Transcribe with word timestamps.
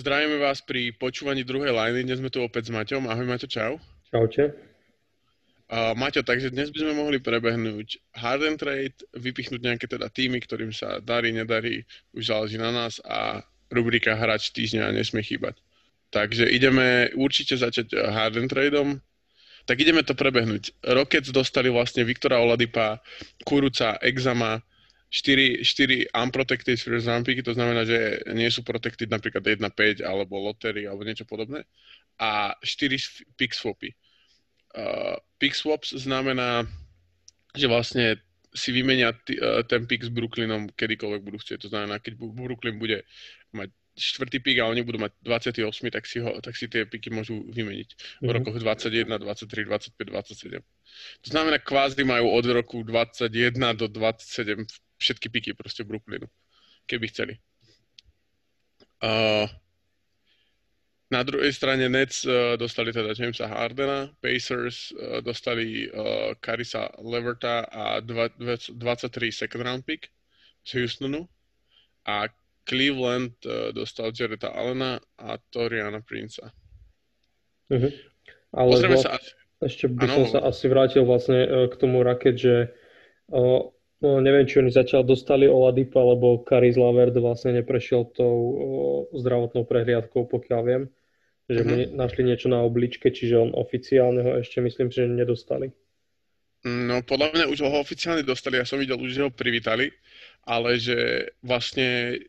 Zdravíme 0.00 0.40
vás 0.40 0.64
pri 0.64 0.96
počúvaní 0.96 1.44
druhej 1.44 1.76
liny. 1.76 2.08
Dnes 2.08 2.24
sme 2.24 2.32
tu 2.32 2.40
opäť 2.40 2.72
s 2.72 2.72
Maťom. 2.72 3.04
Ahoj 3.04 3.28
Maťo, 3.28 3.44
čau. 3.44 3.76
Čaute. 4.08 4.56
Uh, 5.68 5.92
Maťo, 5.92 6.24
takže 6.24 6.48
dnes 6.48 6.72
by 6.72 6.88
sme 6.88 6.92
mohli 6.96 7.20
prebehnúť 7.20 8.00
hard 8.16 8.48
and 8.48 8.56
trade, 8.56 8.96
vypichnúť 9.12 9.60
nejaké 9.60 9.84
teda 9.84 10.08
týmy, 10.08 10.40
ktorým 10.40 10.72
sa 10.72 11.04
darí, 11.04 11.36
nedarí, 11.36 11.84
už 12.16 12.32
záleží 12.32 12.56
na 12.56 12.72
nás 12.72 12.96
a 13.04 13.44
rubrika 13.68 14.16
hráč 14.16 14.48
týždňa 14.56 14.96
nesmie 14.96 15.20
chýbať. 15.20 15.60
Takže 16.16 16.48
ideme 16.48 17.12
určite 17.12 17.60
začať 17.60 17.92
hard 17.92 18.40
and 18.40 18.48
tradeom. 18.48 19.04
Tak 19.68 19.84
ideme 19.84 20.00
to 20.00 20.16
prebehnúť. 20.16 20.80
Rockets 20.96 21.28
dostali 21.28 21.68
vlastne 21.68 22.08
Viktora 22.08 22.40
Oladipa, 22.40 23.04
Kuruca, 23.44 24.00
Exama, 24.00 24.64
4, 25.10 25.66
4 25.66 26.14
unprotected 26.14 26.78
first 26.78 27.10
round 27.10 27.26
picky, 27.26 27.42
to 27.42 27.54
znamená, 27.54 27.82
že 27.82 28.22
nie 28.30 28.46
sú 28.46 28.62
protected 28.62 29.10
napríklad 29.10 29.42
1-5 29.42 30.06
alebo 30.06 30.38
lottery 30.38 30.86
alebo 30.86 31.02
niečo 31.02 31.26
podobné 31.26 31.66
a 32.22 32.54
4 32.62 33.34
pick 33.34 33.50
swapy. 33.50 33.90
Uh, 34.70 35.18
pick 35.42 35.58
swaps 35.58 35.98
znamená, 35.98 36.62
že 37.58 37.66
vlastne 37.66 38.22
si 38.54 38.70
vymenia 38.70 39.10
t- 39.26 39.34
uh, 39.34 39.66
ten 39.66 39.82
pick 39.90 40.06
s 40.06 40.14
Brooklynom 40.14 40.70
kedykoľvek 40.78 41.22
budú 41.26 41.38
chcieť. 41.42 41.66
To 41.66 41.70
znamená, 41.74 41.98
keď 41.98 42.14
Brooklyn 42.14 42.78
bude 42.78 43.02
mať 43.50 43.74
štvrtý 43.98 44.38
pick 44.38 44.62
a 44.62 44.70
oni 44.70 44.86
budú 44.86 45.02
mať 45.02 45.12
28, 45.26 45.90
tak 45.90 46.06
si, 46.06 46.22
ho, 46.22 46.38
tak 46.38 46.54
si 46.54 46.70
tie 46.70 46.86
piky 46.86 47.10
môžu 47.10 47.42
vymeniť 47.50 47.88
mm-hmm. 47.90 48.22
v 48.22 48.28
mhm. 48.30 48.34
rokoch 48.38 48.56
21, 48.62 49.10
23, 49.10 49.66
25, 49.66 50.62
27. 50.62 50.62
To 51.26 51.28
znamená, 51.34 51.58
kvázi 51.58 52.06
majú 52.06 52.30
od 52.30 52.46
roku 52.46 52.86
21 52.86 53.26
do 53.74 53.90
27 53.90 54.70
všetky 55.00 55.32
piky 55.32 55.50
proste 55.56 55.82
Brooklynu, 55.82 56.28
keby 56.84 57.08
chceli. 57.08 57.40
Uh, 59.00 59.48
na 61.10 61.24
druhej 61.26 61.50
strane 61.50 61.88
Nets 61.88 62.22
uh, 62.22 62.54
dostali 62.54 62.92
teda 62.92 63.16
Jamesa 63.16 63.48
Hardena, 63.48 64.12
Pacers 64.22 64.92
uh, 64.92 65.24
dostali 65.24 65.88
uh, 65.90 66.36
Karisa 66.38 66.92
Leverta 67.02 67.66
a 67.66 67.98
dva, 68.04 68.28
23 68.38 68.70
second 69.32 69.62
round 69.64 69.82
pick 69.82 70.12
z 70.62 70.78
Houstonu 70.78 71.26
a 72.06 72.28
Cleveland 72.68 73.34
uh, 73.48 73.72
dostal 73.74 74.12
Jareta 74.12 74.52
Allena 74.52 75.00
a 75.18 75.40
Toriana 75.50 76.04
Princa. 76.04 76.52
Uh-huh. 77.72 77.90
Ale 78.54 78.70
Pozrieme 78.70 79.00
sa... 79.00 79.18
Ešte 79.60 79.92
by 79.92 80.08
ano, 80.08 80.24
som 80.24 80.40
sa 80.40 80.40
asi 80.48 80.72
vrátil 80.72 81.04
vlastne 81.04 81.68
k 81.68 81.74
tomu 81.76 82.00
raket, 82.00 82.32
že 82.40 82.54
uh, 83.28 83.60
No, 84.00 84.16
neviem, 84.16 84.48
či 84.48 84.64
oni 84.64 84.72
zatiaľ 84.72 85.04
dostali 85.04 85.44
Oladipa, 85.44 86.00
lebo 86.00 86.40
Karis 86.40 86.80
Lavert 86.80 87.12
vlastne 87.20 87.60
neprešiel 87.60 88.08
tou 88.16 88.32
o, 88.32 88.66
zdravotnou 89.12 89.68
prehliadkou, 89.68 90.24
pokiaľ 90.24 90.60
viem. 90.64 90.82
Že 91.52 91.60
uh-huh. 91.60 91.86
našli 91.92 92.24
niečo 92.24 92.48
na 92.48 92.64
obličke, 92.64 93.12
čiže 93.12 93.36
on 93.36 93.50
oficiálne 93.52 94.24
ho 94.24 94.32
ešte 94.40 94.64
myslím, 94.64 94.88
že 94.88 95.04
nedostali. 95.04 95.68
No, 96.64 97.04
podľa 97.04 97.28
mňa 97.36 97.44
už 97.52 97.60
ho 97.60 97.80
oficiálne 97.80 98.24
dostali, 98.24 98.56
ja 98.56 98.64
som 98.64 98.80
videl 98.80 98.96
už, 98.96 99.20
ho 99.20 99.28
privítali, 99.32 99.92
ale 100.48 100.80
že 100.80 101.28
vlastne 101.44 102.20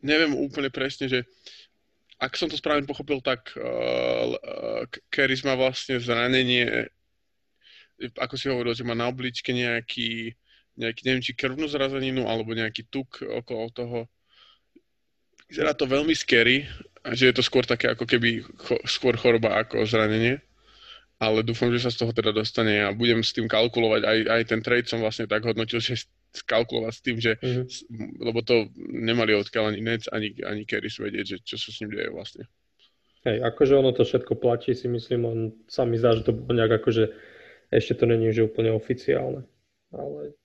neviem 0.00 0.36
úplne 0.36 0.72
presne, 0.72 1.08
že 1.08 1.28
ak 2.20 2.36
som 2.36 2.48
to 2.48 2.56
správne 2.56 2.84
pochopil, 2.84 3.20
tak 3.24 3.52
uh, 3.56 4.36
uh, 4.36 4.84
Keris 5.08 5.44
má 5.44 5.56
vlastne 5.56 5.96
zranenie, 5.96 6.88
ako 8.16 8.34
si 8.36 8.52
hovoril, 8.52 8.72
že 8.72 8.84
má 8.84 8.92
na 8.92 9.08
obličke 9.08 9.52
nejaký 9.52 10.36
nejaký, 10.80 11.00
neviem, 11.04 11.22
či 11.22 11.36
krvnú 11.36 11.68
zrazeninu 11.68 12.24
alebo 12.24 12.56
nejaký 12.56 12.88
tuk 12.88 13.20
okolo 13.20 13.68
toho. 13.70 13.98
Vyzerá 15.52 15.76
to 15.76 15.84
veľmi 15.84 16.16
scary, 16.16 16.64
a 17.04 17.16
že 17.16 17.32
je 17.32 17.34
to 17.36 17.42
skôr 17.44 17.64
také 17.64 17.92
ako 17.92 18.04
keby 18.04 18.44
cho, 18.44 18.76
skôr 18.84 19.16
choroba 19.16 19.60
ako 19.60 19.84
zranenie. 19.88 20.40
Ale 21.20 21.44
dúfam, 21.44 21.68
že 21.68 21.84
sa 21.84 21.92
z 21.92 22.00
toho 22.00 22.16
teda 22.16 22.32
dostane 22.32 22.80
a 22.80 22.96
budem 22.96 23.20
s 23.20 23.36
tým 23.36 23.44
kalkulovať. 23.44 24.02
Aj, 24.08 24.18
aj 24.40 24.42
ten 24.48 24.60
trade 24.64 24.88
som 24.88 25.04
vlastne 25.04 25.28
tak 25.28 25.44
hodnotil, 25.44 25.80
že 25.84 26.08
skalkulovať 26.30 26.92
s 26.94 27.00
tým, 27.04 27.16
že, 27.20 27.36
mm-hmm. 27.36 28.22
lebo 28.24 28.40
to 28.40 28.70
nemali 28.78 29.36
odkiaľ 29.36 29.74
ani 29.74 29.80
Nets, 29.84 30.08
ani, 30.08 30.32
ani 30.46 30.64
Keris 30.64 30.96
vedieť, 30.96 31.26
že 31.26 31.36
čo 31.44 31.56
sa 31.60 31.68
s 31.74 31.80
ním 31.84 31.92
deje 31.92 32.08
vlastne. 32.08 32.44
Hej, 33.26 33.44
akože 33.44 33.74
ono 33.76 33.92
to 33.92 34.06
všetko 34.06 34.40
platí, 34.40 34.72
si 34.72 34.88
myslím, 34.88 35.20
on 35.28 35.38
sa 35.68 35.84
mi 35.84 36.00
zdá, 36.00 36.16
že 36.16 36.24
to 36.24 36.32
nejak 36.32 36.80
akože 36.80 37.12
ešte 37.68 38.00
to 38.00 38.04
není 38.08 38.32
že 38.32 38.48
úplne 38.48 38.72
oficiálne. 38.72 39.44
Ale 39.92 40.38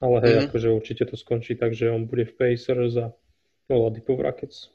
ale 0.00 0.16
hej, 0.22 0.32
mm-hmm. 0.34 0.46
akože 0.50 0.68
určite 0.70 1.04
to 1.08 1.16
skončí 1.16 1.54
tak, 1.54 1.72
že 1.72 1.90
on 1.90 2.08
bude 2.08 2.24
v 2.28 2.36
Pacers 2.36 2.96
a 3.00 3.12
Oladipo 3.68 4.16
v 4.16 4.24
Rockets. 4.28 4.74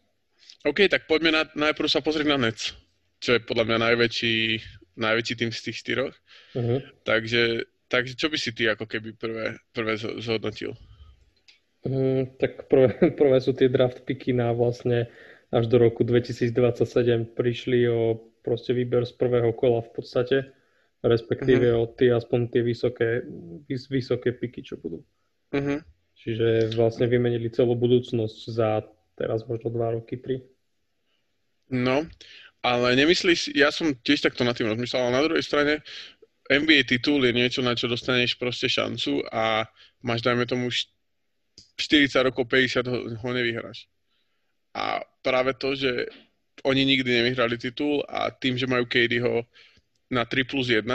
OK, 0.66 0.88
tak 0.92 1.08
poďme 1.08 1.32
na, 1.32 1.44
najprv 1.56 1.88
sa 1.88 2.04
pozrieť 2.04 2.28
na 2.28 2.38
Nets, 2.40 2.76
čo 3.20 3.36
je 3.36 3.42
podľa 3.44 3.70
mňa 3.70 3.78
najväčší, 3.92 4.36
najväčší 5.00 5.34
tým 5.36 5.52
z 5.52 5.60
tých 5.70 5.78
štyroch. 5.84 6.16
Uh-huh. 6.56 6.80
Takže, 7.04 7.68
takže 7.88 8.14
čo 8.16 8.28
by 8.28 8.38
si 8.40 8.52
ty 8.52 8.68
ako 8.68 8.86
keby 8.88 9.16
prvé, 9.16 9.56
prvé 9.72 9.94
zhodnotil? 10.00 10.76
Um, 11.88 12.28
tak 12.36 12.68
prvé, 12.68 12.92
prvé 13.20 13.38
sú 13.40 13.56
tie 13.56 13.72
draft 13.72 14.04
picky 14.04 14.36
na 14.36 14.52
vlastne 14.52 15.08
až 15.50 15.66
do 15.72 15.82
roku 15.82 16.06
2027 16.06 17.34
prišli 17.34 17.88
o 17.90 18.20
proste 18.44 18.76
výber 18.76 19.08
z 19.08 19.14
prvého 19.18 19.52
kola 19.56 19.82
v 19.82 19.92
podstate 19.96 20.38
respektíve 21.00 21.72
uh-huh. 21.72 21.84
od 21.88 21.90
tie 21.96 22.12
aspoň 22.12 22.40
tie 22.52 22.62
vysoké, 22.64 23.24
vys, 23.68 23.88
vysoké 23.88 24.36
piky, 24.36 24.64
čo 24.64 24.76
budú. 24.80 25.04
Uh-huh. 25.56 25.80
Čiže 26.20 26.76
vlastne 26.76 27.08
vymenili 27.08 27.48
celú 27.48 27.80
budúcnosť 27.80 28.40
za 28.52 28.84
teraz 29.16 29.48
možno 29.48 29.72
2 29.72 29.96
roky, 30.00 30.20
3. 30.20 31.76
No, 31.76 32.04
ale 32.60 32.88
nemyslíš, 33.00 33.56
ja 33.56 33.72
som 33.72 33.96
tiež 33.96 34.28
takto 34.28 34.44
na 34.44 34.52
tým 34.52 34.68
rozmýšľal, 34.68 35.08
ale 35.08 35.16
na 35.16 35.26
druhej 35.28 35.46
strane 35.46 35.74
NBA 36.50 36.84
titul 36.90 37.24
je 37.24 37.32
niečo, 37.32 37.62
na 37.64 37.78
čo 37.78 37.88
dostaneš 37.88 38.36
proste 38.36 38.68
šancu 38.68 39.24
a 39.32 39.70
máš, 40.02 40.26
dajme 40.26 40.44
tomu, 40.50 40.68
40 41.78 42.28
rokov, 42.28 42.50
50 42.50 42.90
ho, 42.90 42.98
ho 43.16 43.30
nevyhráš. 43.32 43.88
A 44.76 45.00
práve 45.24 45.56
to, 45.56 45.78
že 45.78 46.10
oni 46.68 46.84
nikdy 46.84 47.24
nevyhrali 47.24 47.56
titul 47.56 48.04
a 48.10 48.34
tým, 48.34 48.60
že 48.60 48.68
majú 48.68 48.84
KDho 48.84 49.48
na 50.10 50.26
3 50.26 50.44
plus 50.44 50.70
1, 50.70 50.86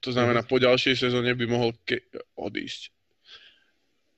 to 0.00 0.12
znamená 0.12 0.40
mhm. 0.42 0.48
po 0.48 0.56
ďalšej 0.58 0.94
sezóne 0.96 1.34
by 1.34 1.46
mohol 1.46 1.70
ke- 1.84 2.04
odísť. 2.38 2.90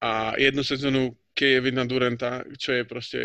A 0.00 0.32
jednu 0.41 0.64
sezónu 0.64 1.12
Kevina 1.36 1.84
Duranta, 1.84 2.44
čo 2.56 2.72
je 2.72 2.82
proste 2.88 3.20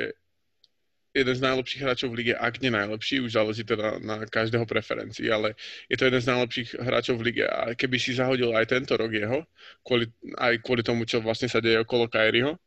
jeden 1.16 1.36
z 1.36 1.42
najlepších 1.48 1.82
hráčov 1.82 2.12
v 2.12 2.18
lige, 2.20 2.34
ak 2.36 2.60
nie 2.60 2.68
najlepší, 2.68 3.24
už 3.24 3.40
záleží 3.40 3.64
teda 3.64 4.04
na 4.04 4.28
každého 4.28 4.68
preferencii, 4.68 5.32
ale 5.32 5.56
je 5.88 5.96
to 5.96 6.12
jeden 6.12 6.20
z 6.20 6.28
najlepších 6.28 6.70
hráčov 6.76 7.16
v 7.24 7.32
lige 7.32 7.46
a 7.48 7.72
keby 7.72 7.96
si 7.96 8.12
zahodil 8.12 8.52
aj 8.52 8.68
tento 8.68 9.00
rok 9.00 9.16
jeho, 9.16 9.48
kvôli, 9.80 10.12
aj 10.36 10.60
kvôli 10.60 10.84
tomu, 10.84 11.08
čo 11.08 11.24
vlastne 11.24 11.48
sa 11.48 11.64
deje 11.64 11.80
okolo 11.88 12.12
Kyrieho, 12.12 12.60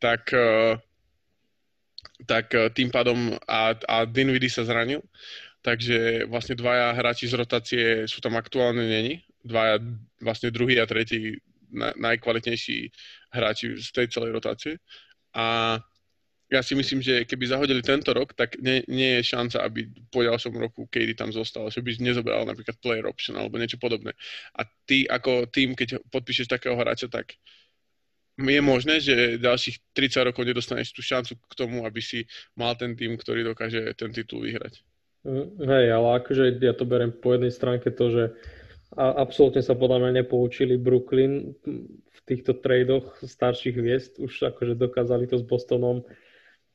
tak, 0.00 0.32
eh, 0.32 0.80
tak 2.24 2.56
eh, 2.56 2.72
tým 2.72 2.88
pádom 2.88 3.36
a, 3.44 3.76
a 3.76 4.08
Dinwiddie 4.08 4.48
sa 4.48 4.64
zranil, 4.64 5.04
takže 5.62 6.28
vlastne 6.30 6.54
dvaja 6.54 6.94
hráči 6.94 7.26
z 7.26 7.34
rotácie 7.34 7.84
sú 8.06 8.22
tam 8.22 8.38
aktuálne 8.38 8.84
není. 8.84 9.22
Dvaja, 9.42 9.78
vlastne 10.22 10.54
druhý 10.54 10.78
a 10.82 10.86
tretí 10.86 11.38
na, 11.70 11.92
najkvalitnejší 11.96 12.90
hráči 13.32 13.76
z 13.78 13.88
tej 13.92 14.06
celej 14.08 14.34
rotácie. 14.34 14.74
A 15.36 15.78
ja 16.48 16.64
si 16.64 16.72
myslím, 16.72 17.04
že 17.04 17.28
keby 17.28 17.44
zahodili 17.44 17.84
tento 17.84 18.08
rok, 18.16 18.32
tak 18.32 18.56
nie, 18.56 18.80
nie 18.88 19.20
je 19.20 19.36
šanca, 19.36 19.68
aby 19.68 19.84
po 20.08 20.24
ďalšom 20.24 20.56
roku 20.56 20.88
Katie 20.88 21.12
tam 21.12 21.28
zostal, 21.28 21.68
že 21.68 21.84
by 21.84 22.00
nezobral 22.00 22.48
napríklad 22.48 22.80
player 22.80 23.04
option 23.04 23.36
alebo 23.36 23.60
niečo 23.60 23.76
podobné. 23.76 24.16
A 24.56 24.64
ty 24.88 25.04
ako 25.04 25.44
tým, 25.52 25.76
keď 25.76 26.00
podpíšeš 26.08 26.48
takého 26.48 26.72
hráča, 26.72 27.12
tak 27.12 27.36
je 28.38 28.60
možné, 28.64 29.02
že 29.02 29.36
ďalších 29.36 29.92
30 29.92 30.32
rokov 30.32 30.46
nedostaneš 30.48 30.96
tú 30.96 31.04
šancu 31.04 31.36
k 31.36 31.54
tomu, 31.58 31.84
aby 31.84 32.00
si 32.00 32.24
mal 32.56 32.72
ten 32.80 32.96
tým, 32.96 33.18
ktorý 33.20 33.44
dokáže 33.44 33.92
ten 33.98 34.08
titul 34.14 34.46
vyhrať. 34.48 34.80
Mm, 35.26 35.58
hej, 35.66 35.86
ale 35.90 36.08
akože 36.22 36.62
ja 36.62 36.74
to 36.74 36.86
beriem 36.86 37.10
po 37.10 37.34
jednej 37.34 37.50
stránke 37.50 37.90
to, 37.90 38.06
že 38.10 38.24
a 38.96 39.20
absolútne 39.20 39.60
sa 39.60 39.76
podľa 39.76 40.00
mňa 40.00 40.24
nepoučili 40.24 40.80
Brooklyn 40.80 41.52
v 42.08 42.18
týchto 42.24 42.56
tradoch 42.56 43.20
starších 43.20 43.76
hviezd, 43.76 44.16
už 44.16 44.48
akože 44.48 44.80
dokázali 44.80 45.28
to 45.28 45.36
s 45.36 45.44
Bostonom 45.44 46.00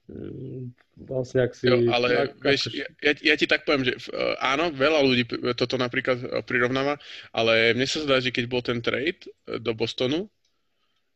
mm, 0.07 0.78
vlastne 1.10 1.50
ak 1.50 1.57
si... 1.57 1.66
Jo, 1.66 1.81
ale 1.90 2.30
ak, 2.30 2.38
vieš, 2.38 2.69
ako... 2.69 2.78
ja, 3.01 3.12
ja 3.18 3.36
ti 3.36 3.50
tak 3.50 3.66
poviem, 3.66 3.90
že 3.90 3.94
uh, 4.13 4.38
áno, 4.38 4.69
veľa 4.69 5.00
ľudí 5.01 5.24
toto 5.57 5.75
napríklad 5.81 6.18
uh, 6.22 6.45
prirovnáva, 6.45 7.01
ale 7.34 7.74
mne 7.74 7.88
sa 7.90 8.06
zdá, 8.06 8.22
že 8.22 8.30
keď 8.30 8.45
bol 8.45 8.62
ten 8.62 8.78
trade 8.80 9.25
uh, 9.25 9.57
do 9.57 9.74
Bostonu, 9.74 10.30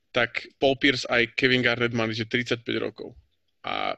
tak 0.10 0.50
Paul 0.58 0.82
Pierce 0.82 1.06
aj 1.06 1.38
Kevin 1.38 1.62
Garnett 1.62 1.94
mali 1.94 2.18
že 2.18 2.26
35 2.26 2.66
rokov 2.82 3.14
a 3.62 3.94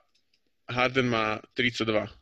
Harden 0.68 1.08
má 1.08 1.40
32. 1.56 2.19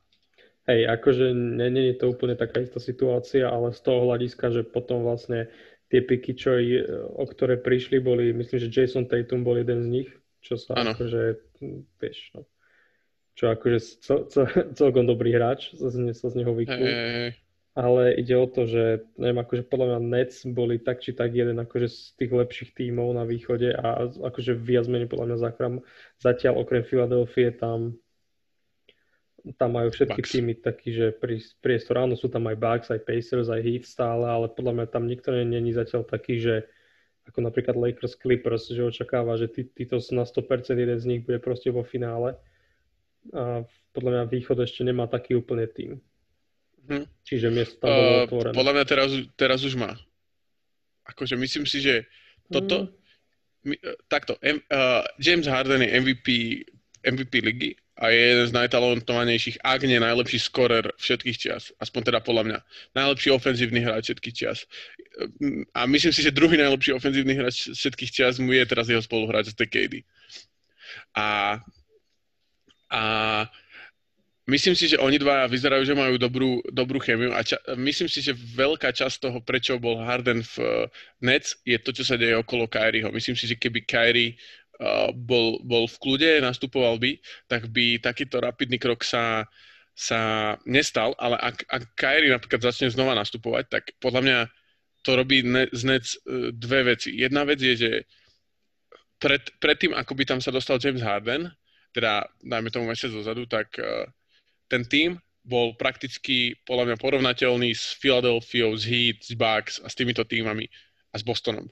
Hej, 0.68 0.84
akože 1.00 1.32
nie, 1.32 1.96
je 1.96 1.96
to 1.96 2.12
úplne 2.12 2.36
taká 2.36 2.60
istá 2.60 2.84
situácia, 2.84 3.48
ale 3.48 3.72
z 3.72 3.80
toho 3.88 4.04
hľadiska, 4.04 4.52
že 4.52 4.68
potom 4.68 5.00
vlastne 5.08 5.48
tie 5.88 6.04
piky, 6.04 6.36
čo 6.36 6.60
i, 6.60 6.84
o 7.16 7.24
ktoré 7.24 7.56
prišli, 7.56 8.04
boli, 8.04 8.36
myslím, 8.36 8.60
že 8.60 8.72
Jason 8.72 9.08
Tatum 9.08 9.48
bol 9.48 9.56
jeden 9.56 9.80
z 9.80 9.88
nich, 9.88 10.10
čo 10.44 10.60
sa 10.60 10.76
ano. 10.76 10.92
akože, 10.92 11.22
vieš, 12.04 12.36
no. 12.36 12.44
čo 13.40 13.48
akože 13.48 13.80
cel, 14.04 14.20
cel, 14.28 14.46
celkom 14.80 15.08
dobrý 15.08 15.40
hráč, 15.40 15.72
sa 15.80 15.88
z, 15.88 16.12
sa 16.12 16.28
z 16.28 16.36
neho 16.44 16.52
vykúl. 16.52 16.84
Hey, 16.84 17.00
hey, 17.00 17.12
hey. 17.16 17.32
Ale 17.78 18.18
ide 18.18 18.34
o 18.34 18.50
to, 18.50 18.66
že 18.66 19.06
neviem, 19.22 19.38
akože 19.38 19.64
podľa 19.70 19.88
mňa 19.96 20.00
Nets 20.02 20.50
boli 20.50 20.82
tak 20.82 20.98
či 20.98 21.14
tak 21.14 21.38
jeden 21.38 21.62
akože 21.62 21.88
z 21.88 22.00
tých 22.18 22.32
lepších 22.34 22.72
tímov 22.74 23.14
na 23.14 23.22
východe 23.22 23.70
a 23.70 24.10
akože 24.10 24.58
viac 24.58 24.90
menej 24.90 25.06
podľa 25.06 25.30
mňa 25.30 25.38
záchram. 25.38 25.86
Zatiaľ 26.18 26.66
okrem 26.66 26.82
Filadelfie 26.82 27.54
tam 27.54 28.02
tam 29.56 29.80
majú 29.80 29.94
všetky 29.94 30.22
Bucks. 30.24 30.32
týmy 30.34 30.54
taký, 30.60 30.90
že 30.92 31.06
priestor, 31.62 32.04
áno, 32.04 32.20
sú 32.20 32.28
tam 32.28 32.50
aj 32.52 32.58
Bucks, 32.58 32.88
aj 32.92 33.02
Pacers, 33.08 33.48
aj 33.48 33.62
Heat 33.64 33.84
stále, 33.88 34.26
ale 34.28 34.52
podľa 34.52 34.74
mňa 34.74 34.86
tam 34.92 35.08
nikto 35.08 35.32
není 35.32 35.72
zatiaľ 35.72 36.04
taký, 36.04 36.42
že 36.42 36.56
ako 37.28 37.44
napríklad 37.44 37.76
Lakers 37.76 38.16
Clippers, 38.16 38.72
že 38.72 38.84
očakáva, 38.84 39.36
že 39.36 39.52
tí, 39.52 39.68
títo 39.68 40.00
na 40.16 40.24
100% 40.24 40.76
jeden 40.80 41.00
z 41.00 41.06
nich 41.06 41.22
bude 41.28 41.44
proste 41.44 41.72
vo 41.72 41.84
finále. 41.84 42.40
A 43.36 43.68
podľa 43.92 44.12
mňa 44.16 44.24
východ 44.32 44.58
ešte 44.64 44.88
nemá 44.88 45.12
taký 45.12 45.36
úplne 45.36 45.68
tým. 45.68 46.00
Hm. 46.88 47.04
Čiže 47.28 47.52
miesto 47.52 47.84
tam 47.84 47.92
bolo 47.92 48.12
uh, 48.12 48.24
otvorené. 48.24 48.56
Podľa 48.56 48.74
mňa 48.80 48.86
teraz, 48.88 49.10
teraz 49.36 49.60
už 49.68 49.76
má. 49.76 49.92
Akože 51.04 51.36
myslím 51.36 51.68
si, 51.68 51.84
že 51.84 52.08
toto... 52.48 52.88
Hm. 52.88 52.96
My, 53.68 53.76
takto, 54.08 54.40
M, 54.40 54.64
uh, 54.72 55.04
James 55.20 55.44
Harden 55.44 55.84
je 55.84 55.92
MVP, 55.92 56.28
MVP 57.04 57.44
ligy 57.44 57.76
a 57.98 58.14
je 58.14 58.22
jeden 58.22 58.46
z 58.46 58.54
najtalentovanejších, 58.54 59.58
ak 59.66 59.82
nie 59.90 59.98
najlepší 59.98 60.38
skorer 60.38 60.86
všetkých 61.02 61.38
čias. 61.38 61.74
Aspoň 61.82 62.14
teda 62.14 62.20
podľa 62.22 62.44
mňa. 62.46 62.60
Najlepší 62.94 63.30
ofenzívny 63.34 63.82
hráč 63.82 64.14
všetkých 64.14 64.36
čias. 64.38 64.70
A 65.74 65.90
myslím 65.90 66.14
si, 66.14 66.22
že 66.22 66.30
druhý 66.30 66.62
najlepší 66.62 66.94
ofenzívny 66.94 67.34
hráč 67.34 67.74
všetkých 67.74 68.14
čias 68.14 68.38
mu 68.38 68.54
je 68.54 68.62
teraz 68.70 68.86
jeho 68.86 69.02
spoluhráč 69.02 69.50
z 69.50 69.66
KD. 69.66 69.94
A, 71.18 71.58
a 72.94 73.02
myslím 74.46 74.78
si, 74.78 74.94
že 74.94 75.02
oni 75.02 75.18
dva 75.18 75.50
vyzerajú, 75.50 75.82
že 75.82 75.98
majú 75.98 76.22
dobrú, 76.22 76.62
dobrú 76.70 77.02
chemiu 77.02 77.34
a 77.34 77.42
ča- 77.42 77.62
myslím 77.74 78.14
si, 78.14 78.22
že 78.22 78.38
veľká 78.38 78.94
časť 78.94 79.26
toho, 79.26 79.42
prečo 79.42 79.82
bol 79.82 80.06
Harden 80.06 80.46
v 80.46 80.86
Nets, 81.18 81.58
je 81.66 81.82
to, 81.82 81.90
čo 81.90 82.06
sa 82.06 82.14
deje 82.14 82.38
okolo 82.38 82.70
Kyrieho. 82.70 83.10
Myslím 83.10 83.34
si, 83.34 83.50
že 83.50 83.58
keby 83.58 83.90
Kyrie 83.90 84.38
bol, 85.14 85.58
bol 85.66 85.90
v 85.90 85.98
kľude, 85.98 86.32
nastupoval 86.46 87.02
by, 87.02 87.18
tak 87.50 87.70
by 87.74 87.98
takýto 87.98 88.38
rapidný 88.38 88.78
krok 88.78 89.02
sa, 89.02 89.50
sa 89.98 90.54
nestal, 90.70 91.18
ale 91.18 91.38
ak, 91.42 91.66
ak 91.66 91.84
Kyrie 91.98 92.30
napríklad 92.30 92.62
začne 92.62 92.94
znova 92.94 93.18
nastupovať, 93.18 93.66
tak 93.74 93.84
podľa 93.98 94.22
mňa 94.22 94.40
to 95.02 95.12
robí 95.18 95.42
ne, 95.42 95.66
z 95.74 95.82
Nec 95.88 96.06
e, 96.06 96.18
dve 96.54 96.94
veci. 96.94 97.16
Jedna 97.16 97.42
vec 97.48 97.58
je, 97.58 97.74
že 97.74 97.92
pred, 99.18 99.42
predtým, 99.58 99.98
ako 99.98 100.14
by 100.14 100.24
tam 100.30 100.40
sa 100.44 100.54
dostal 100.54 100.78
James 100.78 101.02
Harden, 101.02 101.50
teda 101.96 102.30
dajme 102.46 102.70
tomu 102.70 102.86
mesiac 102.86 103.10
dozadu, 103.10 103.50
tak 103.50 103.74
uh, 103.82 104.06
ten 104.70 104.86
tým 104.86 105.18
bol 105.42 105.74
prakticky 105.80 106.54
podľa 106.68 106.94
mňa 106.94 106.98
porovnateľný 107.02 107.72
s 107.74 107.98
Philadelphia, 107.98 108.68
s 108.76 108.84
Heat, 108.86 109.18
s 109.26 109.34
Bucks 109.34 109.82
a 109.82 109.88
s 109.90 109.98
týmito 109.98 110.22
týmami 110.22 110.70
a 111.10 111.16
s 111.18 111.24
Bostonom. 111.26 111.66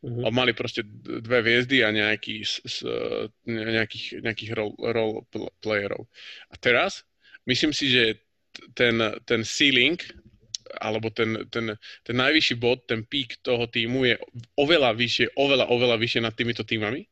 Uh-huh. 0.00 0.24
A 0.24 0.32
mali 0.32 0.56
proste 0.56 0.80
dve 1.04 1.44
hviezdy 1.44 1.84
a 1.84 1.92
nejaký, 1.92 2.40
s, 2.40 2.64
s, 2.64 2.80
nejakých, 3.44 4.24
nejakých 4.24 4.50
role, 4.56 4.72
role 4.80 5.28
playerov. 5.60 6.08
A 6.48 6.56
teraz 6.56 7.04
myslím 7.44 7.76
si, 7.76 7.92
že 7.92 8.16
ten, 8.72 8.96
ten 9.28 9.44
ceiling 9.44 10.00
alebo 10.80 11.10
ten, 11.10 11.44
ten, 11.50 11.74
ten 12.06 12.16
najvyšší 12.16 12.54
bod, 12.56 12.86
ten 12.86 13.02
pík 13.02 13.42
toho 13.42 13.66
týmu 13.66 14.06
je 14.06 14.14
oveľa 14.56 14.94
vyššie, 14.94 15.36
oveľa, 15.36 15.66
oveľa 15.68 15.96
vyššie 15.98 16.20
nad 16.22 16.32
týmito 16.32 16.62
týmami 16.62 17.09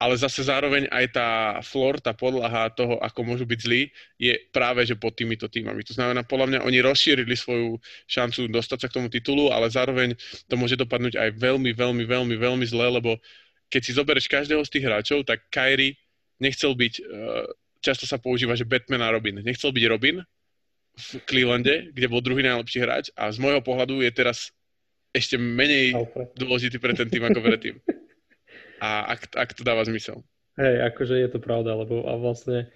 ale 0.00 0.16
zase 0.16 0.48
zároveň 0.48 0.88
aj 0.88 1.06
tá 1.12 1.28
floor, 1.60 2.00
tá 2.00 2.16
podlaha 2.16 2.72
toho, 2.72 2.96
ako 3.04 3.20
môžu 3.20 3.44
byť 3.44 3.60
zlí, 3.60 3.92
je 4.16 4.32
práve 4.48 4.80
že 4.88 4.96
pod 4.96 5.12
týmito 5.12 5.44
týmami. 5.44 5.84
To 5.84 5.92
znamená, 5.92 6.24
podľa 6.24 6.46
mňa 6.56 6.60
oni 6.64 6.80
rozšírili 6.80 7.36
svoju 7.36 7.76
šancu 8.08 8.48
dostať 8.48 8.78
sa 8.80 8.88
k 8.88 8.96
tomu 8.96 9.12
titulu, 9.12 9.52
ale 9.52 9.68
zároveň 9.68 10.16
to 10.48 10.56
môže 10.56 10.80
dopadnúť 10.80 11.20
aj 11.20 11.36
veľmi, 11.36 11.76
veľmi, 11.76 12.04
veľmi, 12.08 12.34
veľmi 12.40 12.64
zle, 12.64 12.96
lebo 12.96 13.20
keď 13.68 13.80
si 13.84 13.92
zoberieš 13.92 14.26
každého 14.32 14.64
z 14.64 14.72
tých 14.72 14.88
hráčov, 14.88 15.28
tak 15.28 15.44
Kyrie 15.52 16.00
nechcel 16.40 16.72
byť, 16.72 16.94
eh, 16.96 17.04
často 17.84 18.08
sa 18.08 18.16
používa, 18.16 18.56
že 18.56 18.64
Batman 18.64 19.04
a 19.04 19.12
Robin. 19.12 19.36
Nechcel 19.44 19.68
byť 19.68 19.84
Robin 19.84 20.24
v 20.96 21.08
Clevelande, 21.28 21.92
kde 21.92 22.08
bol 22.08 22.24
druhý 22.24 22.40
najlepší 22.40 22.78
hráč 22.80 23.12
a 23.20 23.28
z 23.28 23.36
môjho 23.36 23.60
pohľadu 23.60 24.00
je 24.00 24.10
teraz 24.16 24.48
ešte 25.12 25.36
menej 25.36 25.92
dôležitý 26.40 26.80
pre 26.80 26.96
ten 26.96 27.12
tým 27.12 27.28
ako 27.28 27.44
predtým. 27.44 27.76
a 28.80 29.14
ak, 29.14 29.36
ak 29.36 29.50
to 29.54 29.62
dáva 29.62 29.84
zmysel. 29.84 30.24
Hej, 30.58 30.92
akože 30.92 31.14
je 31.20 31.28
to 31.30 31.38
pravda, 31.38 31.76
lebo 31.78 32.04
a 32.08 32.16
vlastne 32.18 32.68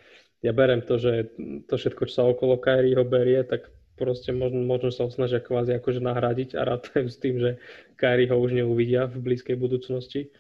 ja 0.45 0.53
berem 0.53 0.85
to, 0.85 1.01
že 1.01 1.33
to 1.69 1.81
všetko, 1.81 2.05
čo 2.05 2.15
sa 2.15 2.25
okolo 2.29 2.61
Kyrieho 2.61 3.03
berie, 3.05 3.41
tak 3.49 3.73
proste 3.97 4.35
možno, 4.35 4.61
možno 4.63 4.91
sa 4.91 5.07
ho 5.07 5.11
snažia 5.11 5.41
kvázi 5.41 5.75
akože 5.79 6.05
nahradiť 6.05 6.59
a 6.59 6.67
rátajú 6.67 7.07
s 7.09 7.17
tým, 7.17 7.41
že 7.41 7.51
Kyrie 7.97 8.29
ho 8.29 8.37
už 8.37 8.53
neuvidia 8.53 9.07
v 9.09 9.23
blízkej 9.23 9.57
budúcnosti. 9.57 10.35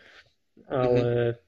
Ale 0.69 1.01
mm-hmm. 1.01 1.39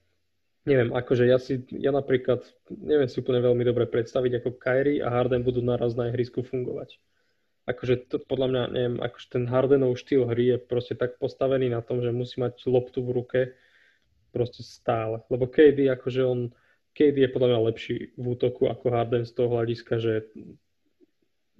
neviem, 0.67 0.89
akože 0.95 1.23
ja 1.27 1.37
si, 1.37 1.63
ja 1.75 1.91
napríklad 1.93 2.43
neviem 2.71 3.07
si 3.11 3.19
úplne 3.19 3.43
veľmi 3.43 3.63
dobre 3.67 3.85
predstaviť, 3.85 4.41
ako 4.41 4.49
Kyrie 4.57 5.03
a 5.03 5.11
Harden 5.11 5.43
budú 5.43 5.61
naraz 5.61 5.93
na 5.93 6.09
ihrisku 6.09 6.41
fungovať. 6.41 6.97
Akože 7.67 8.07
to, 8.07 8.23
podľa 8.23 8.47
mňa, 8.47 8.63
neviem, 8.71 8.97
akože 9.03 9.27
ten 9.27 9.43
Hardenov 9.43 9.99
štýl 9.99 10.23
hry 10.23 10.55
je 10.55 10.57
proste 10.57 10.95
tak 10.95 11.19
postavený 11.19 11.67
na 11.67 11.83
tom, 11.83 11.99
že 11.99 12.15
musí 12.15 12.39
mať 12.39 12.63
loptu 12.63 13.03
v 13.03 13.11
ruke 13.11 13.39
proste 14.37 14.61
stále. 14.61 15.25
Lebo 15.33 15.49
KD, 15.49 15.89
akože 15.97 16.21
on, 16.21 16.53
KD 16.93 17.25
je 17.25 17.33
podľa 17.33 17.49
mňa 17.49 17.67
lepší 17.73 18.13
v 18.13 18.25
útoku 18.37 18.69
ako 18.69 18.93
Harden 18.93 19.25
z 19.25 19.33
toho 19.33 19.49
hľadiska, 19.49 19.97
že 19.97 20.29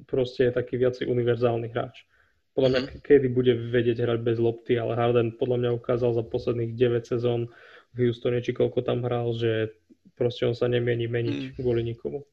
proste 0.05 0.53
je 0.53 0.53
taký 0.53 0.77
viacej 0.77 1.09
univerzálny 1.09 1.73
hráč. 1.73 2.05
Podľa 2.53 2.69
mňa 2.69 2.81
mm-hmm. 2.85 3.05
KD 3.05 3.23
bude 3.33 3.53
vedieť 3.53 4.05
hrať 4.05 4.19
bez 4.21 4.37
lopty, 4.37 4.77
ale 4.77 4.93
Harden 4.93 5.33
podľa 5.33 5.57
mňa 5.57 5.71
ukázal 5.73 6.13
za 6.13 6.21
posledných 6.21 6.77
9 6.77 7.05
sezón 7.17 7.49
v 7.97 8.09
Houstone, 8.09 8.45
či 8.45 8.53
koľko 8.53 8.85
tam 8.85 9.01
hral, 9.05 9.33
že 9.33 9.73
proste 10.13 10.45
on 10.45 10.53
sa 10.53 10.69
nemieni 10.69 11.09
meniť 11.09 11.37
mm. 11.37 11.53
kvôli 11.57 11.81
nikomu. 11.85 12.25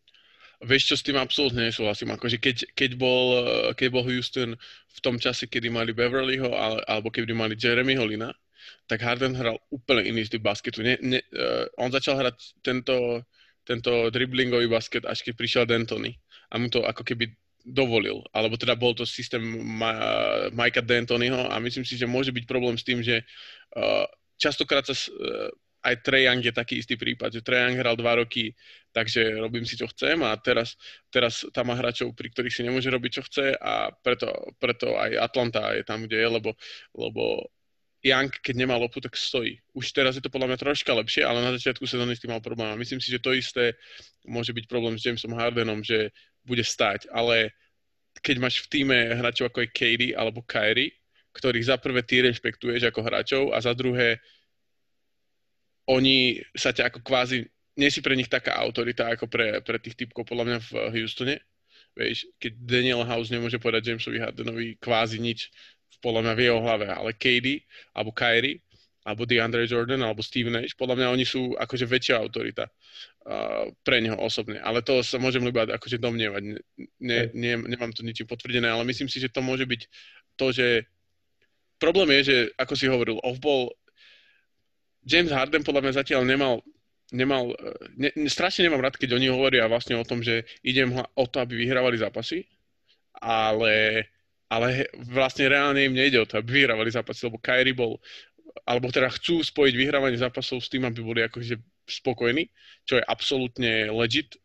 Vieš 0.64 0.82
čo, 0.88 0.96
s 0.96 1.04
tým 1.04 1.20
absolútne 1.20 1.68
nesúhlasím. 1.68 2.16
Akože 2.16 2.40
keď, 2.40 2.72
keď, 2.72 2.96
bol, 2.96 3.44
keď 3.76 3.88
bol 3.92 4.04
Houston 4.08 4.56
v 4.88 4.98
tom 5.04 5.20
čase, 5.20 5.44
kedy 5.44 5.68
mali 5.68 5.92
Beverlyho, 5.92 6.56
alebo 6.88 7.12
kedy 7.12 7.36
mali 7.36 7.52
Jeremyho 7.52 8.08
Lina, 8.08 8.32
tak 8.86 9.00
Harden 9.00 9.34
hral 9.36 9.56
úplne 9.70 10.04
iný 10.04 10.26
typ 10.28 10.42
basketu. 10.44 10.84
Ne, 10.84 10.98
ne, 11.00 11.20
uh, 11.34 11.64
on 11.80 11.90
začal 11.90 12.20
hrať 12.20 12.60
tento, 12.60 13.22
tento 13.64 14.08
driblingový 14.12 14.68
basket, 14.68 15.04
až 15.08 15.24
keď 15.24 15.34
prišiel 15.34 15.64
D'Antoni. 15.64 16.14
A 16.52 16.60
mu 16.60 16.68
to 16.70 16.84
ako 16.84 17.02
keby 17.02 17.32
dovolil, 17.64 18.20
alebo 18.36 18.60
teda 18.60 18.76
bol 18.76 18.92
to 18.92 19.08
systém 19.08 19.40
Ma- 19.64 20.52
Mikea 20.52 20.84
D'Antoniho. 20.84 21.48
A 21.48 21.56
myslím 21.64 21.82
si, 21.82 21.96
že 21.96 22.04
môže 22.04 22.28
byť 22.30 22.44
problém 22.44 22.76
s 22.76 22.84
tým, 22.84 23.00
že 23.00 23.24
uh, 23.76 24.04
častokrát 24.36 24.84
sa 24.84 24.92
uh, 24.92 25.48
aj 25.84 26.00
Trae 26.00 26.24
Young 26.24 26.40
je 26.40 26.52
taký 26.52 26.80
istý 26.80 26.96
prípad, 26.96 27.28
že 27.28 27.44
Trae 27.44 27.68
Young 27.68 27.76
hral 27.76 27.92
dva 28.00 28.16
roky, 28.16 28.56
takže 28.96 29.36
robím 29.36 29.68
si, 29.68 29.76
čo 29.76 29.84
chcem. 29.92 30.16
A 30.24 30.32
teraz, 30.40 30.80
teraz 31.12 31.44
tam 31.52 31.68
má 31.68 31.76
hráčov, 31.76 32.16
pri 32.16 32.32
ktorých 32.32 32.54
si 32.56 32.64
nemôže 32.64 32.88
robiť, 32.88 33.10
čo 33.20 33.22
chce. 33.28 33.52
A 33.60 33.92
preto, 33.92 34.32
preto 34.56 34.96
aj 34.96 35.12
Atlanta 35.20 35.76
je 35.76 35.84
tam, 35.84 36.08
kde 36.08 36.24
je, 36.24 36.28
lebo, 36.28 36.50
lebo 36.96 37.52
Young, 38.04 38.28
keď 38.28 38.54
nemá 38.60 38.76
lopu, 38.76 39.00
tak 39.00 39.16
stojí. 39.16 39.56
Už 39.72 39.88
teraz 39.96 40.12
je 40.12 40.20
to 40.20 40.28
podľa 40.28 40.52
mňa 40.52 40.58
troška 40.60 40.92
lepšie, 40.92 41.24
ale 41.24 41.40
na 41.40 41.56
začiatku 41.56 41.88
sezóny 41.88 42.12
s 42.12 42.20
tým 42.20 42.36
mal 42.36 42.44
problém. 42.44 42.68
A 42.68 42.76
myslím 42.76 43.00
si, 43.00 43.08
že 43.08 43.16
to 43.16 43.32
isté 43.32 43.72
môže 44.28 44.52
byť 44.52 44.68
problém 44.68 45.00
s 45.00 45.08
Jamesom 45.08 45.32
Hardenom, 45.32 45.80
že 45.80 46.12
bude 46.44 46.60
stať. 46.60 47.08
Ale 47.08 47.56
keď 48.20 48.36
máš 48.44 48.60
v 48.60 48.68
týme 48.68 48.98
hráčov 49.16 49.48
ako 49.48 49.64
je 49.64 49.72
Katie 49.72 50.12
alebo 50.12 50.44
Kyrie, 50.44 50.92
ktorých 51.32 51.66
za 51.72 51.76
prvé 51.80 52.04
ty 52.04 52.20
rešpektuješ 52.20 52.92
ako 52.92 53.00
hráčov 53.00 53.42
a 53.56 53.58
za 53.64 53.72
druhé 53.72 54.20
oni 55.88 56.44
sa 56.52 56.76
ťa 56.76 56.92
ako 56.92 57.00
kvázi, 57.00 57.48
nie 57.80 57.90
si 57.90 58.04
pre 58.04 58.14
nich 58.14 58.28
taká 58.28 58.60
autorita 58.60 59.08
ako 59.08 59.26
pre, 59.32 59.64
pre 59.64 59.80
tých 59.80 59.96
typkov 59.96 60.28
podľa 60.28 60.44
mňa 60.44 60.58
v 60.60 60.70
Houstone. 60.92 61.40
Vieš, 61.94 62.26
keď 62.42 62.52
Daniel 62.58 63.02
House 63.06 63.30
nemôže 63.30 63.58
povedať 63.58 63.94
Jamesovi 63.94 64.18
Hardenovi 64.18 64.78
kvázi 64.78 65.18
nič, 65.22 65.50
podľa 66.00 66.20
mňa 66.26 66.34
v 66.34 66.42
jeho 66.46 66.60
hlave, 66.62 66.86
ale 66.90 67.10
KD, 67.14 67.62
alebo 67.94 68.10
Kyrie, 68.14 68.62
alebo 69.04 69.28
DeAndre 69.28 69.68
Jordan, 69.68 70.00
alebo 70.00 70.24
Steve 70.24 70.48
Nash, 70.48 70.72
podľa 70.72 70.96
mňa 70.96 71.08
oni 71.12 71.24
sú 71.28 71.52
akože 71.60 71.84
väčšia 71.84 72.16
autorita 72.16 72.64
uh, 72.64 73.68
pre 73.84 74.00
neho 74.00 74.16
osobne. 74.16 74.56
Ale 74.64 74.80
to 74.80 75.04
sa 75.04 75.20
môžem 75.20 75.44
iba 75.44 75.68
akože 75.68 76.00
domnievať. 76.00 76.42
Ne, 76.42 76.58
ne, 77.04 77.18
ne, 77.36 77.52
nemám 77.68 77.92
to 77.92 78.00
ničím 78.00 78.24
potvrdené, 78.24 78.64
ale 78.64 78.88
myslím 78.88 79.12
si, 79.12 79.20
že 79.20 79.28
to 79.28 79.44
môže 79.44 79.68
byť 79.68 79.82
to, 80.40 80.46
že 80.56 80.88
problém 81.76 82.16
je, 82.16 82.20
že 82.32 82.36
ako 82.56 82.74
si 82.74 82.88
hovoril, 82.88 83.20
off-ball 83.20 83.76
James 85.04 85.28
Harden 85.28 85.60
podľa 85.60 85.84
mňa 85.84 85.92
zatiaľ 86.00 86.24
nemal 86.24 86.64
nemal, 87.12 87.52
ne, 87.94 88.10
strašne 88.26 88.66
nemám 88.66 88.82
rád, 88.82 88.96
keď 88.96 89.20
oni 89.20 89.28
hovoria 89.28 89.68
vlastne 89.68 89.94
o 89.94 90.06
tom, 90.06 90.24
že 90.24 90.48
idem 90.64 90.96
o 90.96 91.24
to, 91.28 91.38
aby 91.38 91.60
vyhrávali 91.60 92.00
zápasy, 92.00 92.48
ale 93.20 94.06
ale 94.48 94.88
vlastne 95.10 95.48
reálne 95.48 95.84
im 95.84 95.96
nejde 95.96 96.20
o 96.20 96.28
to, 96.28 96.38
aby 96.38 96.64
vyhrávali 96.64 96.92
zápasy, 96.92 97.26
lebo 97.26 97.40
Kyrie 97.40 97.74
bol, 97.74 97.98
alebo 98.68 98.92
teda 98.92 99.10
chcú 99.10 99.40
spojiť 99.40 99.74
vyhrávanie 99.74 100.20
zápasov 100.20 100.62
s 100.62 100.70
tým, 100.70 100.84
aby 100.84 101.00
boli 101.00 101.20
akože 101.24 101.58
spokojní, 101.84 102.48
čo 102.88 103.00
je 103.00 103.04
absolútne 103.04 103.92
legit 103.92 104.36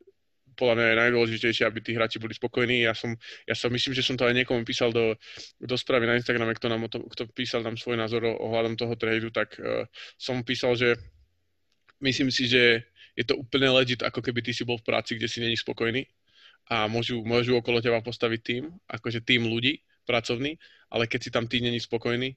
podľa 0.59 0.75
mňa 0.75 0.87
je 0.91 0.99
najdôležitejšie, 0.99 1.63
aby 1.63 1.79
tí 1.79 1.95
hráči 1.95 2.19
boli 2.19 2.35
spokojní. 2.35 2.83
Ja 2.83 2.91
som, 2.91 3.15
ja 3.47 3.55
som 3.55 3.71
myslím, 3.71 3.95
že 3.95 4.03
som 4.03 4.19
to 4.19 4.27
aj 4.27 4.35
niekomu 4.35 4.67
písal 4.67 4.91
do, 4.91 5.15
do 5.55 5.75
správy 5.79 6.03
na 6.03 6.19
Instagrame, 6.19 6.51
kto, 6.51 6.67
nám 6.67 6.91
to, 6.91 6.99
kto 7.07 7.31
písal 7.31 7.63
tam 7.63 7.79
svoj 7.79 7.95
názor 7.95 8.27
ohľadom 8.27 8.75
toho 8.75 8.99
tradu, 8.99 9.31
tak 9.31 9.55
uh, 9.55 9.87
som 10.19 10.43
písal, 10.43 10.75
že 10.75 10.99
myslím 12.03 12.27
si, 12.27 12.51
že 12.51 12.83
je 13.15 13.23
to 13.23 13.39
úplne 13.39 13.71
legit, 13.71 14.03
ako 14.03 14.19
keby 14.19 14.43
ty 14.43 14.51
si 14.51 14.67
bol 14.67 14.75
v 14.75 14.83
práci, 14.83 15.15
kde 15.15 15.31
si 15.31 15.39
není 15.39 15.55
spokojný 15.55 16.03
a 16.67 16.91
môžu, 16.91 17.23
môžu 17.23 17.55
okolo 17.55 17.79
teba 17.79 18.03
postaviť 18.03 18.39
tým, 18.43 18.63
akože 18.91 19.23
tým 19.23 19.47
ľudí 19.47 19.79
pracovný, 20.09 20.57
ale 20.89 21.05
keď 21.05 21.19
si 21.21 21.29
tam 21.29 21.45
ty 21.45 21.61
není 21.61 21.77
spokojný, 21.77 22.33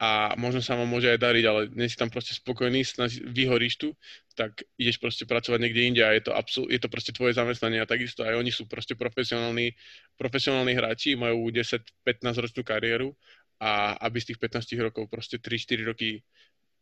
a 0.00 0.32
možno 0.40 0.64
sa 0.64 0.80
vám 0.80 0.88
môže 0.88 1.12
aj 1.12 1.20
dariť, 1.20 1.44
ale 1.44 1.60
nie 1.76 1.84
si 1.84 1.92
tam 1.92 2.08
proste 2.08 2.32
spokojný, 2.32 2.80
snaž, 2.88 3.20
vyhoríš 3.20 3.76
tu, 3.76 3.92
tak 4.32 4.64
ideš 4.80 4.96
proste 4.96 5.28
pracovať 5.28 5.60
niekde 5.60 5.82
inde 5.92 6.00
a 6.00 6.16
je 6.16 6.24
to, 6.24 6.32
absol- 6.32 6.72
je 6.72 6.80
to 6.80 6.88
proste 6.88 7.12
tvoje 7.12 7.36
zamestnanie 7.36 7.84
a 7.84 7.84
takisto 7.84 8.24
aj 8.24 8.32
oni 8.32 8.48
sú 8.48 8.64
proste 8.64 8.96
profesionálni, 8.96 9.76
profesionálni 10.16 10.72
hráči, 10.72 11.20
majú 11.20 11.52
10-15 11.52 11.84
ročnú 12.32 12.64
kariéru 12.64 13.12
a 13.60 14.00
aby 14.08 14.24
z 14.24 14.32
tých 14.32 14.40
15 14.40 14.88
rokov 14.88 15.04
proste 15.12 15.36
3-4 15.36 15.92
roky 15.92 16.24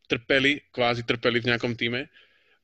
trpeli, 0.06 0.70
kvázi 0.70 1.02
trpeli 1.02 1.42
v 1.42 1.48
nejakom 1.50 1.74
týme, 1.74 2.06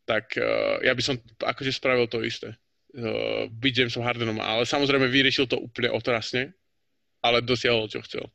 tak 0.07 0.39
uh, 0.39 0.79
ja 0.87 0.95
by 0.95 1.03
som 1.03 1.19
akože 1.43 1.75
spravil 1.75 2.07
to 2.07 2.23
isté. 2.23 2.55
Uh, 2.95 3.51
byť 3.51 3.75
Jamesom 3.75 4.07
Hardenom, 4.07 4.39
ale 4.39 4.63
samozrejme 4.63 5.11
vyriešil 5.11 5.51
to 5.51 5.59
úplne 5.59 5.91
otrasne, 5.91 6.55
ale 7.25 7.41
dosiahol, 7.41 7.89
čo 7.89 8.05
chcel. 8.05 8.29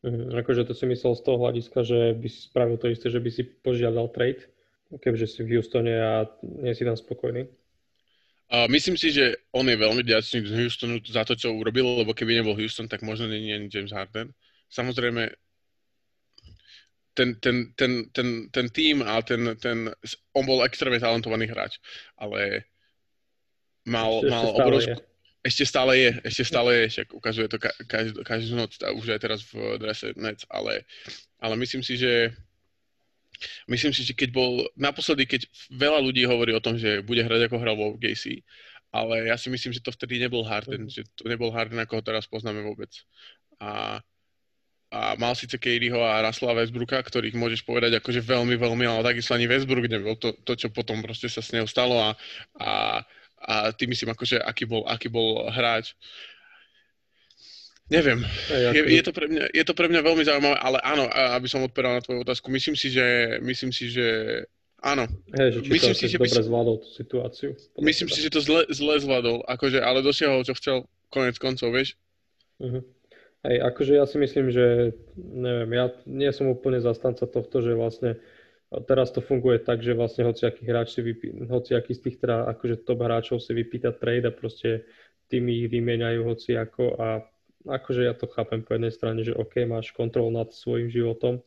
Mm, 0.00 0.32
akože 0.32 0.64
to 0.64 0.72
si 0.72 0.88
myslel 0.88 1.12
z 1.12 1.22
toho 1.28 1.36
hľadiska, 1.36 1.84
že 1.84 2.16
by 2.16 2.28
si 2.32 2.40
spravil 2.48 2.80
to 2.80 2.88
isté, 2.88 3.12
že 3.12 3.20
by 3.20 3.28
si 3.28 3.44
požiadal 3.44 4.08
trade, 4.08 4.48
keďže 5.04 5.26
si 5.28 5.40
v 5.44 5.60
Houstone 5.60 5.92
a 5.92 6.12
nie 6.40 6.72
si 6.72 6.88
tam 6.88 6.96
spokojný? 6.96 7.44
Uh, 8.46 8.70
myslím 8.70 8.94
si, 8.94 9.10
že 9.10 9.42
on 9.50 9.66
je 9.66 9.74
veľmi 9.74 10.06
vďačný 10.06 10.46
z 10.46 10.54
Houstonu 10.64 11.02
za 11.02 11.26
to, 11.26 11.34
čo 11.34 11.52
urobil, 11.52 12.00
lebo 12.00 12.14
keby 12.14 12.40
nebol 12.40 12.54
Houston, 12.56 12.86
tak 12.88 13.02
možno 13.02 13.28
nie 13.28 13.42
je 13.42 13.68
James 13.68 13.90
Harden. 13.90 14.30
Samozrejme, 14.70 15.34
ten, 17.16 17.34
ten, 17.42 17.74
ten, 17.74 18.06
ten, 18.14 18.28
ten 18.52 18.66
tým 18.70 19.02
a 19.02 19.18
ten, 19.24 19.56
ten, 19.58 19.90
on 20.36 20.44
bol 20.46 20.62
extrémne 20.62 21.00
talentovaný 21.02 21.50
hráč, 21.50 21.82
ale 22.14 22.68
mal, 23.88 24.22
mal 24.28 24.52
obrovskú, 24.52 24.94
je 24.94 25.15
ešte 25.46 25.62
stále 25.62 25.92
je, 25.94 26.10
ešte 26.26 26.42
stále 26.42 26.70
je, 26.74 26.84
však 26.98 27.08
ukazuje 27.14 27.46
to 27.46 27.58
ka- 27.62 27.78
každú, 27.86 28.18
každú 28.26 28.52
noc, 28.58 28.74
a 28.82 28.90
už 28.90 29.14
aj 29.14 29.20
teraz 29.22 29.40
v 29.46 29.78
drese 29.78 30.10
Nets, 30.18 30.42
ale, 30.50 30.82
ale 31.38 31.54
myslím 31.62 31.86
si, 31.86 31.94
že 31.94 32.34
myslím 33.70 33.94
si, 33.94 34.02
že 34.02 34.16
keď 34.16 34.34
bol, 34.34 34.66
naposledy, 34.74 35.28
keď 35.28 35.46
veľa 35.70 36.02
ľudí 36.02 36.26
hovorí 36.26 36.50
o 36.56 36.64
tom, 36.64 36.74
že 36.74 37.04
bude 37.06 37.22
hrať 37.22 37.46
ako 37.46 37.56
hral 37.62 37.76
vo 37.78 37.94
GC, 37.94 38.42
ale 38.90 39.28
ja 39.28 39.36
si 39.36 39.52
myslím, 39.52 39.76
že 39.76 39.84
to 39.84 39.92
vtedy 39.92 40.16
nebol 40.16 40.42
Harden, 40.42 40.88
mm. 40.88 40.92
že 40.92 41.02
to 41.14 41.28
nebol 41.28 41.52
Harden, 41.52 41.78
ako 41.78 42.00
ho 42.00 42.02
teraz 42.02 42.24
poznáme 42.24 42.64
vôbec. 42.64 42.88
A, 43.60 44.00
a 44.88 44.98
mal 45.20 45.36
síce 45.36 45.60
Katieho 45.60 46.00
a 46.00 46.24
Russella 46.24 46.56
Westbrooka, 46.56 46.96
ktorých 47.04 47.36
môžeš 47.36 47.60
povedať 47.66 48.00
akože 48.00 48.24
veľmi, 48.24 48.56
veľmi, 48.56 48.84
ale 48.88 49.04
takisto 49.04 49.36
ani 49.36 49.44
Westbrook 49.44 49.84
nebol 49.90 50.16
to, 50.16 50.32
to 50.48 50.56
čo 50.56 50.68
potom 50.72 51.04
proste 51.04 51.28
sa 51.28 51.44
s 51.44 51.52
ňou 51.52 51.68
stalo 51.68 52.00
a, 52.00 52.10
a 52.56 53.02
a 53.40 53.72
ty 53.72 53.86
myslím 53.86 54.12
akože 54.12 54.40
aký 54.40 54.64
bol, 54.64 54.82
aký 54.88 55.08
bol 55.08 55.46
hráč. 55.52 55.92
Neviem, 57.86 58.26
je, 58.50 58.82
je, 58.98 59.02
to 59.06 59.14
pre 59.14 59.30
mňa, 59.30 59.46
je 59.54 59.62
to 59.62 59.70
pre 59.70 59.86
mňa 59.86 60.00
veľmi 60.02 60.26
zaujímavé, 60.26 60.58
ale 60.58 60.82
áno, 60.82 61.06
aby 61.06 61.46
som 61.46 61.62
odpovedal 61.62 61.94
na 61.94 62.02
tvoju 62.02 62.26
otázku, 62.26 62.50
myslím 62.50 62.74
si, 62.74 62.90
že, 62.90 63.38
myslím 63.38 63.70
si, 63.70 63.86
že 63.86 64.06
áno. 64.82 65.06
Hej, 65.38 65.54
že 65.54 65.58
či 65.62 65.70
myslím 65.70 65.94
to 65.94 65.98
si, 66.02 66.06
že 66.10 66.18
dobre 66.18 66.34
si, 66.34 66.48
zvládol 66.50 66.76
tú 66.82 66.88
situáciu. 66.90 67.50
Myslím 67.78 68.10
si, 68.10 68.18
že 68.26 68.34
to 68.34 68.42
zle, 68.42 68.66
zle 68.74 68.98
zvládol, 68.98 69.46
akože, 69.46 69.78
ale 69.78 70.02
dosiahol, 70.02 70.42
čo 70.42 70.58
chcel, 70.58 70.82
konec 71.14 71.38
koncov, 71.38 71.70
vieš. 71.70 71.94
Uh-huh. 72.58 72.82
Hej, 73.46 73.62
akože 73.62 73.92
ja 73.94 74.04
si 74.10 74.18
myslím, 74.18 74.50
že 74.50 74.90
neviem, 75.14 75.70
ja 75.78 75.86
nie 76.10 76.30
som 76.34 76.50
úplne 76.50 76.82
zastanca 76.82 77.30
tohto, 77.30 77.62
že 77.62 77.78
vlastne 77.78 78.18
a 78.66 78.82
teraz 78.82 79.14
to 79.14 79.22
funguje 79.22 79.62
tak, 79.62 79.78
že 79.78 79.94
vlastne 79.94 80.26
hociaký 80.26 80.66
hráč 80.66 80.98
si 80.98 81.00
vypí, 81.02 81.46
hociaký 81.46 81.94
z 81.94 82.00
tých 82.02 82.16
teda 82.18 82.50
akože 82.50 82.82
top 82.82 83.06
hráčov 83.06 83.38
si 83.38 83.54
vypýta 83.54 83.94
trade 83.94 84.26
a 84.26 84.34
proste 84.34 84.82
tými 85.30 85.62
ich 85.62 85.68
vymieňajú 85.70 86.20
hociako 86.26 86.98
a 86.98 87.22
akože 87.66 88.06
ja 88.06 88.14
to 88.14 88.30
chápem 88.30 88.62
po 88.62 88.74
jednej 88.74 88.94
strane, 88.94 89.22
že 89.22 89.34
OK, 89.34 89.66
máš 89.66 89.90
kontrol 89.94 90.30
nad 90.30 90.50
svojim 90.54 90.90
životom, 90.90 91.42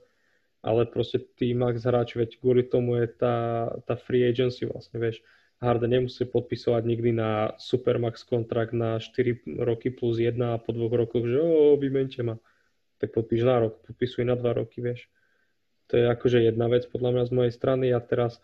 ale 0.59 0.88
proste 0.88 1.23
tí 1.39 1.55
max 1.55 1.88
hráči, 1.88 2.19
veď 2.19 2.39
kvôli 2.39 2.67
tomu 2.67 2.99
je 2.99 3.07
tá, 3.07 3.67
tá 3.88 3.95
free 3.95 4.27
agency 4.27 4.67
vlastne, 4.67 4.99
vieš. 4.99 5.23
Harden 5.59 5.91
nemusí 5.91 6.23
podpisovať 6.23 6.88
nikdy 6.88 7.11
na 7.19 7.51
supermax 7.59 8.23
kontrakt 8.23 8.71
na 8.71 8.95
4 8.95 9.59
roky 9.59 9.91
plus 9.91 10.15
1 10.23 10.39
a 10.39 10.55
po 10.55 10.71
dvoch 10.71 10.95
rokoch, 10.95 11.27
že 11.27 11.35
o, 11.35 11.75
vymente 11.75 12.23
ma. 12.23 12.39
Tak 12.99 13.11
podpíš 13.11 13.43
na 13.43 13.67
rok, 13.67 13.83
podpisuj 13.83 14.23
na 14.23 14.39
2 14.39 14.55
roky, 14.55 14.79
vieš. 14.79 15.11
To 15.89 15.98
je 15.98 16.05
akože 16.05 16.46
jedna 16.46 16.69
vec 16.69 16.86
podľa 16.86 17.17
mňa 17.17 17.24
z 17.25 17.36
mojej 17.36 17.53
strany 17.53 17.86
a 17.89 18.00
teraz 18.00 18.38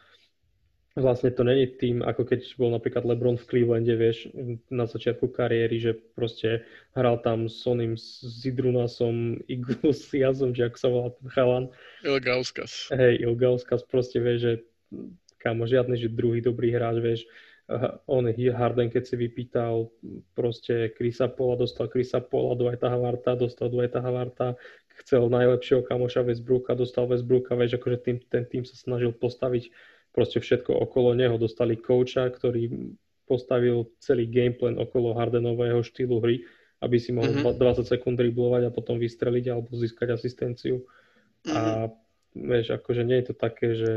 vlastne 0.96 1.28
to 1.30 1.44
není 1.44 1.68
tým, 1.68 2.00
ako 2.02 2.24
keď 2.24 2.40
bol 2.56 2.72
napríklad 2.72 3.04
LeBron 3.04 3.36
v 3.36 3.48
Clevelande, 3.52 3.94
vieš, 4.00 4.32
na 4.72 4.88
začiatku 4.88 5.28
kariéry, 5.28 5.78
že 5.78 5.92
proste 5.94 6.64
hral 6.96 7.20
tam 7.20 7.52
s 7.52 7.68
oným 7.68 8.00
Zidrunasom, 8.00 9.38
Igusiasom, 9.56 10.56
že 10.56 10.72
ako 10.72 10.78
sa 10.80 10.90
volá 10.90 11.10
ten 11.12 11.28
chalan. 11.30 11.66
Ilgauskas. 12.02 12.90
Hej, 12.96 13.28
Ilgauskas 13.28 13.84
proste, 13.84 14.24
vieš, 14.24 14.40
že 14.40 14.54
kámo, 15.44 15.68
žiadny, 15.68 16.00
že 16.00 16.10
druhý 16.10 16.40
dobrý 16.40 16.72
hráč, 16.72 16.98
vieš, 17.04 17.22
on 18.06 18.30
Harden, 18.30 18.94
keď 18.94 19.04
si 19.10 19.16
vypýtal 19.18 19.90
proste 20.38 20.94
Krisa 20.94 21.26
Pola, 21.26 21.58
dostal 21.58 21.90
Krisa 21.90 22.22
Pola, 22.22 22.54
Dwighta 22.54 22.94
Havarta, 22.94 23.34
dostal 23.34 23.74
Dwighta 23.74 24.06
Havarta, 24.06 24.54
chcel 25.02 25.26
najlepšieho 25.34 25.82
kamoša 25.82 26.22
Westbrooka, 26.30 26.78
dostal 26.78 27.10
Westbrooka, 27.10 27.58
vieš, 27.58 27.82
akože 27.82 27.98
tým, 28.06 28.18
ten 28.30 28.46
tým 28.46 28.64
sa 28.70 28.78
snažil 28.78 29.18
postaviť 29.18 29.74
proste 30.14 30.40
všetko 30.40 30.72
okolo 30.72 31.18
neho. 31.18 31.36
Dostali 31.42 31.76
kouča, 31.76 32.30
ktorý 32.30 32.96
postavil 33.26 33.90
celý 33.98 34.30
gameplan 34.30 34.78
okolo 34.78 35.18
Hardenového 35.18 35.82
štýlu 35.82 36.22
hry, 36.22 36.46
aby 36.86 36.98
si 37.02 37.10
mohol 37.12 37.34
mm-hmm. 37.34 37.82
20 37.82 37.82
sekúnd 37.82 38.16
driblovať 38.16 38.70
a 38.70 38.76
potom 38.76 39.02
vystreliť 39.02 39.46
alebo 39.50 39.74
získať 39.74 40.16
asistenciu. 40.16 40.86
Mm-hmm. 41.50 41.56
A 41.58 41.90
vieš, 42.38 42.78
akože 42.78 43.02
nie 43.02 43.18
je 43.20 43.26
to 43.34 43.36
také, 43.36 43.68
že 43.74 43.92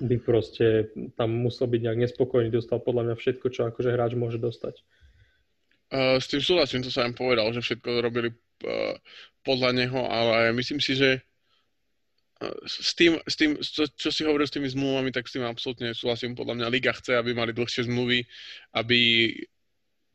by 0.00 0.16
proste 0.20 0.90
tam 1.14 1.44
musel 1.44 1.68
byť 1.68 1.80
nejak 1.84 1.98
nespokojný, 2.08 2.48
dostal 2.48 2.80
podľa 2.80 3.12
mňa 3.12 3.16
všetko, 3.20 3.46
čo 3.52 3.68
akože 3.68 3.92
hráč 3.92 4.16
môže 4.16 4.40
dostať. 4.40 4.80
Uh, 5.90 6.16
s 6.16 6.30
tým 6.30 6.40
súhlasím, 6.40 6.80
to 6.80 6.90
sa 6.90 7.04
im 7.04 7.14
povedal, 7.14 7.50
že 7.52 7.60
všetko 7.60 7.88
robili 8.00 8.30
uh, 8.32 8.94
podľa 9.44 9.70
neho, 9.76 10.00
ale 10.06 10.54
myslím 10.56 10.80
si, 10.80 10.96
že 10.96 11.20
s 12.64 12.96
tým, 12.96 13.20
s 13.28 13.36
tým 13.36 13.60
čo, 13.60 13.84
čo 13.84 14.08
si 14.08 14.24
hovoril 14.24 14.48
s 14.48 14.54
tými 14.56 14.64
zmluvami, 14.72 15.12
tak 15.12 15.28
s 15.28 15.36
tým 15.36 15.44
absolútne 15.44 15.92
súhlasím. 15.92 16.32
Podľa 16.32 16.56
mňa 16.56 16.72
Liga 16.72 16.96
chce, 16.96 17.20
aby 17.20 17.36
mali 17.36 17.52
dlhšie 17.52 17.84
zmluvy, 17.84 18.24
aby 18.72 19.00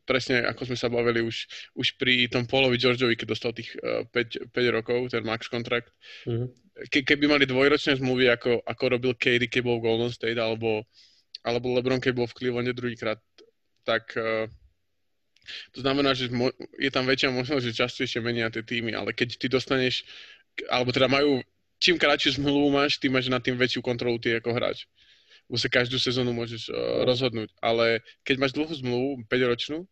presne 0.05 0.45
ako 0.45 0.69
sme 0.69 0.77
sa 0.77 0.88
bavili 0.88 1.25
už, 1.25 1.50
už 1.75 1.97
pri 1.97 2.29
tom 2.29 2.45
Polovi 2.45 2.77
Georgeovi, 2.77 3.17
keď 3.17 3.27
dostal 3.33 3.51
tých 3.51 3.74
uh, 3.81 4.05
5, 4.13 4.53
5 4.53 4.77
rokov, 4.77 5.12
ten 5.12 5.25
max 5.25 5.50
kontrakt. 5.50 5.89
Mm-hmm. 6.29 6.47
Ke, 6.93 7.01
keby 7.01 7.25
mali 7.25 7.45
dvojročné 7.50 7.97
zmluvy, 7.97 8.29
ako, 8.29 8.62
ako 8.63 8.83
robil 8.88 9.13
Katie, 9.17 9.50
keď 9.50 9.62
bol 9.65 9.81
v 9.81 9.85
Golden 9.89 10.12
State, 10.13 10.38
alebo, 10.38 10.85
alebo 11.41 11.74
LeBron, 11.74 12.00
keď 12.00 12.13
bol 12.13 12.27
v 12.29 12.38
Clevelande 12.38 12.77
druhýkrát, 12.77 13.17
tak 13.83 14.13
uh, 14.17 14.45
to 15.71 15.79
znamená, 15.81 16.13
že 16.13 16.29
je 16.81 16.91
tam 16.91 17.05
väčšia 17.05 17.29
možnosť, 17.31 17.63
že 17.69 17.79
častejšie 17.85 18.19
menia 18.21 18.50
tie 18.50 18.65
týmy, 18.65 18.97
ale 18.97 19.13
keď 19.13 19.38
ty 19.38 19.47
dostaneš, 19.50 20.05
alebo 20.69 20.89
teda 20.89 21.05
majú, 21.05 21.41
čím 21.77 22.00
kratšiu 22.00 22.41
zmluvu 22.41 22.74
máš, 22.74 22.97
tým 22.97 23.13
máš 23.13 23.29
na 23.29 23.38
tým 23.38 23.55
väčšiu 23.55 23.81
kontrolu 23.85 24.17
ty 24.17 24.35
ako 24.38 24.55
hráč. 24.55 24.89
Lebo 25.45 25.62
sa 25.62 25.69
každú 25.69 26.01
sezónu 26.01 26.33
môžeš 26.33 26.74
uh, 26.74 27.05
rozhodnúť. 27.05 27.53
Ale 27.62 28.01
keď 28.25 28.35
máš 28.41 28.57
dlhú 28.57 28.74
zmluvu, 28.74 29.09
5-ročnú, 29.29 29.85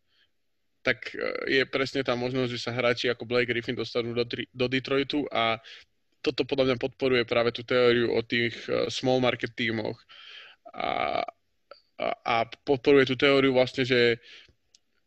tak 0.84 1.10
uh, 1.16 1.48
je 1.48 1.64
presne 1.66 2.04
tá 2.04 2.14
možnosť, 2.14 2.50
že 2.52 2.60
sa 2.60 2.76
hráči 2.76 3.10
ako 3.10 3.26
Blake 3.26 3.50
Griffin 3.50 3.74
dostanú 3.74 4.12
do, 4.14 4.28
do 4.30 4.66
Detroitu 4.68 5.26
a 5.32 5.58
toto 6.24 6.48
podľa 6.48 6.72
mňa 6.72 6.78
podporuje 6.80 7.24
práve 7.28 7.52
tú 7.52 7.64
teóriu 7.68 8.12
o 8.12 8.20
tých 8.24 8.56
uh, 8.68 8.88
small 8.92 9.24
market 9.24 9.56
tímoch. 9.56 9.98
A, 10.76 11.24
a, 12.00 12.08
a 12.24 12.36
podporuje 12.68 13.10
tú 13.10 13.16
teóriu 13.16 13.56
vlastne, 13.56 13.88
že 13.88 14.20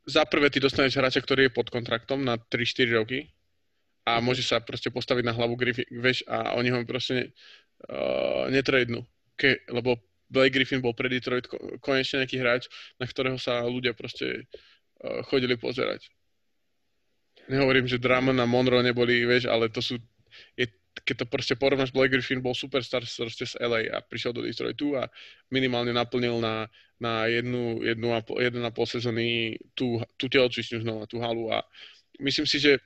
za 0.06 0.22
prvé 0.22 0.48
ty 0.50 0.62
dostaneš 0.62 0.96
hráča, 0.96 1.20
ktorý 1.20 1.50
je 1.50 1.56
pod 1.56 1.66
kontraktom 1.68 2.22
na 2.22 2.38
3-4 2.38 2.94
roky 2.94 3.18
a 4.06 4.22
môže 4.22 4.46
sa 4.46 4.62
proste 4.62 4.86
postaviť 4.94 5.24
na 5.26 5.34
hlavu 5.34 5.58
Griffin, 5.58 5.88
vieš, 5.90 6.22
a 6.30 6.54
oni 6.54 6.70
ho 6.70 6.78
proste 6.86 7.34
uh, 7.90 8.46
netradenú. 8.46 9.02
Ke, 9.34 9.66
lebo 9.66 9.98
Blake 10.30 10.54
Griffin 10.54 10.78
bol 10.78 10.94
pre 10.94 11.10
Detroit 11.10 11.50
konečne 11.82 12.22
nejaký 12.22 12.38
hráč, 12.38 12.70
na 13.02 13.06
ktorého 13.10 13.34
sa 13.34 13.66
ľudia 13.66 13.98
proste 13.98 14.46
chodili 15.28 15.56
pozerať. 15.56 16.08
Nehovorím, 17.46 17.86
že 17.86 18.02
Drummond 18.02 18.42
a 18.42 18.46
Monroe 18.46 18.82
neboli, 18.82 19.22
vieš, 19.22 19.46
ale 19.46 19.70
to 19.70 19.78
sú, 19.78 20.02
je, 20.58 20.66
keď 21.06 21.22
to 21.22 21.26
proste 21.30 21.54
porovnáš, 21.54 21.94
Blake 21.94 22.18
Griffin 22.18 22.42
bol 22.42 22.58
superstar 22.58 23.06
proste 23.06 23.46
z 23.46 23.54
LA 23.62 23.86
a 23.94 24.02
prišiel 24.02 24.34
do 24.34 24.42
Detroitu 24.42 24.98
a 24.98 25.06
minimálne 25.54 25.94
naplnil 25.94 26.42
na, 26.42 26.66
na 26.98 27.30
jednu, 27.30 27.86
jednu 27.86 28.08
a 28.10 28.18
jeden 28.42 28.66
a 28.66 28.74
pol 28.74 28.88
sezóny 28.90 29.54
tú, 29.78 30.02
tú 30.18 30.26
telocvičňu 30.26 30.82
znova, 30.82 31.06
tú 31.06 31.22
halu 31.22 31.54
a 31.54 31.62
myslím 32.18 32.48
si, 32.48 32.58
že 32.58 32.82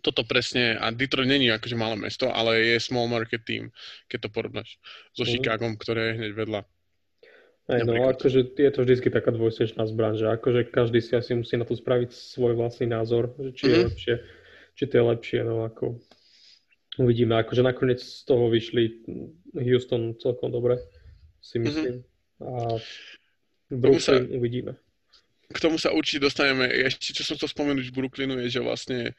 toto 0.00 0.24
presne, 0.24 0.80
a 0.80 0.92
Detroit 0.92 1.28
není 1.28 1.52
akože 1.52 1.76
malé 1.76 1.96
mesto, 1.96 2.32
ale 2.32 2.76
je 2.76 2.84
small 2.84 3.08
market 3.08 3.44
team, 3.44 3.68
keď 4.08 4.28
to 4.28 4.32
porovnáš 4.32 4.80
so 5.12 5.24
mm. 5.24 5.28
Chicagom, 5.28 5.76
ktoré 5.76 6.12
je 6.12 6.16
hneď 6.20 6.32
vedľa. 6.36 6.60
Aj, 7.68 7.84
no, 7.86 7.92
akože 8.08 8.56
je 8.56 8.70
to 8.72 8.80
vždy 8.82 9.10
taká 9.12 9.30
dvojsečná 9.30 9.86
zbraň, 9.86 10.18
že 10.18 10.26
akože 10.26 10.72
každý 10.72 10.98
si 11.04 11.14
asi 11.14 11.36
musí 11.38 11.54
na 11.54 11.68
to 11.68 11.76
spraviť 11.76 12.10
svoj 12.10 12.58
vlastný 12.58 12.90
názor, 12.90 13.36
že 13.38 13.50
či 13.54 13.62
mm. 13.62 13.70
je 13.70 13.76
mhm. 13.76 13.86
lepšie, 13.86 14.14
či 14.74 14.84
to 14.88 14.94
je 14.96 15.04
lepšie, 15.04 15.40
no 15.46 15.54
ako 15.68 16.00
uvidíme, 16.98 17.38
akože 17.38 17.62
nakoniec 17.62 18.02
z 18.02 18.22
toho 18.26 18.50
vyšli 18.50 19.06
Houston 19.54 20.18
celkom 20.18 20.50
dobre, 20.50 20.82
si 21.38 21.60
mhm. 21.60 21.64
myslím. 21.66 21.94
Mm-hmm. 21.96 22.08
A 22.40 22.52
Brooklyn 23.70 24.02
sa, 24.02 24.16
uvidíme. 24.18 24.72
K 25.50 25.58
tomu 25.62 25.78
sa 25.78 25.94
určite 25.94 26.26
dostaneme. 26.26 26.66
Ešte, 26.66 27.14
čo 27.14 27.22
som 27.22 27.34
chcel 27.38 27.50
spomenúť 27.50 27.90
v 27.90 27.96
Brooklynu, 27.96 28.38
je, 28.46 28.58
že 28.58 28.60
vlastne 28.64 29.14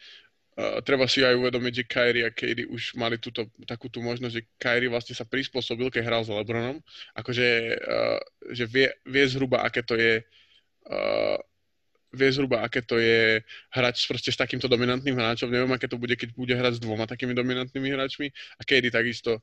Treba 0.83 1.07
si 1.07 1.23
aj 1.23 1.37
uvedomiť, 1.37 1.73
že 1.73 1.89
Kyrie 1.89 2.23
a 2.27 2.31
Katie 2.35 2.67
už 2.67 2.99
mali 2.99 3.15
túto, 3.17 3.47
takú 3.63 3.87
tú 3.87 4.03
možnosť, 4.03 4.33
že 4.35 4.47
Kyrie 4.59 4.91
vlastne 4.91 5.15
sa 5.15 5.23
prispôsobil, 5.23 5.87
keď 5.87 6.03
hral 6.05 6.23
s 6.25 6.29
Lebronom. 6.29 6.83
Akože 7.15 7.47
uh, 7.79 8.19
že 8.51 8.65
vie, 8.67 8.87
vie 9.07 9.25
zhruba, 9.31 9.63
aké 9.63 9.81
to 9.81 9.95
je 9.95 10.21
uh, 10.91 11.37
vie 12.11 12.29
zhruba, 12.31 12.59
aké 12.59 12.83
to 12.83 12.99
je 12.99 13.39
hrať 13.71 13.95
proste 14.11 14.35
s 14.35 14.37
takýmto 14.37 14.67
dominantným 14.67 15.15
hráčom. 15.15 15.47
Neviem, 15.47 15.71
aké 15.71 15.87
to 15.87 15.95
bude, 15.95 16.11
keď 16.19 16.35
bude 16.35 16.51
hrať 16.51 16.77
s 16.77 16.83
dvoma 16.83 17.07
takými 17.07 17.31
dominantnými 17.31 17.87
hráčmi. 17.87 18.27
A 18.59 18.61
Katie 18.67 18.91
takisto 18.91 19.39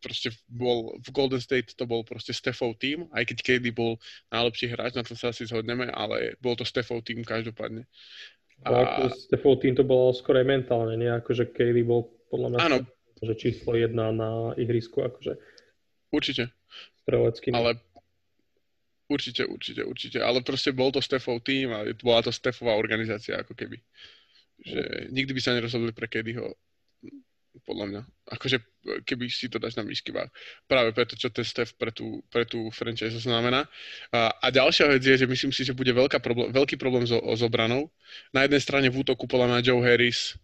proste 0.00 0.32
bol 0.48 0.96
v 0.98 1.08
Golden 1.12 1.38
State 1.38 1.76
to 1.76 1.86
bol 1.86 2.02
proste 2.02 2.34
Stephov 2.34 2.74
tým, 2.80 3.06
aj 3.14 3.22
keď 3.28 3.38
Katie 3.44 3.70
bol 3.70 4.00
najlepší 4.34 4.74
hráč, 4.74 4.98
na 4.98 5.06
to 5.06 5.14
sa 5.14 5.30
asi 5.30 5.46
zhodneme, 5.46 5.86
ale 5.92 6.34
bol 6.42 6.56
to 6.58 6.66
Stephov 6.66 7.04
tým 7.06 7.22
každopádne. 7.22 7.86
A... 8.64 8.68
Ako 8.72 9.12
Stefov 9.12 9.60
tým 9.60 9.76
to 9.76 9.84
bolo 9.84 10.14
skôr 10.16 10.40
aj 10.40 10.46
mentálne, 10.48 10.96
nie? 10.96 11.10
Akože 11.10 11.52
Kaylee 11.52 11.84
bol 11.84 12.08
podľa 12.32 12.48
mňa 12.56 12.58
Áno. 12.64 12.78
že 13.22 13.34
číslo 13.36 13.76
jedna 13.76 14.10
na 14.14 14.56
ihrisku, 14.56 15.04
akože. 15.04 15.36
Určite. 16.10 16.50
Strelecký. 17.04 17.52
Ale 17.52 17.78
určite, 19.06 19.46
určite, 19.46 19.82
určite. 19.86 20.18
Ale 20.18 20.42
proste 20.42 20.74
bol 20.74 20.90
to 20.90 20.98
Stefov 21.04 21.44
tým 21.46 21.70
a 21.70 21.86
bola 22.02 22.24
to 22.24 22.32
Stefová 22.34 22.74
organizácia, 22.74 23.38
ako 23.38 23.54
keby. 23.54 23.78
Že 24.64 25.12
nikdy 25.12 25.30
by 25.36 25.40
sa 25.44 25.52
nerozhodli 25.52 25.92
pre 25.92 26.08
Katieho 26.08 26.56
podľa 27.64 27.84
mňa. 27.88 28.02
Akože 28.36 28.58
keby 29.06 29.30
si 29.30 29.48
to 29.48 29.56
dáš 29.56 29.78
na 29.78 29.86
výšky 29.86 30.12
váh. 30.12 30.28
Práve 30.66 30.92
preto, 30.92 31.14
čo 31.14 31.30
ten 31.30 31.46
Steph 31.46 31.74
pre 31.78 31.90
tú, 31.90 32.20
pre 32.28 32.44
tú 32.44 32.68
franchise 32.70 33.16
znamená. 33.22 33.64
A, 34.10 34.34
a 34.36 34.46
ďalšia 34.50 34.90
vec 34.90 35.02
je, 35.02 35.16
že 35.16 35.26
myslím 35.26 35.52
si, 35.54 35.62
že 35.62 35.76
bude 35.76 35.90
veľká 35.94 36.18
problém, 36.18 36.52
veľký 36.52 36.76
problém 36.76 37.06
so, 37.06 37.18
s 37.18 37.42
obranou. 37.42 37.88
Na 38.34 38.44
jednej 38.44 38.60
strane 38.62 38.88
v 38.90 39.00
útoku 39.00 39.24
podľa 39.30 39.56
mňa 39.56 39.64
Joe 39.66 39.82
Harris 39.82 40.36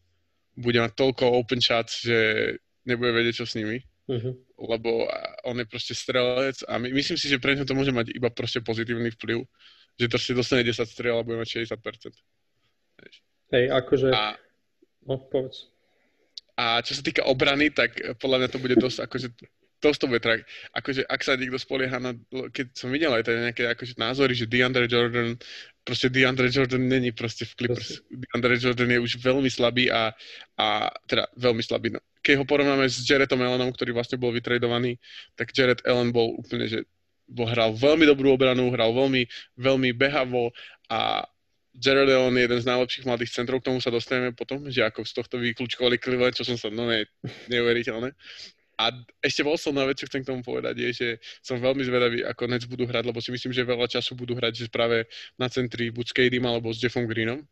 bude 0.54 0.78
mať 0.80 0.92
toľko 0.94 1.24
open 1.42 1.60
shots, 1.60 2.04
že 2.04 2.18
nebude 2.84 3.12
vedieť, 3.12 3.42
čo 3.42 3.46
s 3.48 3.56
nimi. 3.56 3.80
Uh-huh. 4.10 4.34
Lebo 4.58 5.06
on 5.46 5.56
je 5.58 5.66
proste 5.66 5.94
strelec 5.94 6.60
a 6.66 6.76
my, 6.76 6.90
myslím 6.90 7.16
si, 7.16 7.30
že 7.30 7.38
pre 7.38 7.54
ňa 7.54 7.64
to 7.64 7.78
môže 7.78 7.94
mať 7.94 8.12
iba 8.12 8.28
proste 8.28 8.60
pozitívny 8.60 9.14
vplyv. 9.14 9.46
Že 9.96 10.06
to 10.08 10.16
si 10.18 10.30
dostane 10.36 10.64
10 10.64 10.84
strel 10.88 11.16
a 11.16 11.24
bude 11.24 11.40
mať 11.40 11.64
60%. 11.64 12.12
Hej, 13.52 13.64
akože... 13.68 14.08
A... 14.12 14.36
No, 15.04 15.18
povedz. 15.18 15.71
A 16.58 16.84
čo 16.84 16.92
sa 16.92 17.02
týka 17.02 17.24
obrany, 17.24 17.72
tak 17.72 17.96
podľa 18.20 18.44
mňa 18.44 18.48
to 18.52 18.58
bude 18.60 18.76
dosť, 18.76 19.08
akože 19.08 19.28
dosť 19.82 19.98
to 19.98 20.06
bude 20.06 20.22
trak. 20.22 20.46
Akože 20.78 21.02
ak 21.02 21.20
sa 21.26 21.34
niekto 21.34 21.58
spolieha 21.58 21.98
na, 21.98 22.14
keď 22.54 22.70
som 22.78 22.94
videl 22.94 23.10
aj 23.10 23.26
teda 23.26 23.38
nejaké 23.50 23.62
akože 23.74 23.98
názory, 23.98 24.32
že 24.38 24.46
DeAndre 24.46 24.86
Jordan, 24.86 25.34
proste 25.82 26.06
DeAndre 26.06 26.46
Jordan 26.54 26.86
není 26.86 27.10
proste 27.10 27.42
v 27.42 27.52
Clippers. 27.58 27.98
DeAndre 28.06 28.54
Jordan 28.62 28.94
je 28.94 29.00
už 29.02 29.18
veľmi 29.18 29.50
slabý 29.50 29.90
a, 29.90 30.14
a 30.54 30.92
teda 31.10 31.26
veľmi 31.34 31.62
slabý. 31.66 31.98
No. 31.98 32.00
Keď 32.22 32.34
ho 32.38 32.44
porovnáme 32.46 32.86
s 32.86 33.02
Jaredom 33.02 33.42
Allenom, 33.42 33.74
ktorý 33.74 33.90
vlastne 33.90 34.22
bol 34.22 34.30
vytredovaný, 34.30 35.02
tak 35.34 35.50
Jared 35.50 35.82
Allen 35.82 36.14
bol 36.14 36.38
úplne, 36.38 36.70
že 36.70 36.86
bol, 37.26 37.50
hral 37.50 37.74
veľmi 37.74 38.06
dobrú 38.06 38.38
obranu, 38.38 38.70
hral 38.70 38.94
veľmi, 38.94 39.26
veľmi 39.58 39.90
behavo 39.98 40.54
a 40.86 41.26
Jared 41.72 42.12
Allen 42.12 42.36
je 42.36 42.44
jeden 42.44 42.60
z 42.60 42.68
najlepších 42.68 43.08
mladých 43.08 43.32
centrov, 43.32 43.64
k 43.64 43.72
tomu 43.72 43.80
sa 43.80 43.88
dostaneme 43.88 44.36
potom, 44.36 44.68
že 44.68 44.84
ako 44.84 45.08
z 45.08 45.12
tohto 45.16 45.40
vyklúčkovali 45.40 45.96
Cleveland, 45.96 46.36
čo 46.36 46.44
som 46.44 46.60
sa, 46.60 46.68
no 46.68 46.84
ne, 46.84 47.08
neuveriteľné. 47.48 48.12
A 48.76 48.92
ešte 49.22 49.46
posledná 49.46 49.86
vec, 49.88 50.00
čo 50.00 50.08
chcem 50.10 50.24
k 50.24 50.28
tomu 50.32 50.42
povedať, 50.42 50.74
je, 50.80 50.90
že 50.92 51.08
som 51.40 51.60
veľmi 51.60 51.84
zvedavý, 51.86 52.24
ako 52.26 52.50
Nets 52.50 52.66
budú 52.66 52.84
hrať, 52.84 53.04
lebo 53.08 53.20
si 53.22 53.30
myslím, 53.30 53.54
že 53.54 53.68
veľa 53.68 53.86
času 53.88 54.16
budú 54.18 54.34
hrať 54.34 54.64
že 54.64 54.66
práve 54.72 55.06
na 55.38 55.46
centri 55.46 55.92
buď 55.92 56.06
s 56.08 56.12
Kadym 56.12 56.44
alebo 56.44 56.72
s 56.72 56.82
Jeffom 56.82 57.06
Greenom, 57.06 57.46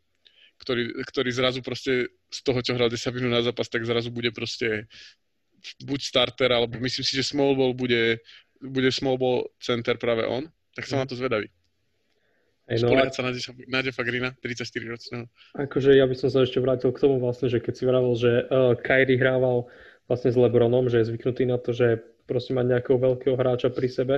ktorý, 0.59 0.91
ktorý 1.07 1.29
zrazu 1.33 1.63
proste 1.63 2.11
z 2.29 2.39
toho, 2.45 2.59
čo 2.61 2.75
hral 2.75 2.91
10 2.91 3.15
minút 3.17 3.31
na 3.31 3.41
zápas, 3.41 3.69
tak 3.69 3.87
zrazu 3.87 4.11
bude 4.11 4.29
proste 4.35 4.91
buď 5.85 5.99
starter, 6.01 6.49
alebo 6.51 6.77
myslím 6.81 7.05
si, 7.05 7.13
že 7.15 7.25
small 7.25 7.53
ball 7.53 7.73
bude, 7.73 8.19
bude 8.59 8.89
small 8.91 9.17
ball 9.17 9.45
center 9.61 9.95
práve 9.97 10.25
on, 10.25 10.49
tak 10.73 10.89
som 10.89 10.99
mm. 10.99 11.01
na 11.05 11.07
to 11.07 11.15
zvedavý. 11.15 11.47
Hey, 12.71 12.79
no, 12.79 12.87
Spoliehať 12.87 13.13
sa 13.19 13.23
na, 13.27 13.35
na 13.67 13.79
Jeffa 13.83 14.03
Greena, 14.07 14.31
34 14.39 14.63
ročného. 14.95 15.25
Akože 15.59 15.91
ja 15.91 16.07
by 16.07 16.15
som 16.15 16.31
sa 16.31 16.47
ešte 16.47 16.63
vrátil 16.63 16.95
k 16.95 17.03
tomu 17.03 17.19
vlastne, 17.19 17.51
že 17.51 17.59
keď 17.59 17.73
si 17.75 17.83
vravel, 17.83 18.15
že 18.15 18.47
uh, 18.47 18.79
Kyrie 18.79 19.19
hrával 19.19 19.67
vlastne 20.07 20.31
s 20.31 20.39
Lebronom, 20.39 20.87
že 20.87 21.03
je 21.03 21.11
zvyknutý 21.11 21.43
na 21.43 21.59
to, 21.59 21.75
že 21.75 21.99
proste 22.31 22.55
mať 22.55 22.71
nejakého 22.71 22.95
veľkého 22.95 23.35
hráča 23.35 23.75
pri 23.75 23.91
sebe, 23.91 24.15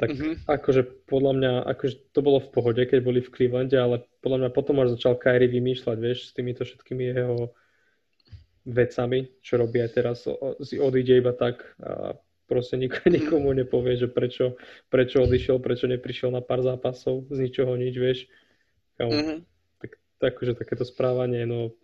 tak 0.00 0.16
mm-hmm. 0.16 0.48
akože 0.48 1.04
podľa 1.04 1.32
mňa, 1.36 1.52
akože 1.76 1.94
to 2.16 2.20
bolo 2.24 2.40
v 2.40 2.48
pohode, 2.56 2.80
keď 2.80 3.04
boli 3.04 3.20
v 3.20 3.28
Clevelande, 3.28 3.76
ale 3.76 4.08
podľa 4.24 4.38
mňa 4.40 4.50
potom 4.56 4.80
až 4.80 4.96
začal 4.96 5.20
Kyrie 5.20 5.52
vymýšľať, 5.52 5.96
vieš, 6.00 6.32
s 6.32 6.34
týmito 6.34 6.64
všetkými 6.64 7.04
jeho 7.12 7.52
vecami, 8.64 9.28
čo 9.44 9.60
robí 9.60 9.84
aj 9.84 9.90
teraz, 9.92 10.24
si 10.64 10.80
odíde 10.80 11.20
iba 11.20 11.36
tak 11.36 11.76
a 11.84 12.16
proste 12.44 12.76
nik- 12.76 13.04
nikomu 13.08 13.52
nepovie, 13.52 13.96
že 13.96 14.08
prečo, 14.08 14.56
prečo 14.92 15.24
odišiel, 15.24 15.60
prečo 15.60 15.88
neprišiel 15.88 16.30
na 16.32 16.44
pár 16.44 16.60
zápasov, 16.60 17.28
z 17.32 17.48
ničoho 17.48 17.74
nič, 17.76 17.94
vieš. 17.96 18.18
Mm-hmm. 19.00 19.38
Tak, 19.82 19.90
tak, 20.22 20.32
akože 20.38 20.54
takéto 20.54 20.84
správanie, 20.86 21.48
no 21.48 21.74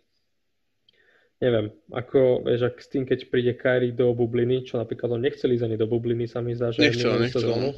neviem, 1.41 1.73
ako, 1.89 2.45
vieš, 2.45 2.69
ak 2.69 2.75
s 2.77 2.87
tým, 2.87 3.03
keď 3.03 3.19
príde 3.27 3.53
Kyrie 3.57 3.91
do 3.91 4.13
bubliny, 4.13 4.61
čo 4.63 4.77
napríklad 4.77 5.17
on 5.17 5.25
nechcel 5.25 5.49
ísť 5.51 5.65
ani 5.65 5.77
do 5.77 5.89
bubliny, 5.89 6.29
sa 6.29 6.39
mi 6.39 6.53
zdá, 6.53 6.69
že 6.69 6.85
nechcel, 6.85 7.17
nechcel. 7.17 7.41
Sezónu, 7.41 7.69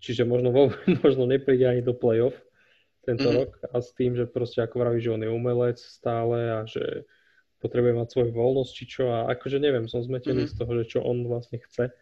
čiže 0.00 0.24
možno, 0.24 0.50
vo, 0.50 0.72
možno 1.04 1.28
nepríde 1.28 1.68
ani 1.68 1.84
do 1.84 1.92
play-off 1.92 2.34
tento 3.04 3.30
mm-hmm. 3.30 3.38
rok 3.38 3.50
a 3.70 3.78
s 3.78 3.94
tým, 3.94 4.18
že 4.18 4.26
proste 4.26 4.64
ako 4.64 4.82
vraví, 4.82 4.98
že 4.98 5.14
on 5.14 5.22
je 5.22 5.30
umelec 5.30 5.78
stále 5.78 6.38
a 6.50 6.66
že 6.66 7.06
potrebuje 7.62 7.94
mať 7.94 8.08
svoju 8.10 8.30
voľnosť, 8.34 8.72
či 8.74 8.84
čo 8.88 9.04
a 9.14 9.30
akože 9.30 9.62
neviem, 9.62 9.86
som 9.86 10.02
zmetený 10.02 10.48
mm-hmm. 10.48 10.56
z 10.56 10.58
toho, 10.58 10.72
že 10.82 10.84
čo 10.90 10.98
on 11.06 11.22
vlastne 11.28 11.62
chce 11.62 11.94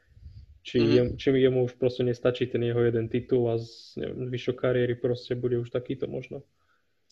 či, 0.64 0.80
mm-hmm. 0.80 0.96
jem, 0.96 1.08
či 1.20 1.28
jemu 1.28 1.68
už 1.68 1.76
proste 1.76 2.08
nestačí 2.08 2.48
ten 2.48 2.64
jeho 2.64 2.80
jeden 2.80 3.12
titul 3.12 3.52
a 3.52 3.60
z 3.60 4.00
neviem, 4.00 4.32
zvyšok 4.32 4.56
kariéry 4.56 4.96
proste 4.96 5.36
bude 5.36 5.60
už 5.60 5.68
takýto 5.68 6.08
možno. 6.08 6.40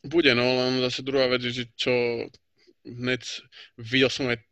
Bude, 0.03 0.33
no 0.33 0.43
len 0.43 0.81
zase 0.81 1.05
druhá 1.05 1.29
vec, 1.29 1.45
že 1.45 1.69
čo 1.77 1.93
Nets, 2.83 3.45
videl 3.79 4.11
som 4.11 4.27
aj 4.27 4.43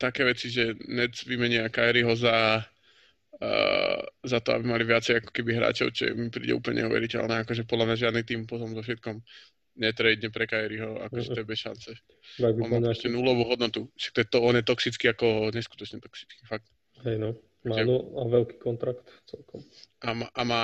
také 0.00 0.24
veci, 0.24 0.48
že 0.48 0.72
Nets 0.88 1.26
vymenia 1.26 1.68
Kyrieho 1.68 2.14
za, 2.16 2.62
uh, 2.62 4.00
za 4.24 4.38
to, 4.40 4.48
aby 4.54 4.64
mali 4.64 4.86
viacej 4.86 5.20
ako 5.20 5.30
keby 5.34 5.58
hráčov, 5.58 5.92
čo 5.92 6.08
mi 6.14 6.32
príde 6.32 6.56
úplne 6.56 6.86
neuveriteľné, 6.86 7.44
akože 7.44 7.68
podľa 7.68 7.84
mňa 7.92 7.96
žiadny 8.06 8.22
tým 8.24 8.40
potom 8.48 8.72
so 8.72 8.80
všetkom 8.80 9.20
netradne 9.76 10.30
pre 10.30 10.46
Kyrieho, 10.46 11.02
akože 11.10 11.34
to 11.34 11.40
je 11.42 11.50
bez 11.50 11.58
šance. 11.58 11.90
on 12.40 12.70
má 12.70 12.78
proste 12.80 13.10
nulovú 13.10 13.50
hodnotu. 13.50 13.90
To 13.90 14.18
je 14.22 14.26
to, 14.30 14.38
on 14.40 14.56
je 14.56 14.64
toxický 14.64 15.10
ako 15.12 15.52
neskutočne 15.52 15.98
toxický, 16.00 16.38
fakt. 16.46 16.70
Hej 17.02 17.18
no. 17.18 17.30
Má 17.68 17.84
no, 17.84 17.96
a 18.16 18.22
veľký 18.26 18.56
kontrakt 18.58 19.04
celkom. 19.28 19.60
A 20.02 20.08
má, 20.16 20.26
a 20.32 20.42
má 20.42 20.62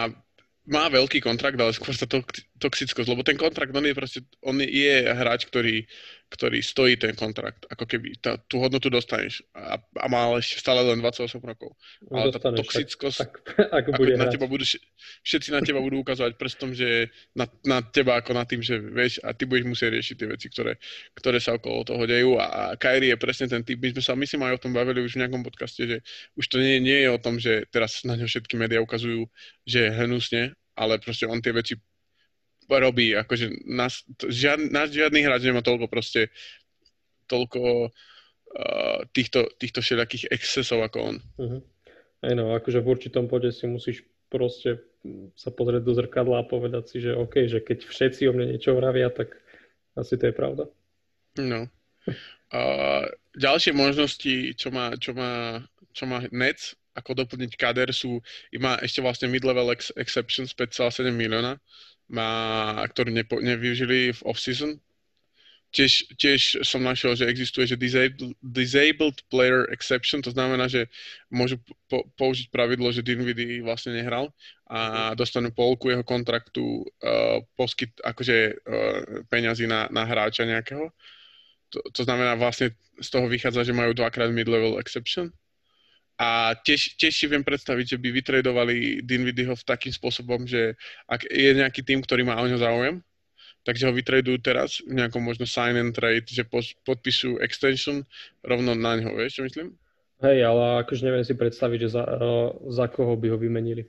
má 0.65 0.89
veľký 0.89 1.21
kontrakt, 1.21 1.61
ale 1.61 1.77
skôr 1.77 1.93
sa 1.93 2.09
to 2.09 2.25
toxickosť, 2.65 3.09
lebo 3.13 3.21
ten 3.21 3.37
kontrakt, 3.37 3.77
on 3.77 3.85
je 3.85 3.93
proste, 3.93 4.21
on 4.41 4.57
je 4.57 4.95
hráč, 5.05 5.45
ktorý, 5.45 5.85
ktorý 6.33 6.59
stojí 6.65 6.97
ten 6.97 7.13
kontrakt, 7.15 7.69
ako 7.69 7.85
keby 7.87 8.19
tá, 8.19 8.41
tú 8.49 8.59
hodnotu 8.59 8.89
dostaneš 8.89 9.45
a, 9.55 9.77
a 9.79 10.07
má 10.09 10.33
ešte 10.41 10.59
stále 10.59 10.83
len 10.83 10.99
28 10.99 11.39
rokov. 11.45 11.77
No, 12.09 12.25
ale 12.27 12.35
tá 12.35 12.51
toxickosť, 12.51 13.19
tak, 13.21 13.33
tak, 13.45 13.69
ako 13.85 13.91
bude 14.01 14.17
na 14.19 14.27
teba 14.27 14.49
budú, 14.49 14.65
všetci 15.23 15.53
na 15.53 15.61
teba 15.61 15.79
budú 15.85 16.03
ukazovať 16.03 16.35
prstom, 16.35 16.75
že 16.75 17.13
na, 17.37 17.47
na 17.63 17.85
teba 17.85 18.19
ako 18.19 18.35
na 18.35 18.49
tým, 18.49 18.65
že 18.65 18.81
vieš, 18.81 19.21
a 19.23 19.31
ty 19.37 19.47
budeš 19.47 19.69
musieť 19.69 19.95
riešiť 19.95 20.17
tie 20.19 20.29
veci, 20.33 20.47
ktoré, 20.51 20.73
ktoré 21.15 21.39
sa 21.39 21.55
okolo 21.55 21.87
toho 21.87 22.03
dejú. 22.09 22.41
A, 22.41 22.47
a 22.51 22.63
Kyrie 22.81 23.15
je 23.15 23.21
presne 23.21 23.47
ten 23.47 23.63
typ, 23.63 23.79
my 23.79 23.95
sme 23.95 24.03
sa 24.03 24.19
myslím 24.19 24.43
aj 24.49 24.59
o 24.59 24.63
tom 24.67 24.73
bavili 24.75 25.05
už 25.05 25.15
v 25.15 25.23
nejakom 25.23 25.47
podcaste, 25.47 25.87
že 25.87 25.97
už 26.35 26.45
to 26.51 26.59
nie, 26.59 26.83
nie 26.83 27.05
je 27.05 27.09
o 27.15 27.23
tom, 27.23 27.39
že 27.39 27.69
teraz 27.71 28.03
na 28.03 28.19
ňo 28.19 28.27
všetky 28.27 28.59
médiá 28.59 28.83
ukazujú, 28.83 29.31
že 29.69 29.87
je 29.87 29.91
hnusne, 30.03 30.43
ale 30.75 30.99
proste 30.99 31.31
on 31.31 31.39
tie 31.39 31.55
veci 31.55 31.79
robí, 32.69 33.13
akože 33.13 33.67
nás, 33.69 34.05
žiad, 34.25 34.61
náš 34.73 34.95
žiadny 34.95 35.21
hráč 35.25 35.43
nemá 35.45 35.61
toľko 35.61 35.87
proste 35.89 36.33
toľko 37.29 37.89
uh, 37.89 39.01
týchto, 39.13 39.49
týchto 39.57 39.81
všetkých 39.81 40.29
excesov 40.33 40.85
ako 40.85 40.99
on. 41.01 41.17
Uh-huh. 41.41 41.61
Aj 42.25 42.33
no, 42.33 42.57
akože 42.57 42.81
v 42.81 42.91
určitom 42.91 43.29
bode 43.29 43.53
si 43.53 43.65
musíš 43.69 44.05
proste 44.33 44.81
sa 45.37 45.53
pozrieť 45.53 45.83
do 45.85 45.93
zrkadla 45.93 46.43
a 46.43 46.49
povedať 46.49 46.85
si, 46.89 46.97
že 47.05 47.13
OK, 47.13 47.45
že 47.45 47.61
keď 47.61 47.85
všetci 47.85 48.25
o 48.29 48.33
mne 48.33 48.57
niečo 48.57 48.73
vravia, 48.73 49.13
tak 49.13 49.37
asi 49.95 50.17
to 50.17 50.33
je 50.33 50.35
pravda. 50.35 50.65
No. 51.37 51.69
Uh, 52.51 53.05
ďalšie 53.37 53.77
možnosti, 53.77 54.57
čo 54.57 54.69
má, 54.73 54.97
čo 54.97 55.13
má, 55.13 55.61
čo 55.93 56.05
má 56.09 56.25
Nets, 56.33 56.75
ako 56.95 57.27
doplniť 57.27 57.53
kader 57.59 57.91
sú, 57.91 58.23
má 58.59 58.79
ešte 58.79 59.03
vlastne 59.03 59.27
mid-level 59.27 59.75
ex- 59.75 59.95
exceptions 59.99 60.55
5,7 60.55 61.11
milióna, 61.11 61.59
má, 62.09 62.31
ktorú 62.87 63.11
nepo, 63.11 63.43
nevyužili 63.43 64.15
v 64.15 64.21
off-season. 64.23 64.79
Tiež, 65.75 66.07
tiež 66.15 66.63
som 66.63 66.87
našiel, 66.87 67.19
že 67.19 67.27
existuje, 67.27 67.67
že 67.67 67.75
disabled, 67.75 68.39
disabled 68.47 69.19
player 69.27 69.67
exception, 69.75 70.23
to 70.23 70.31
znamená, 70.31 70.71
že 70.71 70.87
môžu 71.35 71.59
po, 71.91 72.07
použiť 72.15 72.47
pravidlo, 72.55 72.95
že 72.95 73.03
Dinwiddie 73.03 73.59
vlastne 73.59 73.91
nehral 73.91 74.31
a 74.71 75.11
dostanú 75.19 75.51
polku 75.51 75.91
jeho 75.91 76.07
kontraktu 76.07 76.87
uh, 76.87 77.43
poskyt, 77.59 77.91
akože 78.07 78.37
uh, 78.55 79.27
peňazí 79.27 79.67
na, 79.67 79.91
na 79.91 80.07
hráča 80.07 80.47
nejakého. 80.47 80.95
To, 81.75 81.79
to 81.91 82.07
znamená 82.07 82.39
vlastne 82.39 82.71
z 83.03 83.09
toho 83.11 83.27
vychádza, 83.27 83.67
že 83.67 83.75
majú 83.75 83.99
dvakrát 83.99 84.31
mid-level 84.31 84.79
exception 84.79 85.35
a 86.15 86.55
tiež, 86.63 86.95
tiež 86.95 87.11
si 87.11 87.27
viem 87.27 87.43
predstaviť, 87.43 87.97
že 87.97 87.99
by 87.99 88.09
vytredovali 88.15 89.03
Dinwiddieho 89.03 89.59
v 89.59 89.67
takým 89.67 89.91
spôsobom, 89.91 90.47
že 90.47 90.79
ak 91.11 91.27
je 91.27 91.51
nejaký 91.59 91.83
tým, 91.83 91.99
ktorý 92.03 92.23
má 92.23 92.39
o 92.39 92.47
ňo 92.47 92.59
záujem, 92.63 93.03
takže 93.67 93.91
ho 93.91 93.93
vytradujú 93.97 94.39
teraz 94.39 94.79
v 94.85 95.03
nejakom 95.03 95.19
možno 95.19 95.49
sign 95.49 95.75
and 95.75 95.97
trade, 95.97 96.31
že 96.31 96.47
podpíšu 96.87 97.43
extension 97.43 98.07
rovno 98.47 98.79
na 98.79 99.01
ňo, 99.01 99.19
vieš 99.19 99.41
čo 99.41 99.47
myslím? 99.49 99.69
Hej, 100.23 100.47
ale 100.47 100.87
akože 100.87 101.03
neviem 101.03 101.27
si 101.27 101.35
predstaviť, 101.35 101.79
že 101.85 101.91
za, 101.99 102.05
za 102.71 102.87
koho 102.87 103.19
by 103.19 103.35
ho 103.35 103.39
vymenili. 103.41 103.85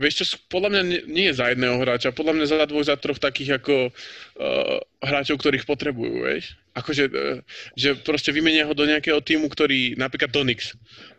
Vieš 0.00 0.14
čo, 0.16 0.24
podľa 0.48 0.68
mňa 0.72 0.82
nie, 1.12 1.28
je 1.28 1.36
za 1.36 1.52
jedného 1.52 1.76
hráča, 1.76 2.16
podľa 2.16 2.40
mňa 2.40 2.46
za 2.48 2.64
dvoch, 2.64 2.88
za 2.88 2.96
troch 2.96 3.20
takých 3.20 3.60
ako 3.60 3.92
uh, 3.92 4.80
hráčov, 5.04 5.36
ktorých 5.36 5.68
potrebujú, 5.68 6.24
vieš. 6.24 6.56
Akože, 6.72 7.04
uh, 7.12 7.44
že 7.76 8.00
proste 8.00 8.32
vymenia 8.32 8.64
ho 8.64 8.72
do 8.72 8.88
nejakého 8.88 9.20
týmu, 9.20 9.52
ktorý, 9.52 10.00
napríklad 10.00 10.32
do 10.32 10.40
Nix. 10.40 10.72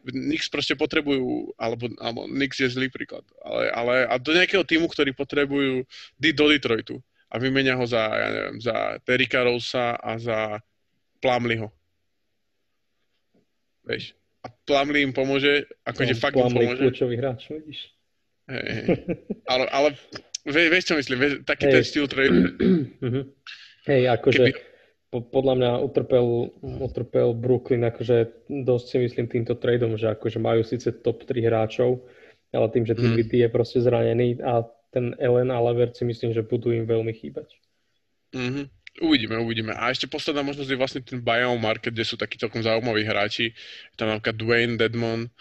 Nix 0.09 0.49
proste 0.49 0.73
potrebujú, 0.73 1.53
alebo, 1.61 1.93
alebo 2.01 2.25
Nix 2.25 2.57
je 2.57 2.73
zlý 2.73 2.89
príklad, 2.89 3.21
ale, 3.45 3.69
ale 3.69 3.93
a 4.09 4.17
do 4.17 4.33
nejakého 4.33 4.65
týmu, 4.65 4.89
ktorý 4.89 5.13
potrebujú 5.13 5.85
do 6.17 6.45
Detroitu 6.49 6.97
a 7.29 7.37
vymenia 7.37 7.77
ho 7.77 7.85
za, 7.85 8.01
ja 8.01 8.29
neviem, 8.33 8.57
za 8.65 8.97
Terika 9.05 9.45
Rosa 9.45 9.93
a 9.93 10.17
za 10.17 10.57
Plumleyho. 11.21 11.69
Vieš. 13.85 14.17
A 14.41 14.49
Plumley 14.65 15.05
im 15.05 15.13
pomôže, 15.13 15.69
akože 15.85 16.17
fakt 16.17 16.33
im 16.33 16.49
pomôže. 16.49 16.81
kľúčový 16.81 17.15
hráč, 17.21 17.45
vidíš. 17.53 18.00
Hej, 18.51 19.07
ale, 19.47 19.65
ale 19.71 19.89
vie, 20.43 20.67
vieš 20.67 20.91
čo 20.91 20.95
myslím, 20.99 21.17
vieš, 21.23 21.33
taký 21.47 21.71
hey. 21.71 21.73
ten 21.79 21.83
štýl 21.87 22.05
trade. 22.11 22.37
Hej, 23.89 24.01
akože 24.19 24.43
Keby... 24.51 24.51
po, 25.09 25.17
podľa 25.23 25.53
mňa 25.57 25.71
utrpel, 25.81 26.25
utrpel 26.61 27.33
Brooklyn 27.33 27.87
akože 27.87 28.47
dosť 28.67 28.85
si 28.85 28.97
myslím 29.07 29.25
týmto 29.31 29.55
tradeom, 29.55 29.95
že 29.95 30.11
akože 30.11 30.37
majú 30.37 30.61
síce 30.61 30.91
top 30.99 31.23
3 31.23 31.47
hráčov, 31.47 32.03
ale 32.51 32.67
tým, 32.75 32.83
že 32.83 32.99
tým 32.99 33.15
mm. 33.15 33.31
je 33.31 33.49
proste 33.49 33.79
zranený 33.79 34.43
a 34.43 34.67
ten 34.91 35.15
Ellen 35.17 35.49
a 35.49 35.59
Lever 35.63 35.95
si 35.95 36.03
myslím, 36.03 36.35
že 36.35 36.43
budú 36.43 36.75
im 36.75 36.83
veľmi 36.83 37.15
chýbať. 37.15 37.47
Mm-hmm. 38.35 38.65
Uvidíme, 38.99 39.39
uvidíme. 39.39 39.71
A 39.71 39.87
ešte 39.87 40.11
posledná 40.11 40.43
možnosť 40.43 40.67
je 40.67 40.79
vlastne 40.79 40.99
ten 40.99 41.23
buyout 41.23 41.63
market, 41.63 41.95
kde 41.95 42.03
sú 42.03 42.19
takí 42.19 42.35
celkom 42.35 42.59
zaujímaví 42.59 43.07
hráči. 43.07 43.55
Tam 43.95 44.11
napríklad 44.11 44.35
Dwayne 44.35 44.75
Dedmon, 44.75 45.31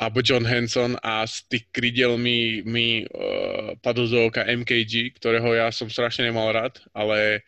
alebo 0.00 0.24
John 0.24 0.48
Hanson 0.48 0.96
a 1.04 1.28
z 1.28 1.44
tých 1.52 1.68
krídel 1.68 2.16
mi, 2.16 2.64
mi 2.64 3.04
uh, 3.04 3.76
padol 3.84 4.08
z 4.08 4.16
oka 4.16 4.48
MKG, 4.48 5.20
ktorého 5.20 5.52
ja 5.52 5.68
som 5.68 5.92
strašne 5.92 6.24
nemal 6.24 6.48
rád, 6.56 6.80
ale, 6.96 7.44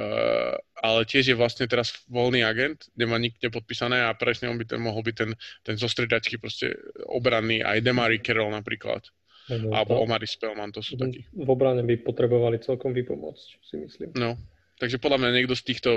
uh, 0.00 0.56
ale 0.80 1.04
tiež 1.04 1.28
je 1.28 1.36
vlastne 1.36 1.68
teraz 1.68 1.92
voľný 2.08 2.40
agent, 2.40 2.88
kde 2.96 3.04
má 3.04 3.20
nikde 3.20 3.52
podpísané 3.52 4.00
a 4.00 4.16
presne 4.16 4.48
on 4.48 4.56
by 4.56 4.64
ten 4.64 4.80
mohol 4.80 5.04
byť 5.04 5.14
ten, 5.14 5.36
ten 5.60 5.76
zo 5.76 5.84
stredačky 5.84 6.40
proste 6.40 6.72
obranný, 7.04 7.60
aj 7.60 7.84
Demary 7.84 8.24
Carroll 8.24 8.48
napríklad. 8.48 9.04
No, 9.44 9.76
alebo 9.76 10.00
Omari 10.00 10.24
Spellman, 10.24 10.72
to 10.72 10.80
sú 10.80 10.96
takí. 10.96 11.20
V 11.36 11.48
obrane 11.52 11.84
by 11.84 12.00
potrebovali 12.00 12.64
celkom 12.64 12.96
vypomôcť, 12.96 13.48
si 13.60 13.76
myslím. 13.76 14.16
No, 14.16 14.40
takže 14.80 14.96
podľa 14.96 15.20
mňa 15.20 15.30
niekto 15.36 15.52
z 15.52 15.68
týchto 15.68 15.90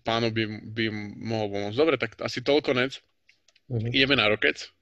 pánov 0.00 0.32
by, 0.32 0.48
by 0.72 0.88
mohol 1.20 1.52
pomôcť. 1.52 1.76
Dobre, 1.76 2.00
tak 2.00 2.16
asi 2.24 2.40
toľko 2.40 2.72
nec. 2.72 2.96
Uh-huh. 3.68 3.84
Ideme 3.92 4.16
na 4.16 4.32
Rockets 4.32 4.72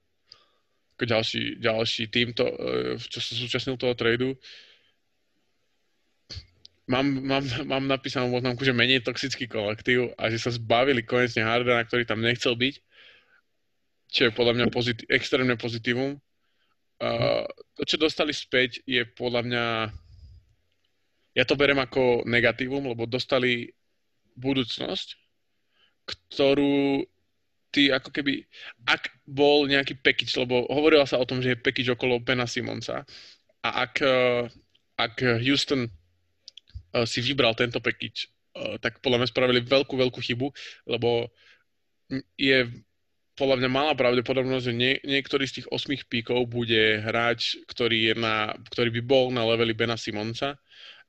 ďalší, 1.03 1.59
ďalší 1.59 2.07
tým, 2.07 2.31
to, 2.31 2.47
e, 2.47 2.55
čo 3.03 3.19
sa 3.19 3.33
zúčastnil 3.35 3.75
toho 3.75 3.99
tradu. 3.99 4.39
Mám, 6.87 7.25
mám, 7.25 7.45
mám 7.65 7.85
napísanú 7.89 8.29
poznámku, 8.31 8.63
že 8.63 8.77
menej 8.77 9.03
toxický 9.03 9.49
kolektív 9.49 10.13
a 10.21 10.29
že 10.29 10.39
sa 10.39 10.53
zbavili 10.53 11.01
konečne 11.03 11.43
Hardena, 11.43 11.83
ktorý 11.83 12.05
tam 12.05 12.21
nechcel 12.21 12.55
byť, 12.55 12.75
čo 14.13 14.21
je 14.29 14.37
podľa 14.37 14.53
mňa 14.61 14.67
pozit- 14.69 15.09
extrémne 15.09 15.57
pozitívum. 15.57 16.21
Uh, 17.01 17.49
to, 17.75 17.89
čo 17.89 17.97
dostali 17.97 18.37
späť, 18.37 18.85
je 18.85 19.01
podľa 19.17 19.41
mňa... 19.49 19.65
Ja 21.35 21.45
to 21.49 21.57
berem 21.57 21.81
ako 21.81 22.23
negatívum, 22.29 22.85
lebo 22.85 23.09
dostali 23.09 23.73
budúcnosť, 24.37 25.17
ktorú 26.05 27.01
ty 27.75 27.91
ako 27.91 28.15
keby, 28.15 28.47
ak 28.87 29.11
bol 29.27 29.67
nejaký 29.67 29.99
package, 29.99 30.39
lebo 30.39 30.71
hovorilo 30.71 31.03
sa 31.03 31.19
o 31.19 31.27
tom, 31.27 31.43
že 31.43 31.59
je 31.59 31.65
package 31.65 31.91
okolo 31.99 32.23
Bena 32.23 32.47
Simonsa. 32.47 33.03
A 33.67 33.69
ak, 33.91 33.99
uh, 33.99 34.47
ak 34.95 35.43
Houston 35.43 35.91
uh, 35.91 37.03
si 37.03 37.19
vybral 37.19 37.59
tento 37.59 37.83
package, 37.83 38.31
tak 38.55 39.03
podľa 39.03 39.19
mňa 39.19 39.29
spravili 39.35 39.61
veľkú, 39.67 39.99
veľkú 39.99 40.23
chybu, 40.23 40.47
lebo 40.87 41.27
je 42.39 42.71
podľa 43.35 43.59
mňa 43.59 43.71
malá 43.71 43.93
pravdepodobnosť, 43.99 44.65
že 44.71 44.75
nie, 44.75 44.95
niektorý 45.03 45.43
z 45.51 45.59
tých 45.59 45.69
osmých 45.75 46.07
píkov 46.07 46.47
bude 46.47 47.03
hráč, 47.03 47.59
ktorý, 47.67 47.99
je 48.11 48.15
na, 48.15 48.55
ktorý 48.71 48.95
by 48.95 49.03
bol 49.03 49.25
na 49.35 49.43
leveli 49.43 49.75
Bena 49.75 49.99
Simonsa. 49.99 50.55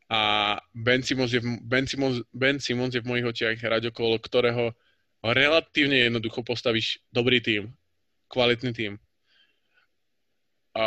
A 0.10 0.54
Ben 0.74 1.06
Simons 1.06 1.34
je, 1.34 1.42
ben 1.42 1.86
Simons, 1.86 2.26
ben 2.34 2.58
Simons 2.58 2.94
je 2.94 3.02
v 3.06 3.10
mojich 3.14 3.30
očiach 3.30 3.62
hráč, 3.62 3.94
okolo 3.94 4.18
ktorého 4.18 4.74
relatívne 5.34 5.98
jednoducho 5.98 6.44
postavíš 6.44 7.00
dobrý 7.10 7.42
tím, 7.42 7.74
kvalitný 8.28 8.74
tím. 8.74 8.94
A 10.76 10.86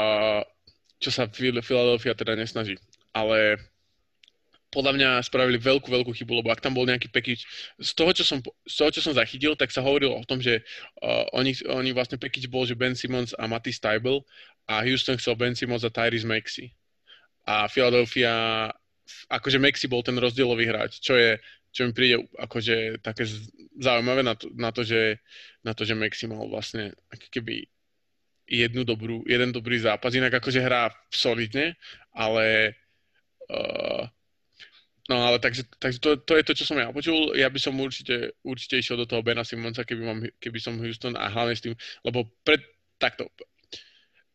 čo 0.99 1.11
sa 1.15 1.31
Philadelphia 1.31 2.13
teda 2.13 2.35
nesnaží. 2.35 2.77
Ale 3.15 3.57
podľa 4.69 4.93
mňa 4.95 5.11
spravili 5.25 5.57
veľkú, 5.57 5.89
veľkú 5.89 6.13
chybu, 6.13 6.45
lebo 6.45 6.53
ak 6.53 6.61
tam 6.61 6.77
bol 6.77 6.85
nejaký 6.85 7.09
package, 7.09 7.49
z 7.81 7.91
toho, 7.97 8.13
čo 8.13 8.25
som, 8.25 8.39
z 8.69 8.75
toho, 8.77 8.91
čo 8.93 9.01
som 9.01 9.17
zachytil, 9.17 9.57
tak 9.57 9.73
sa 9.73 9.81
hovorilo 9.81 10.13
o 10.13 10.25
tom, 10.29 10.45
že 10.45 10.61
uh, 11.01 11.25
oni, 11.33 11.57
oni 11.65 11.91
vlastne 11.97 12.21
package 12.21 12.53
bol, 12.53 12.69
že 12.69 12.77
Ben 12.77 12.93
Simmons 12.93 13.33
a 13.33 13.49
Matty 13.49 13.73
Stybel 13.73 14.21
a 14.69 14.85
Houston 14.85 15.17
chcel 15.17 15.41
Ben 15.41 15.57
Simmons 15.57 15.89
a 15.89 15.91
Tyrese 15.91 16.29
Maxey. 16.29 16.77
A 17.49 17.65
Philadelphia, 17.73 18.69
akože 19.33 19.57
Maxey 19.57 19.89
bol 19.89 20.05
ten 20.05 20.21
rozdielový 20.21 20.69
hráč, 20.69 21.01
čo 21.01 21.17
je 21.17 21.41
čo 21.79 21.87
mi 21.87 21.95
príde 21.95 22.27
akože 22.35 22.99
také 23.07 23.23
zaujímavé 23.79 24.27
na 24.27 24.35
to, 24.35 24.51
na 24.59 24.75
to, 24.75 24.83
že, 24.83 25.23
na 25.63 25.79
to, 25.79 25.87
že 25.87 25.95
Maxi 25.95 26.27
mal 26.27 26.43
vlastne 26.51 26.91
keby 27.31 27.71
jednu 28.51 28.83
dobrú, 28.83 29.23
jeden 29.31 29.55
dobrý 29.55 29.79
zápas, 29.79 30.11
inak 30.11 30.43
akože 30.43 30.59
hrá 30.59 30.91
solidne, 31.15 31.79
ale 32.11 32.75
uh, 33.47 34.11
no 35.07 35.23
ale 35.23 35.39
takže, 35.39 35.71
takže 35.79 36.03
to, 36.03 36.19
to, 36.19 36.35
je 36.35 36.45
to, 36.51 36.53
čo 36.59 36.65
som 36.67 36.83
ja 36.83 36.91
počul. 36.91 37.39
Ja 37.39 37.47
by 37.47 37.63
som 37.63 37.79
určite, 37.79 38.35
určite 38.43 38.83
išiel 38.83 38.99
do 38.99 39.07
toho 39.07 39.23
Bena 39.23 39.47
Simonsa, 39.47 39.87
keby, 39.87 40.03
mám, 40.03 40.27
keby 40.43 40.59
som 40.59 40.83
Houston 40.83 41.15
a 41.15 41.31
hlavne 41.31 41.55
s 41.55 41.63
tým, 41.63 41.79
lebo 42.03 42.27
pred, 42.43 42.59
takto, 42.99 43.31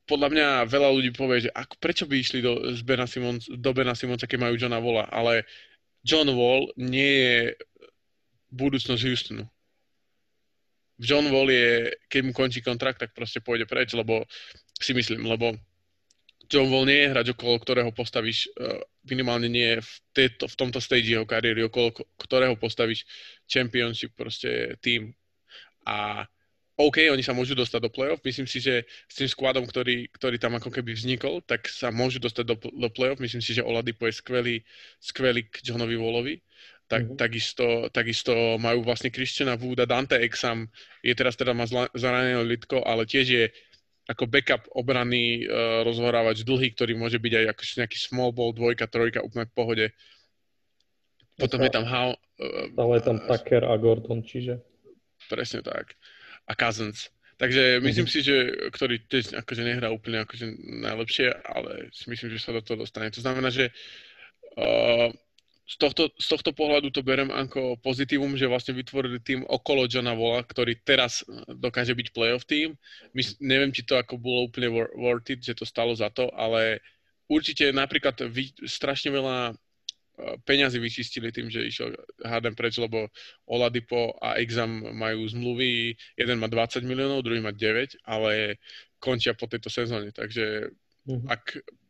podľa 0.08 0.32
mňa 0.32 0.48
veľa 0.72 0.90
ľudí 0.96 1.12
povie, 1.12 1.44
že 1.44 1.52
ako, 1.52 1.76
prečo 1.76 2.08
by 2.08 2.16
išli 2.24 2.40
do, 2.40 2.72
z 2.72 2.80
Bena 2.88 3.04
Simons, 3.04 3.52
do 3.52 3.72
Bena 3.76 4.00
Simonsa, 4.00 4.32
keď 4.32 4.48
majú 4.48 4.56
Johna 4.56 4.80
Vola, 4.80 5.12
ale 5.12 5.44
John 6.04 6.28
Wall 6.36 6.72
nie 6.76 7.12
je 7.24 7.38
budúcnosť 8.52 9.04
Houstonu. 9.08 9.44
John 11.02 11.26
Wall 11.34 11.50
je, 11.50 11.96
keď 12.12 12.22
mu 12.22 12.32
končí 12.32 12.62
kontrakt, 12.62 13.02
tak 13.02 13.18
proste 13.18 13.42
pôjde 13.42 13.66
preč, 13.66 13.96
lebo 13.98 14.24
si 14.78 14.94
myslím, 14.94 15.26
lebo 15.26 15.58
John 16.52 16.70
Wall 16.70 16.86
nie 16.86 17.08
je 17.08 17.12
hráč, 17.12 17.28
okolo 17.34 17.58
ktorého 17.58 17.92
postavíš, 17.96 18.52
uh, 18.60 18.78
minimálne 19.08 19.50
nie 19.50 19.80
v, 19.80 19.92
tejto, 20.14 20.46
v 20.46 20.56
tomto 20.60 20.80
stage 20.84 21.08
jeho 21.08 21.26
kariéry, 21.26 21.66
okolo 21.66 21.96
ktorého 22.20 22.60
postavíš 22.60 23.08
championship 23.50 24.14
proste 24.14 24.78
tým. 24.84 25.16
A 25.88 26.28
OK, 26.74 27.06
oni 27.06 27.22
sa 27.22 27.38
môžu 27.38 27.54
dostať 27.54 27.86
do 27.86 27.94
play-off. 27.94 28.26
Myslím 28.26 28.50
si, 28.50 28.58
že 28.58 28.90
s 29.06 29.14
tým 29.14 29.30
skladom, 29.30 29.62
ktorý, 29.62 30.10
ktorý 30.10 30.42
tam 30.42 30.58
ako 30.58 30.74
keby 30.74 30.98
vznikol, 30.98 31.46
tak 31.46 31.70
sa 31.70 31.94
môžu 31.94 32.18
dostať 32.18 32.46
do, 32.50 32.58
do 32.58 32.90
play-off. 32.90 33.22
Myslím 33.22 33.46
si, 33.46 33.54
že 33.54 33.62
Oladipo 33.62 34.10
je 34.10 34.18
skvelý, 34.18 34.56
skvelý 34.98 35.46
k 35.46 35.62
Johnovi 35.62 35.94
Wallovi. 35.94 36.42
tak, 36.88 37.02
mm-hmm. 37.10 37.18
takisto, 37.18 37.68
takisto 37.90 38.34
majú 38.60 38.84
vlastne 38.86 39.10
Christiana 39.10 39.58
Wooda, 39.58 39.88
Dante 39.88 40.20
Exam, 40.20 40.68
je 41.02 41.14
teraz 41.16 41.34
teda 41.34 41.56
má 41.56 41.66
zranené 41.96 42.38
litko, 42.44 42.84
ale 42.84 43.08
tiež 43.08 43.26
je 43.26 43.46
ako 44.04 44.28
backup 44.28 44.68
obrany 44.76 45.48
uh, 45.48 45.82
rozhorávač 45.88 46.44
dlhý, 46.44 46.76
ktorý 46.76 46.94
môže 47.00 47.18
byť 47.18 47.34
aj 47.40 47.46
ako 47.56 47.62
nejaký 47.80 47.98
small 47.98 48.36
ball, 48.36 48.52
dvojka, 48.52 48.86
trojka, 48.92 49.24
úplne 49.24 49.48
v 49.48 49.56
pohode. 49.56 49.86
Potom 51.40 51.64
je 51.64 51.72
tam 51.72 51.88
How... 51.88 52.12
Uh, 52.36 52.68
ale 52.76 53.00
je 53.00 53.04
tam 53.08 53.18
Tucker 53.24 53.64
a 53.64 53.74
Gordon, 53.80 54.20
čiže... 54.22 54.60
Presne 55.32 55.64
tak. 55.64 55.96
A 56.48 56.54
Cousins. 56.56 57.10
Takže 57.38 57.82
myslím 57.82 58.06
mm-hmm. 58.06 58.22
si, 58.22 58.26
že 58.26 58.36
ktorý 58.72 58.96
tiež 59.10 59.36
akože 59.42 59.64
nehrá 59.66 59.90
úplne 59.90 60.22
akože 60.24 60.54
najlepšie, 60.86 61.34
ale 61.44 61.90
si 61.92 62.06
myslím, 62.08 62.30
že 62.38 62.40
sa 62.40 62.54
do 62.54 62.62
toho 62.62 62.86
dostane. 62.86 63.10
To 63.10 63.20
znamená, 63.20 63.50
že 63.50 63.74
uh, 64.56 65.10
z 65.64 65.76
tohto, 65.80 66.12
z 66.20 66.28
tohto 66.28 66.52
pohľadu 66.52 66.92
to 66.92 67.02
berem 67.02 67.32
ako 67.32 67.80
pozitívum, 67.80 68.36
že 68.36 68.52
vlastne 68.52 68.76
vytvorili 68.76 69.24
tým 69.24 69.48
okolo 69.48 69.88
Johna 69.88 70.12
Vola, 70.12 70.44
ktorý 70.44 70.76
teraz 70.84 71.24
dokáže 71.48 71.96
byť 71.96 72.08
playoff 72.12 72.44
tým. 72.44 72.76
My, 73.16 73.22
neviem, 73.40 73.72
či 73.72 73.88
to 73.88 73.96
ako 73.96 74.20
bolo 74.20 74.52
úplne 74.52 74.70
worth 74.94 75.32
it, 75.32 75.40
že 75.40 75.56
to 75.56 75.66
stalo 75.66 75.96
za 75.96 76.12
to, 76.12 76.28
ale 76.36 76.84
určite 77.32 77.72
napríklad 77.72 78.28
vy, 78.28 78.52
strašne 78.68 79.16
veľa 79.16 79.56
peňazí 80.46 80.78
vyčistili 80.78 81.34
tým, 81.34 81.50
že 81.50 81.66
išiel 81.66 81.98
Harden 82.22 82.54
preč, 82.54 82.78
lebo 82.78 83.10
Oladipo 83.50 84.14
a 84.22 84.38
Exam 84.38 84.86
majú 84.94 85.26
zmluvy, 85.26 85.98
jeden 86.18 86.38
má 86.38 86.46
20 86.46 86.86
miliónov, 86.86 87.26
druhý 87.26 87.42
má 87.42 87.50
9, 87.50 87.98
ale 88.06 88.62
končia 89.02 89.34
po 89.34 89.50
tejto 89.50 89.74
sezóne, 89.74 90.14
takže 90.14 90.70
mm-hmm. 91.10 91.28
ak, 91.28 91.44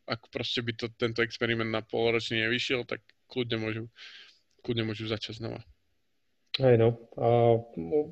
ak 0.08 0.22
proste 0.32 0.64
by 0.64 0.72
to, 0.74 0.88
tento 0.96 1.20
experiment 1.20 1.70
na 1.70 1.84
polročný 1.84 2.48
nevyšiel, 2.48 2.88
tak 2.88 3.04
kľudne 3.28 3.60
môžu, 3.60 3.84
kľudne 4.64 4.88
môžu 4.88 5.06
začať 5.12 5.44
znova. 5.44 5.60
Hej 6.62 6.78
no. 6.78 6.90
A, 7.18 7.28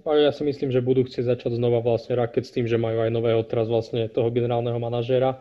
a 0.10 0.12
ja 0.17 0.32
si 0.34 0.41
myslím, 0.41 0.74
že 0.74 0.82
budú 0.82 1.06
chcieť 1.06 1.38
začať 1.38 1.62
znova 1.62 1.78
vlastne 1.86 2.17
Raket 2.17 2.50
s 2.50 2.54
tým, 2.54 2.65
že 2.65 2.82
majú 2.82 3.06
aj 3.06 3.13
nového 3.13 3.45
teraz 3.45 3.69
vlastne 3.69 4.10
toho 4.10 4.34
generálneho 4.34 4.82
manažéra. 4.82 5.38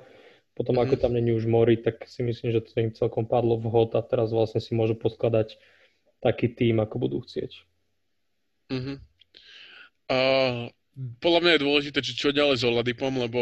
Potom 0.61 0.77
ako 0.77 1.01
tam 1.01 1.17
není 1.17 1.33
už 1.33 1.49
Mori, 1.49 1.81
tak 1.81 2.05
si 2.05 2.21
myslím, 2.21 2.53
že 2.53 2.61
to 2.61 2.85
im 2.85 2.93
celkom 2.93 3.25
padlo 3.25 3.57
vhod 3.57 3.97
a 3.97 4.05
teraz 4.05 4.29
vlastne 4.29 4.61
si 4.61 4.77
môžu 4.77 4.93
poskladať 4.93 5.57
taký 6.21 6.53
tým, 6.53 6.85
ako 6.85 7.01
budú 7.01 7.25
chcieť. 7.25 7.65
Mm-hmm. 8.69 8.97
Uh, 10.13 10.69
podľa 11.17 11.41
mňa 11.41 11.53
je 11.57 11.65
dôležité, 11.65 11.99
či 12.05 12.13
čo 12.13 12.37
ďalej 12.37 12.61
s 12.61 12.69
Oladipom, 12.69 13.09
lebo 13.09 13.41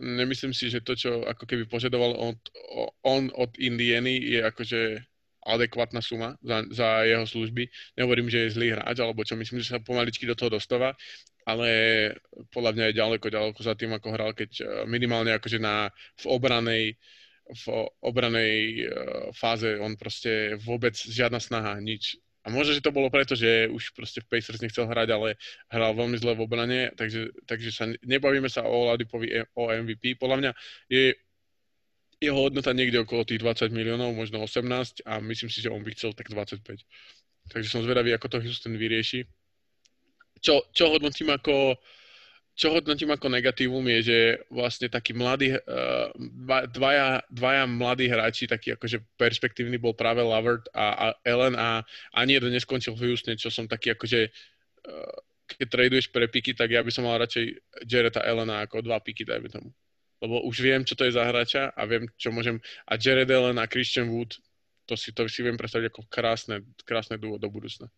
nemyslím 0.00 0.56
si, 0.56 0.72
že 0.72 0.80
to, 0.80 0.96
čo 0.96 1.28
ako 1.28 1.44
keby 1.44 1.68
požadoval 1.68 2.16
on, 2.16 2.34
on 3.04 3.28
od 3.36 3.52
Indiany 3.60 4.16
je 4.16 4.40
akože 4.48 4.80
adekvátna 5.44 6.00
suma 6.00 6.40
za, 6.40 6.64
za 6.72 6.88
jeho 7.04 7.28
služby. 7.28 7.68
Nehovorím, 8.00 8.32
že 8.32 8.48
je 8.48 8.54
zlý 8.56 8.72
hráč, 8.72 8.96
alebo 9.04 9.28
čo 9.28 9.36
myslím, 9.36 9.60
že 9.60 9.76
sa 9.76 9.82
pomaličky 9.82 10.24
do 10.24 10.38
toho 10.38 10.56
dostáva, 10.56 10.96
ale 11.46 11.68
podľa 12.50 12.72
mňa 12.74 12.84
je 12.90 12.98
ďaleko, 12.98 13.26
ďaleko 13.28 13.60
za 13.62 13.74
tým, 13.74 13.92
ako 13.96 14.08
hral, 14.14 14.30
keď 14.32 14.50
eh, 14.60 14.66
minimálne 14.86 15.34
akože 15.36 15.58
na, 15.62 15.90
v 16.20 16.24
obranej 16.30 16.84
v 17.42 17.64
obranej 18.00 18.54
eh, 18.54 18.88
fáze 19.34 19.66
on 19.78 19.98
proste 19.98 20.56
vôbec 20.62 20.94
žiadna 20.94 21.42
snaha, 21.42 21.78
nič 21.82 22.22
a 22.42 22.50
možno, 22.50 22.74
že 22.74 22.82
to 22.82 22.90
bolo 22.90 23.06
preto, 23.06 23.38
že 23.38 23.70
už 23.70 23.94
proste 23.94 24.18
v 24.18 24.26
Pacers 24.26 24.58
nechcel 24.58 24.90
hrať, 24.90 25.14
ale 25.14 25.38
hral 25.70 25.94
veľmi 25.94 26.18
zle 26.18 26.34
v 26.34 26.42
obrane, 26.42 26.90
takže, 26.98 27.30
takže 27.46 27.70
sa 27.70 27.86
nebavíme 28.02 28.50
sa 28.50 28.66
o 28.66 28.90
Oladipovi 28.90 29.30
e, 29.30 29.46
o 29.54 29.70
MVP. 29.70 30.18
Podľa 30.18 30.36
mňa 30.42 30.50
je 30.90 31.14
jeho 32.18 32.38
hodnota 32.38 32.74
niekde 32.74 33.02
okolo 33.02 33.22
tých 33.22 33.38
20 33.38 33.70
miliónov, 33.70 34.14
možno 34.14 34.42
18 34.42 35.06
a 35.06 35.22
myslím 35.22 35.50
si, 35.50 35.62
že 35.62 35.70
on 35.70 35.86
by 35.86 35.94
chcel 35.94 36.18
tak 36.18 36.34
25. 36.34 36.82
Takže 37.50 37.68
som 37.70 37.82
zvedavý, 37.86 38.10
ako 38.14 38.38
to 38.38 38.38
Houston 38.42 38.74
vyrieši. 38.74 39.22
Čo, 40.42 40.66
čo 40.74 40.90
hodnotím 40.90 41.30
ako 41.30 41.78
čo 42.52 42.68
hodnotím 42.68 43.08
ako 43.08 43.32
negatívum 43.32 43.80
je, 43.96 44.00
že 44.12 44.18
vlastne 44.52 44.92
takí 44.92 45.16
mladí, 45.16 45.56
uh, 45.56 46.12
dvaja, 46.68 47.24
dvaja 47.32 47.64
mladí 47.64 48.12
hráči, 48.12 48.44
taký 48.44 48.76
akože 48.76 49.00
perspektívny 49.16 49.80
bol 49.80 49.96
práve 49.96 50.20
Lavert 50.20 50.68
a, 50.76 50.92
a 50.92 51.06
Ellen 51.24 51.56
a 51.56 51.80
ani 52.12 52.36
jeden 52.36 52.52
neskončil 52.52 52.92
v 52.92 53.08
Houstone, 53.08 53.40
čo 53.40 53.48
som 53.48 53.64
taký 53.64 53.96
akože 53.96 54.28
uh, 54.28 55.16
keď 55.58 55.68
traduješ 55.68 56.06
pre 56.12 56.28
piky, 56.28 56.56
tak 56.56 56.72
ja 56.72 56.80
by 56.80 56.90
som 56.92 57.04
mal 57.04 57.20
radšej 57.20 57.44
Jareta 57.84 58.24
Elena 58.24 58.64
ako 58.64 58.84
dva 58.84 59.00
piky, 59.00 59.24
dajme 59.24 59.48
tomu. 59.52 59.68
Lebo 60.22 60.46
už 60.46 60.62
viem, 60.62 60.86
čo 60.86 60.94
to 60.94 61.04
je 61.04 61.16
za 61.18 61.26
hráča 61.26 61.74
a 61.74 61.82
viem, 61.84 62.06
čo 62.14 62.30
môžem. 62.30 62.62
A 62.86 62.94
Jared 62.94 63.28
Allen 63.28 63.58
a 63.58 63.66
Christian 63.66 64.08
Wood, 64.08 64.38
to 64.86 64.94
si, 64.94 65.10
to 65.10 65.26
si 65.26 65.42
viem 65.42 65.58
predstaviť 65.58 65.90
ako 65.90 66.06
krásne, 66.06 66.62
krásne 66.86 67.18
duo 67.18 67.42
do 67.42 67.50
budúcna. 67.50 67.90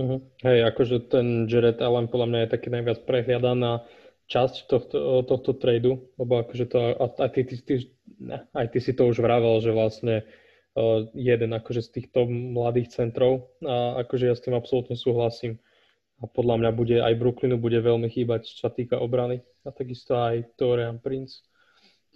Uh-huh. 0.00 0.24
Hej, 0.40 0.64
akože 0.72 1.12
ten 1.12 1.44
Jared 1.44 1.76
Allen 1.84 2.08
podľa 2.08 2.26
mňa 2.32 2.40
je 2.48 2.52
taký 2.56 2.68
najviac 2.72 3.04
prehliadaná 3.04 3.84
časť 4.32 4.56
tohto, 4.70 5.26
tohto 5.28 5.52
tradu, 5.58 6.08
lebo 6.16 6.40
akože 6.40 6.64
to, 6.72 6.78
aj 6.96 7.30
ty, 7.36 7.42
ty, 7.44 7.56
ty, 7.60 7.74
aj 8.56 8.66
ty 8.72 8.78
si 8.80 8.96
to 8.96 9.10
už 9.10 9.20
vravel, 9.20 9.60
že 9.60 9.74
vlastne 9.74 10.24
uh, 10.24 11.04
jeden 11.12 11.52
akože 11.52 11.84
z 11.84 11.90
týchto 12.00 12.24
mladých 12.30 12.96
centrov 12.96 13.52
a 13.60 14.00
akože 14.06 14.30
ja 14.30 14.34
s 14.38 14.40
tým 14.40 14.56
absolútne 14.56 14.96
súhlasím. 14.96 15.60
A 16.20 16.28
podľa 16.28 16.64
mňa 16.64 16.70
bude 16.72 16.96
aj 17.00 17.16
Brooklynu 17.16 17.56
bude 17.60 17.80
veľmi 17.80 18.08
chýbať, 18.08 18.48
čo 18.48 18.68
sa 18.68 18.70
týka 18.72 19.00
obrany. 19.00 19.40
A 19.64 19.72
takisto 19.72 20.16
aj 20.16 20.52
Torian 20.56 21.00
Prince. 21.00 21.44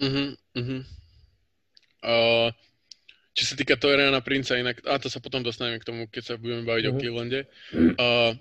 Uh-huh, 0.01 0.37
uh-huh. 0.57 0.81
Uh, 2.05 2.49
čo 3.35 3.43
sa 3.43 3.55
týka 3.59 3.75
Toriana 3.75 4.23
Princa, 4.23 4.55
inak, 4.55 4.79
a 4.87 4.95
to 5.03 5.11
sa 5.11 5.19
potom 5.19 5.43
dostaneme 5.43 5.83
k 5.83 5.89
tomu, 5.91 6.07
keď 6.07 6.23
sa 6.23 6.35
budeme 6.39 6.63
baviť 6.63 6.85
uh-huh. 6.87 6.95
o 6.95 6.97
mhm. 6.97 7.01
Clevelande. 7.03 7.41
Uh, 7.99 8.33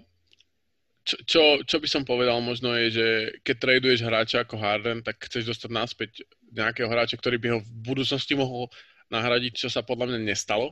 čo, 1.04 1.18
čo, 1.28 1.42
čo 1.68 1.78
by 1.84 1.88
som 1.90 2.08
povedal 2.08 2.40
možno 2.40 2.72
je, 2.80 2.88
že 2.96 3.08
keď 3.44 3.56
traduješ 3.60 4.00
hráča 4.08 4.38
ako 4.48 4.56
Harden, 4.56 5.04
tak 5.04 5.20
chceš 5.20 5.52
dostať 5.52 5.70
naspäť 5.74 6.10
nejakého 6.54 6.88
hráča, 6.88 7.20
ktorý 7.20 7.42
by 7.44 7.48
ho 7.52 7.60
v 7.60 7.70
budúcnosti 7.84 8.40
mohol 8.40 8.72
nahradiť, 9.12 9.66
čo 9.66 9.68
sa 9.68 9.84
podľa 9.84 10.16
mňa 10.16 10.20
nestalo 10.24 10.72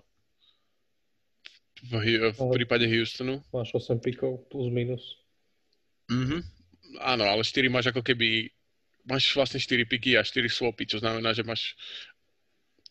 v, 1.84 2.32
v 2.32 2.40
prípade 2.56 2.88
Houstonu. 2.88 3.44
Máš 3.52 3.76
8 3.76 4.00
pikov 4.00 4.48
plus 4.48 4.72
minus. 4.72 5.20
Mhm. 6.08 6.46
Áno, 7.04 7.28
ale 7.28 7.44
4 7.44 7.68
máš 7.68 7.92
ako 7.92 8.00
keby 8.06 8.48
máš 9.04 9.34
vlastne 9.34 9.60
4 9.60 9.84
piky 9.84 10.16
a 10.16 10.24
4 10.24 10.48
swapy, 10.48 10.88
čo 10.88 11.02
znamená, 11.02 11.34
že 11.34 11.44
máš 11.44 11.76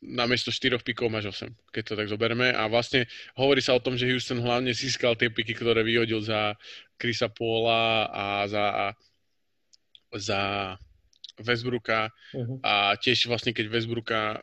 namiesto 0.01 0.49
4 0.49 0.81
pikov 0.81 1.13
máš 1.13 1.29
8, 1.45 1.53
keď 1.73 1.83
to 1.85 1.95
tak 1.97 2.09
zoberme. 2.09 2.49
A 2.57 2.67
vlastne 2.73 3.05
hovorí 3.37 3.61
sa 3.61 3.77
o 3.77 3.85
tom, 3.85 4.01
že 4.01 4.09
Houston 4.09 4.41
hlavne 4.41 4.73
získal 4.73 5.13
tie 5.15 5.29
piky, 5.29 5.53
ktoré 5.53 5.85
vyhodil 5.85 6.25
za 6.25 6.57
Chrisa 6.97 7.29
Paula 7.29 8.09
a 8.09 8.25
za, 8.49 8.97
za 10.17 10.41
Westbrooka. 11.41 12.09
Uh-huh. 12.33 12.57
A 12.65 12.97
tiež 12.97 13.29
vlastne, 13.29 13.53
keď 13.53 13.69
Westbrooka 13.69 14.41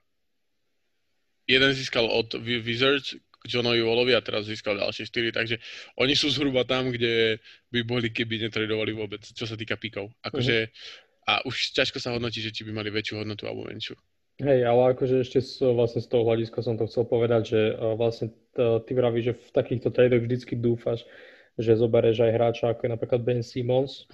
jeden 1.49 1.71
získal 1.73 2.05
od 2.05 2.37
Wizards, 2.41 3.17
Johnovi 3.47 3.79
Wallovi 3.79 4.11
a 4.11 4.21
teraz 4.21 4.45
získal 4.45 4.75
ďalšie 4.75 5.07
4, 5.07 5.31
takže 5.31 5.55
oni 5.95 6.13
sú 6.19 6.27
zhruba 6.27 6.67
tam, 6.67 6.91
kde 6.91 7.39
by 7.71 7.79
boli, 7.87 8.11
keby 8.11 8.43
netradovali 8.43 8.91
vôbec, 8.91 9.23
čo 9.23 9.47
sa 9.47 9.55
týka 9.55 9.79
pikov. 9.79 10.11
Akože, 10.19 10.67
uh-huh. 10.67 11.31
a 11.31 11.33
už 11.47 11.71
ťažko 11.73 11.97
sa 11.97 12.11
hodnotí, 12.11 12.43
že 12.43 12.51
či 12.51 12.67
by 12.67 12.75
mali 12.75 12.91
väčšiu 12.91 13.23
hodnotu 13.23 13.47
alebo 13.47 13.65
menšiu. 13.65 13.95
Hej, 14.37 14.69
ale 14.69 14.93
akože 14.93 15.25
ešte 15.25 15.41
z, 15.41 15.65
vlastne 15.73 15.97
z 15.97 16.13
toho 16.13 16.21
hľadiska 16.21 16.61
som 16.61 16.77
to 16.77 16.85
chcel 16.85 17.09
povedať, 17.09 17.41
že 17.57 17.61
uh, 17.73 17.97
vlastne 17.97 18.29
t- 18.53 18.79
ty 18.85 18.91
vravíš, 18.93 19.25
že 19.25 19.33
v 19.33 19.49
takýchto 19.49 19.89
tradoch 19.89 20.21
vždycky 20.21 20.53
dúfaš, 20.53 21.09
že 21.57 21.73
zoberieš 21.73 22.21
aj 22.21 22.31
hráča 22.37 22.65
ako 22.69 22.85
je 22.85 22.93
napríklad 22.93 23.21
Ben 23.25 23.41
Simmons. 23.41 24.05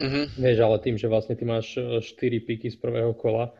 Uh-huh. 0.00 0.24
Vieš, 0.32 0.58
ale 0.64 0.76
tým, 0.80 0.96
že 0.96 1.12
vlastne 1.12 1.36
ty 1.36 1.44
máš 1.44 1.76
4 1.76 2.00
e, 2.00 2.40
piky 2.40 2.72
z 2.72 2.76
prvého 2.80 3.12
kola, 3.12 3.52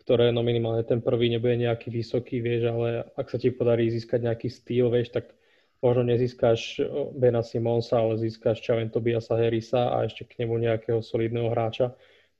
ktoré 0.00 0.32
no 0.32 0.40
minimálne 0.40 0.88
ten 0.88 1.04
prvý 1.04 1.28
nebude 1.28 1.60
nejaký 1.60 1.92
vysoký, 1.92 2.40
vieš, 2.40 2.72
ale 2.72 3.04
ak 3.12 3.28
sa 3.28 3.36
ti 3.36 3.52
podarí 3.52 3.92
získať 3.92 4.24
nejaký 4.24 4.48
styl, 4.48 4.88
vieš, 4.88 5.12
tak 5.12 5.36
možno 5.84 6.08
nezískáš 6.08 6.80
e, 6.80 7.12
Bena 7.12 7.44
Simonsa, 7.44 8.00
ale 8.00 8.16
získáš 8.16 8.64
Čaven 8.64 8.88
Tobiasa 8.88 9.36
Harrisa 9.36 9.92
a 9.92 10.08
ešte 10.08 10.24
k 10.24 10.44
nemu 10.44 10.64
nejakého 10.64 11.04
solidného 11.04 11.52
hráča 11.52 11.92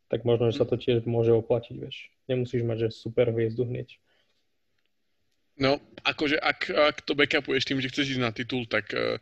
tak 0.09 0.25
možno, 0.25 0.49
že 0.49 0.65
sa 0.65 0.65
to 0.65 0.81
tiež 0.81 1.05
môže 1.05 1.37
oplatiť, 1.37 1.77
vieš. 1.77 2.09
Nemusíš 2.29 2.63
mať, 2.63 2.89
že 2.89 2.89
super 2.93 3.33
hviezdu 3.33 3.65
hneď. 3.65 3.97
No, 5.59 5.83
akože 6.07 6.39
ak, 6.39 6.71
ak 6.71 6.97
to 7.03 7.19
backupuješ 7.19 7.67
tým, 7.67 7.83
že 7.83 7.91
chceš 7.91 8.15
ísť 8.15 8.23
na 8.23 8.31
titul, 8.31 8.63
tak 8.71 8.95
uh, 8.95 9.19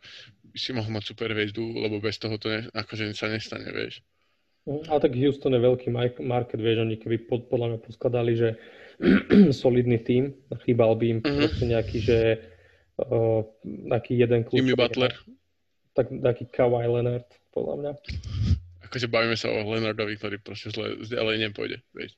si 0.53 0.69
mohol 0.69 0.93
mať 0.93 1.09
super 1.09 1.33
hviezdu, 1.33 1.63
lebo 1.63 1.97
bez 1.97 2.21
toho 2.21 2.37
to 2.37 2.53
ne, 2.53 2.69
akože 2.77 3.09
sa 3.17 3.25
nestane, 3.25 3.73
vieš. 3.73 4.05
No, 4.69 4.83
ale 4.91 4.99
tak 5.01 5.17
Houston 5.17 5.55
je 5.55 5.63
veľký 5.63 5.89
market, 6.21 6.59
vieš, 6.61 6.85
oni 6.85 6.99
keby 7.01 7.25
pod, 7.25 7.49
podľa 7.49 7.73
mňa 7.73 7.79
poskladali, 7.81 8.37
že 8.37 8.49
solidný 9.63 9.97
tým, 9.97 10.35
chýbal 10.61 10.93
by 10.93 11.05
im 11.09 11.19
proste 11.23 11.65
nejaký, 11.65 11.97
že 12.05 12.17
uh, 13.01 13.41
nejaký 13.65 14.21
jeden 14.21 14.45
klub. 14.45 14.61
Jimmy 14.61 14.77
Butler. 14.77 15.15
Tak, 15.97 16.13
taký 16.13 16.45
Kawhi 16.53 16.85
Leonard, 16.85 17.25
podľa 17.49 17.75
mňa 17.81 17.91
akože 18.87 19.11
bavíme 19.11 19.35
sa 19.35 19.51
o 19.51 19.67
Leonardovi, 19.67 20.15
ktorý 20.15 20.39
proste 20.39 20.71
zle, 20.71 20.95
ďalej 21.03 21.51
nepôjde, 21.51 21.83
vieš. 21.91 22.15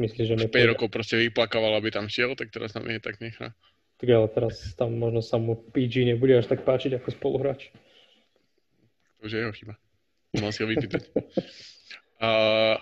Myslíš, 0.00 0.26
že 0.32 0.36
nepôjde? 0.40 0.64
5 0.64 0.72
rokov 0.72 0.88
proste 0.88 1.20
vyplakával, 1.20 1.76
aby 1.76 1.92
tam 1.92 2.08
šiel, 2.08 2.32
tak 2.32 2.48
teraz 2.48 2.72
tam 2.72 2.88
je 2.88 2.96
tak 2.96 3.20
nechá. 3.20 3.52
Tak 4.00 4.08
ale 4.08 4.28
teraz 4.32 4.72
tam 4.80 4.96
možno 4.96 5.20
sa 5.20 5.36
mu 5.36 5.60
PG 5.60 6.08
nebude 6.08 6.32
až 6.32 6.48
tak 6.48 6.64
páčiť 6.64 6.96
ako 6.96 7.08
spoluhráč. 7.12 7.68
To 9.20 9.28
už 9.28 9.36
je 9.36 9.40
jeho 9.44 9.52
chyba. 9.52 9.76
Mal 10.40 10.52
si 10.56 10.64
ho 10.64 10.68
vypýtať. 10.72 11.12
uh, 12.24 12.80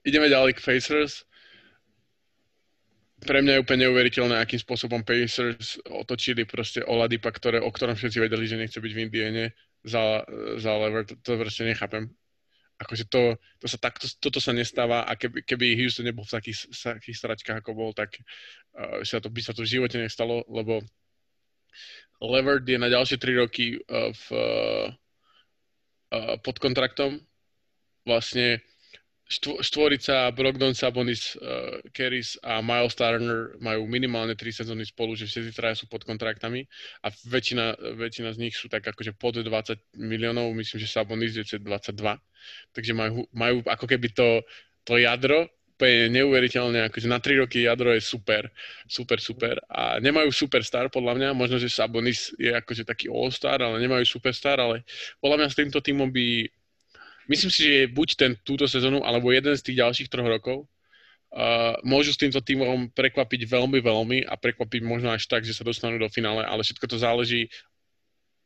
ideme 0.00 0.32
ďalej 0.32 0.56
k 0.56 0.64
Facers. 0.64 1.28
Pre 3.20 3.40
mňa 3.40 3.56
je 3.56 3.62
úplne 3.64 3.88
neuveriteľné, 3.88 4.40
akým 4.40 4.60
spôsobom 4.60 5.04
Pacers 5.04 5.80
otočili 5.88 6.48
proste 6.48 6.84
Oladipa, 6.84 7.32
ktoré, 7.32 7.60
o 7.60 7.68
ktorom 7.72 7.96
všetci 7.96 8.20
vedeli, 8.20 8.44
že 8.48 8.60
nechce 8.60 8.80
byť 8.80 8.92
v 8.92 9.00
Indiene 9.00 9.44
za, 9.84 10.24
za 10.56 10.72
lever. 10.76 11.08
To, 11.08 11.16
to 11.20 11.40
proste 11.40 11.68
nechápem 11.68 12.12
akože 12.74 13.04
to, 13.06 13.38
to 13.62 13.66
sa 13.70 13.78
takto, 13.78 14.10
toto 14.18 14.42
sa 14.42 14.50
nestáva 14.50 15.06
a 15.06 15.14
keby, 15.14 15.46
keby 15.46 15.78
Houston 15.78 16.06
nebol 16.06 16.26
v 16.26 16.34
takých, 16.34 16.70
takých 16.74 17.16
stračkách, 17.16 17.58
ako 17.62 17.70
bol, 17.74 17.90
tak 17.94 18.18
uh, 18.74 19.00
sa 19.06 19.22
to, 19.22 19.30
by 19.30 19.40
sa 19.40 19.54
to 19.54 19.62
v 19.62 19.78
živote 19.78 19.96
nestalo, 19.96 20.42
lebo 20.50 20.82
Levert 22.22 22.66
je 22.66 22.78
na 22.78 22.90
ďalšie 22.90 23.18
3 23.18 23.42
roky 23.42 23.78
uh, 23.78 24.10
v, 24.10 24.26
uh, 26.14 26.36
pod 26.42 26.56
kontraktom. 26.58 27.22
Vlastne 28.04 28.60
štvorica 29.60 30.28
Brogdon, 30.36 30.76
Sabonis, 30.76 31.36
uh, 31.40 31.80
Keris 31.96 32.36
a 32.44 32.60
Miles 32.60 32.92
Turner 32.92 33.56
majú 33.56 33.88
minimálne 33.88 34.36
3 34.36 34.64
sezóny 34.64 34.84
spolu, 34.84 35.16
že 35.16 35.24
všetci 35.24 35.56
traja 35.56 35.80
sú 35.80 35.88
pod 35.88 36.04
kontraktami 36.04 36.68
a 37.00 37.08
väčšina, 37.08 37.96
väčšina 37.96 38.30
z 38.36 38.38
nich 38.38 38.54
sú 38.54 38.68
tak 38.68 38.84
akože 38.84 39.16
pod 39.16 39.40
20 39.40 39.80
miliónov, 39.96 40.52
myslím, 40.52 40.78
že 40.78 40.88
Sabonis 40.92 41.32
je 41.32 41.44
22, 41.44 41.96
takže 42.76 42.92
majú, 42.92 43.24
majú 43.32 43.64
ako 43.64 43.86
keby 43.88 44.12
to, 44.12 44.44
to 44.84 45.00
jadro 45.00 45.48
úplne 45.74 46.22
neuveriteľne, 46.22 46.86
akože 46.86 47.10
na 47.10 47.18
3 47.18 47.42
roky 47.42 47.66
jadro 47.66 47.90
je 47.90 47.98
super, 47.98 48.46
super, 48.86 49.18
super. 49.18 49.58
A 49.66 49.98
nemajú 49.98 50.30
superstar 50.30 50.86
podľa 50.86 51.18
mňa, 51.18 51.28
možno, 51.34 51.58
že 51.58 51.66
Sabonis 51.66 52.30
je 52.38 52.54
akože 52.54 52.86
taký 52.86 53.10
all-star, 53.10 53.58
ale 53.58 53.82
nemajú 53.82 54.06
superstar, 54.06 54.62
ale 54.62 54.86
podľa 55.18 55.42
mňa 55.42 55.48
s 55.50 55.58
týmto 55.58 55.82
týmom 55.82 56.14
by 56.14 56.46
myslím 57.28 57.50
si, 57.50 57.60
že 57.64 57.92
buď 57.92 58.08
ten 58.16 58.32
túto 58.42 58.64
sezónu, 58.68 59.02
alebo 59.02 59.32
jeden 59.32 59.54
z 59.56 59.64
tých 59.64 59.80
ďalších 59.80 60.10
troch 60.10 60.28
rokov. 60.28 60.58
Uh, 61.34 61.74
môžu 61.82 62.14
s 62.14 62.20
týmto 62.22 62.38
týmom 62.38 62.94
prekvapiť 62.94 63.50
veľmi, 63.50 63.82
veľmi 63.82 64.18
a 64.22 64.38
prekvapiť 64.38 64.80
možno 64.86 65.10
až 65.10 65.26
tak, 65.26 65.42
že 65.42 65.50
sa 65.50 65.66
dostanú 65.66 65.98
do 65.98 66.06
finále, 66.06 66.46
ale 66.46 66.62
všetko 66.62 66.86
to 66.86 66.94
záleží 66.94 67.50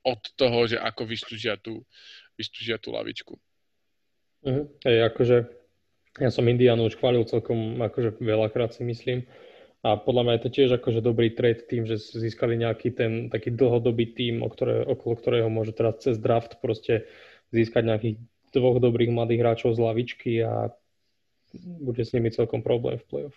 od 0.09 0.17
toho, 0.41 0.64
že 0.64 0.81
ako 0.81 1.05
vystúžia 1.05 1.61
tú, 1.61 1.85
vystúžia 2.41 2.81
tú 2.81 2.97
lavičku. 2.97 3.37
Uh-huh. 4.41 4.64
Hej, 4.88 5.05
akože 5.12 5.37
ja 6.17 6.31
som 6.33 6.49
Indianu 6.49 6.88
už 6.88 6.97
chválil 6.97 7.29
celkom 7.29 7.77
akože 7.79 8.19
veľakrát 8.23 8.73
si 8.73 8.83
myslím 8.88 9.29
a 9.87 9.95
podľa 9.95 10.23
mňa 10.27 10.35
je 10.35 10.43
to 10.43 10.51
tiež 10.51 10.71
akože 10.83 11.01
dobrý 11.03 11.31
trade 11.38 11.71
tým, 11.71 11.87
že 11.87 12.03
získali 12.03 12.59
nejaký 12.59 12.88
ten 12.99 13.12
taký 13.31 13.55
dlhodobý 13.55 14.11
tým, 14.11 14.43
o 14.43 14.49
ktoré, 14.51 14.83
okolo 14.83 15.14
ktorého 15.14 15.47
môžu 15.47 15.71
teraz 15.71 16.03
cez 16.03 16.19
draft 16.19 16.59
proste 16.59 17.07
získať 17.55 17.83
nejakých 17.87 18.17
dvoch 18.52 18.80
dobrých 18.80 19.12
mladých 19.12 19.40
hráčov 19.44 19.76
z 19.76 19.80
lavičky 19.82 20.32
a 20.44 20.72
bude 21.56 22.04
s 22.04 22.12
nimi 22.12 22.28
celkom 22.28 22.61
problém 22.61 23.00
v 23.00 23.06
play-off. 23.08 23.37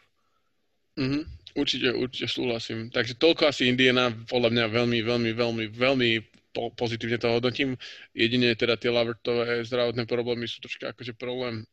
Mm-hmm. 0.99 1.23
Určite, 1.55 1.87
určite 1.95 2.27
súhlasím. 2.27 2.91
Takže 2.91 3.15
toľko 3.15 3.47
asi 3.47 3.71
Indiana, 3.71 4.11
podľa 4.11 4.51
mňa 4.51 4.65
veľmi, 4.67 4.99
veľmi, 5.03 5.31
veľmi, 5.31 5.65
veľmi 5.71 6.09
po- 6.51 6.71
pozitívne 6.75 7.15
to 7.15 7.31
hodnotím. 7.31 7.79
Jedine 8.11 8.51
teda 8.55 8.75
tie 8.75 8.91
Lavertové 8.91 9.63
zdravotné 9.63 10.03
problémy 10.03 10.47
sú 10.47 10.59
troška 10.59 10.91
akože 10.91 11.15
problém. 11.15 11.63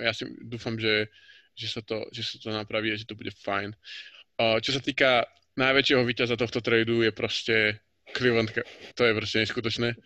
Ja 0.00 0.16
si 0.16 0.24
dúfam, 0.40 0.80
že, 0.80 1.12
že, 1.52 1.68
sa 1.68 1.84
to, 1.84 2.08
že 2.12 2.24
sa 2.24 2.36
to 2.40 2.48
napraví 2.48 2.92
a 2.92 2.96
že 2.96 3.04
to 3.04 3.16
bude 3.16 3.32
fajn. 3.36 3.76
Čo 4.40 4.70
sa 4.72 4.80
týka 4.80 5.28
najväčšieho 5.60 6.00
víťaza 6.08 6.40
tohto 6.40 6.64
tradu 6.64 7.04
je 7.04 7.12
proste 7.12 7.56
Cleveland, 8.16 8.52
to 8.96 9.02
je 9.04 9.12
proste 9.12 9.44
neskutočné 9.44 9.96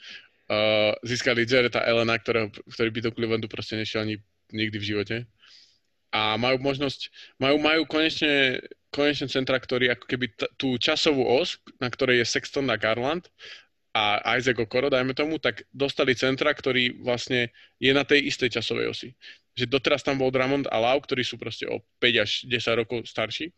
získali 1.02 1.42
Jareta 1.42 1.82
Elena, 1.82 2.14
ktorého, 2.18 2.52
ktorý 2.70 2.90
by 2.94 3.00
do 3.02 3.10
Clevelandu 3.14 3.48
proste 3.50 3.74
nešiel 3.74 4.06
ani 4.06 4.16
nikdy 4.54 4.76
v 4.78 4.88
živote. 4.94 5.16
A 6.14 6.38
majú 6.38 6.62
možnosť, 6.62 7.10
majú, 7.36 7.58
majú 7.58 7.82
konečne, 7.84 8.62
konečne 8.94 9.26
centra, 9.26 9.58
ktorý 9.58 9.92
ako 9.92 10.06
keby 10.06 10.26
t- 10.32 10.50
tú 10.54 10.78
časovú 10.78 11.26
os, 11.26 11.58
na 11.82 11.90
ktorej 11.90 12.22
je 12.22 12.30
Sexton 12.30 12.70
a 12.70 12.78
Garland 12.78 13.26
a 13.90 14.22
Isaac 14.38 14.60
Okoro, 14.60 14.86
dajme 14.92 15.16
tomu, 15.16 15.42
tak 15.42 15.66
dostali 15.74 16.14
centra, 16.14 16.52
ktorý 16.54 17.00
vlastne 17.02 17.50
je 17.82 17.90
na 17.90 18.06
tej 18.06 18.28
istej 18.30 18.60
časovej 18.60 18.92
osi. 18.92 19.08
Že 19.56 19.72
doteraz 19.72 20.04
tam 20.06 20.20
bol 20.20 20.30
Dramond 20.30 20.68
a 20.68 20.78
Lau, 20.78 21.00
ktorí 21.00 21.24
sú 21.26 21.40
proste 21.40 21.66
o 21.66 21.82
5 21.98 22.22
až 22.22 22.30
10 22.44 22.80
rokov 22.86 23.08
starší 23.08 23.50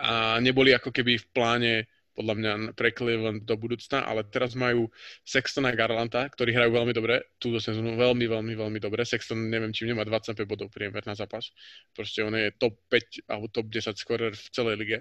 a 0.00 0.40
neboli 0.40 0.72
ako 0.72 0.88
keby 0.88 1.20
v 1.20 1.26
pláne 1.36 1.72
podľa 2.20 2.34
mňa 2.36 2.52
pre 2.76 2.92
Cleveland 2.92 3.48
do 3.48 3.56
budúcna, 3.56 4.04
ale 4.04 4.28
teraz 4.28 4.52
majú 4.52 4.92
Sextona 5.24 5.72
Garlanta, 5.72 6.28
ktorí 6.28 6.52
hrajú 6.52 6.76
veľmi 6.76 6.92
dobre, 6.92 7.32
túto 7.40 7.56
sezónu 7.64 7.96
veľmi, 7.96 8.28
veľmi, 8.28 8.52
veľmi 8.60 8.76
dobre. 8.76 9.08
Sexton, 9.08 9.48
neviem, 9.48 9.72
či 9.72 9.88
nemá 9.88 10.04
25 10.04 10.44
bodov 10.44 10.68
priemer 10.68 11.00
na 11.08 11.16
zápas. 11.16 11.48
Proste 11.96 12.20
on 12.20 12.36
je 12.36 12.52
top 12.60 12.76
5 12.92 13.24
alebo 13.32 13.48
top 13.48 13.72
10 13.72 13.96
scorer 13.96 14.36
v 14.36 14.48
celej 14.52 14.76
lige. 14.76 14.98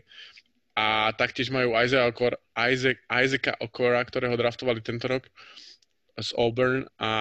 A 0.80 1.12
taktiež 1.12 1.52
majú 1.52 1.76
Isaac, 1.76 2.16
Okor, 2.16 2.40
Isaac, 2.56 3.04
Isaaca 3.12 3.60
Okora, 3.60 4.00
ktorého 4.08 4.40
draftovali 4.40 4.80
tento 4.80 5.12
rok 5.12 5.28
z 6.16 6.32
Auburn 6.40 6.88
a 7.00 7.12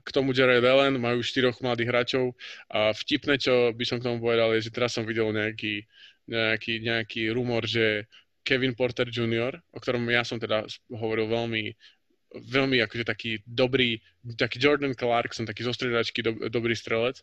k 0.00 0.08
tomu 0.12 0.36
Jared 0.36 0.64
Allen 0.64 1.00
majú 1.00 1.24
štyroch 1.24 1.64
mladých 1.64 1.88
hráčov. 1.88 2.36
A 2.68 2.92
vtipné, 2.92 3.40
čo 3.40 3.72
by 3.72 3.84
som 3.88 3.96
k 4.04 4.12
tomu 4.12 4.20
povedal, 4.20 4.52
je, 4.56 4.68
že 4.68 4.74
teraz 4.76 4.92
som 4.92 5.08
videl 5.08 5.32
nejaký, 5.32 5.88
nejaký, 6.28 6.84
nejaký 6.84 7.22
rumor, 7.32 7.64
že 7.64 8.04
Kevin 8.46 8.78
Porter 8.78 9.10
Jr., 9.10 9.58
o 9.74 9.78
ktorom 9.82 10.06
ja 10.06 10.22
som 10.22 10.38
teda 10.38 10.62
hovoril 10.94 11.26
veľmi, 11.26 11.74
veľmi 12.46 12.78
akože 12.86 13.02
taký 13.02 13.42
dobrý, 13.42 13.98
taký 14.38 14.62
Jordan 14.62 14.94
Clarkson, 14.94 15.50
taký 15.50 15.66
zostriedačky, 15.66 16.22
do, 16.22 16.38
dobrý 16.46 16.78
strelec, 16.78 17.18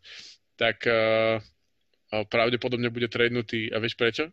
tak 0.60 0.84
uh, 0.84 1.40
pravdepodobne 2.28 2.92
bude 2.92 3.08
tradenutý. 3.08 3.72
A 3.72 3.80
vieš 3.80 3.96
prečo? 3.96 4.28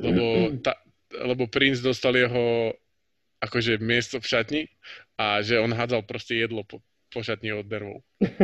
Lebo, 0.00 0.56
ta, 0.64 0.80
lebo 1.12 1.44
Prince 1.52 1.84
dostal 1.84 2.16
jeho 2.16 2.72
akože 3.44 3.76
miesto 3.80 4.20
v 4.20 4.28
šatni 4.28 4.62
a 5.20 5.44
že 5.44 5.60
on 5.60 5.72
hádzal 5.72 6.04
proste 6.08 6.40
jedlo 6.40 6.64
po, 6.64 6.80
po 7.12 7.20
šatni 7.20 7.52
od 7.52 7.68
dervov. 7.68 8.00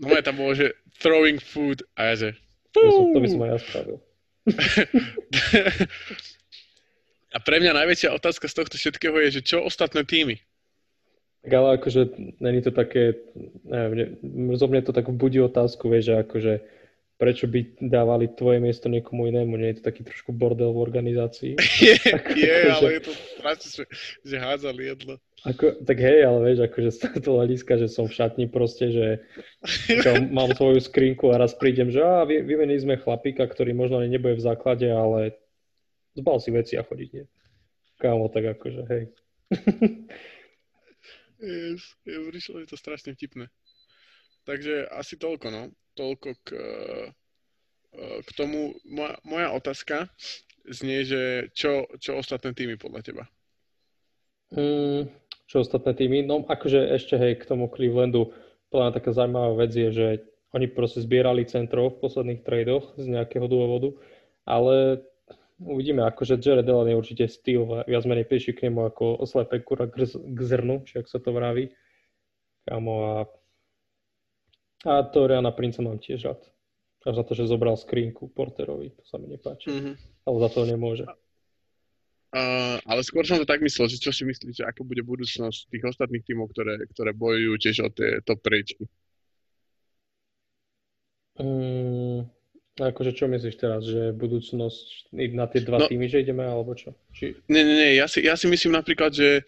No 0.00 0.16
tam 0.24 0.40
bolo, 0.40 0.56
že 0.56 0.72
throwing 0.96 1.36
food 1.36 1.84
a 1.92 2.08
ja 2.08 2.14
že... 2.16 2.28
To, 2.72 2.80
som, 2.88 3.12
to 3.12 3.20
by 3.20 3.28
som 3.28 3.40
aj 3.44 3.50
ja 3.52 3.58
spravil. 3.60 3.96
A 7.30 7.38
pre 7.38 7.62
mňa 7.62 7.72
najväčšia 7.76 8.10
otázka 8.16 8.50
z 8.50 8.54
tohto 8.58 8.76
všetkého 8.80 9.14
je, 9.26 9.38
že 9.38 9.46
čo 9.46 9.62
ostatné 9.62 10.02
týmy? 10.02 10.42
Tak 11.40 11.52
ale 11.56 11.68
akože 11.80 12.02
není 12.42 12.60
to 12.60 12.68
také, 12.74 13.16
neviem, 13.64 14.18
zo 14.58 14.68
to 14.68 14.92
tak 14.92 15.08
budí 15.08 15.40
otázku, 15.40 15.88
vieš, 15.88 16.12
že 16.12 16.14
akože 16.20 16.52
prečo 17.20 17.44
by 17.44 17.76
dávali 17.84 18.32
tvoje 18.32 18.64
miesto 18.64 18.88
niekomu 18.88 19.28
inému, 19.28 19.60
nie 19.60 19.76
je 19.76 19.84
to 19.84 19.92
taký 19.92 20.08
trošku 20.08 20.32
bordel 20.32 20.72
v 20.72 20.80
organizácii? 20.80 21.52
je, 21.84 21.94
je 22.00 22.12
akože... 22.16 22.48
ale 22.72 22.88
je 22.96 23.02
to 23.04 23.12
strašne, 23.12 23.68
že, 23.68 23.84
že 24.24 24.36
hádzali 24.40 24.82
jedlo. 24.88 25.14
Ako, 25.44 25.84
tak 25.84 26.00
hej, 26.00 26.24
ale 26.24 26.38
vieš, 26.48 26.64
akože 26.64 26.90
z 26.96 26.98
toho 27.20 27.36
hľadiska, 27.44 27.72
že 27.76 27.92
som 27.92 28.08
v 28.08 28.16
šatni 28.16 28.48
proste, 28.48 28.88
že 28.88 29.06
mám 30.32 30.52
svoju 30.56 30.80
skrinku 30.80 31.28
a 31.32 31.40
raz 31.40 31.52
prídem, 31.52 31.92
že 31.92 32.00
á, 32.00 32.24
vy, 32.24 32.40
vymenili 32.40 32.80
sme 32.80 32.96
chlapíka, 32.96 33.44
ktorý 33.44 33.76
možno 33.76 34.00
ani 34.00 34.16
nebude 34.16 34.40
v 34.40 34.44
základe, 34.44 34.88
ale 34.88 35.36
zbal 36.16 36.40
si 36.40 36.48
veci 36.52 36.80
a 36.80 36.84
chodiť, 36.84 37.08
nie? 37.12 37.24
Kámo, 38.00 38.32
tak 38.32 38.56
akože, 38.56 38.82
hej. 38.88 39.02
yes, 41.44 41.84
je, 42.04 42.16
prišlo 42.32 42.64
je 42.64 42.68
to 42.68 42.76
strašne 42.80 43.12
vtipné. 43.12 43.52
Takže 44.44 44.88
asi 44.88 45.14
toľko, 45.20 45.46
no. 45.52 45.62
Toľko 45.94 46.28
k, 46.44 46.48
eh, 46.56 47.06
k 48.24 48.28
tomu. 48.38 48.76
Moja, 48.86 49.18
moja 49.26 49.48
otázka 49.52 50.08
znie, 50.68 51.02
že 51.02 51.50
čo, 51.56 51.88
čo 51.98 52.20
ostatné 52.20 52.54
týmy 52.54 52.78
podľa 52.78 53.00
teba? 53.02 53.24
Mm, 54.54 55.10
čo 55.46 55.62
ostatné 55.62 55.94
týmy. 55.94 56.26
No 56.26 56.46
akože 56.46 56.94
ešte 56.94 57.18
hej 57.18 57.38
k 57.38 57.48
tomu 57.48 57.70
Clevelandu, 57.70 58.34
podľa 58.70 58.98
taká 58.98 59.10
zaujímavá 59.14 59.66
vec 59.66 59.72
je, 59.74 59.90
že 59.90 60.08
oni 60.50 60.66
proste 60.66 61.02
zbierali 61.02 61.46
centrov 61.46 61.94
v 61.94 62.00
posledných 62.02 62.42
tradoch 62.42 62.94
z 62.98 63.06
nejakého 63.06 63.46
dôvodu, 63.46 63.94
ale 64.42 65.06
uvidíme, 65.62 66.02
akože 66.02 66.42
Jared 66.42 66.66
Allen 66.66 66.94
je 66.94 66.98
určite 66.98 67.24
styl, 67.30 67.86
viac 67.86 68.04
menej 68.08 68.26
pieši 68.26 68.56
k 68.56 68.66
nemu 68.66 68.90
ako 68.90 69.22
oslepé 69.22 69.62
kura 69.62 69.86
k 69.86 70.38
zrnu, 70.40 70.82
či 70.88 70.98
ak 70.98 71.06
sa 71.06 71.22
to 71.22 71.30
vraví. 71.30 71.70
Kamo 72.66 72.94
a, 73.04 73.14
a 74.86 75.02
to 75.02 75.26
Riana 75.26 75.52
Prince 75.52 75.82
mám 75.84 76.00
tiež 76.00 76.24
rád. 76.24 76.40
Až 77.00 77.20
za 77.20 77.24
to, 77.24 77.32
že 77.32 77.48
zobral 77.48 77.80
skrinku 77.80 78.28
Porterovi, 78.32 78.92
to 78.92 79.04
sa 79.08 79.16
mi 79.16 79.32
nepáči. 79.32 79.72
Mm-hmm. 79.72 79.94
Ale 80.28 80.36
za 80.40 80.48
to 80.52 80.60
nemôže. 80.68 81.04
Uh, 82.30 82.76
ale 82.86 83.00
skôr 83.02 83.24
som 83.24 83.40
to 83.40 83.48
tak 83.48 83.64
myslel, 83.64 83.88
že 83.88 83.98
čo 83.98 84.12
si 84.12 84.22
myslíte, 84.22 84.62
ako 84.62 84.84
bude 84.84 85.02
budúcnosť 85.02 85.72
tých 85.72 85.84
ostatných 85.88 86.22
tímov, 86.22 86.52
ktoré, 86.52 86.86
ktoré 86.92 87.10
bojujú 87.16 87.52
tiež 87.58 87.76
o 87.84 87.88
tie 87.90 88.20
top 88.22 88.44
priečky? 88.44 88.86
Um, 91.40 92.28
A 92.80 92.94
akože 92.94 93.12
čo 93.12 93.28
myslíš 93.28 93.56
teraz, 93.60 93.84
že 93.84 94.16
budúcnosť 94.16 95.12
na 95.36 95.44
tie 95.52 95.60
dva 95.60 95.84
no, 95.84 95.86
týmy, 95.90 96.08
že 96.08 96.24
ideme, 96.24 96.48
alebo 96.48 96.72
čo? 96.72 96.96
Či... 97.12 97.36
Nie, 97.50 97.60
nie, 97.60 97.76
nie, 97.76 97.90
ja 98.00 98.08
si, 98.08 98.24
ja 98.24 98.38
si 98.40 98.48
myslím 98.48 98.72
napríklad, 98.72 99.12
že 99.12 99.44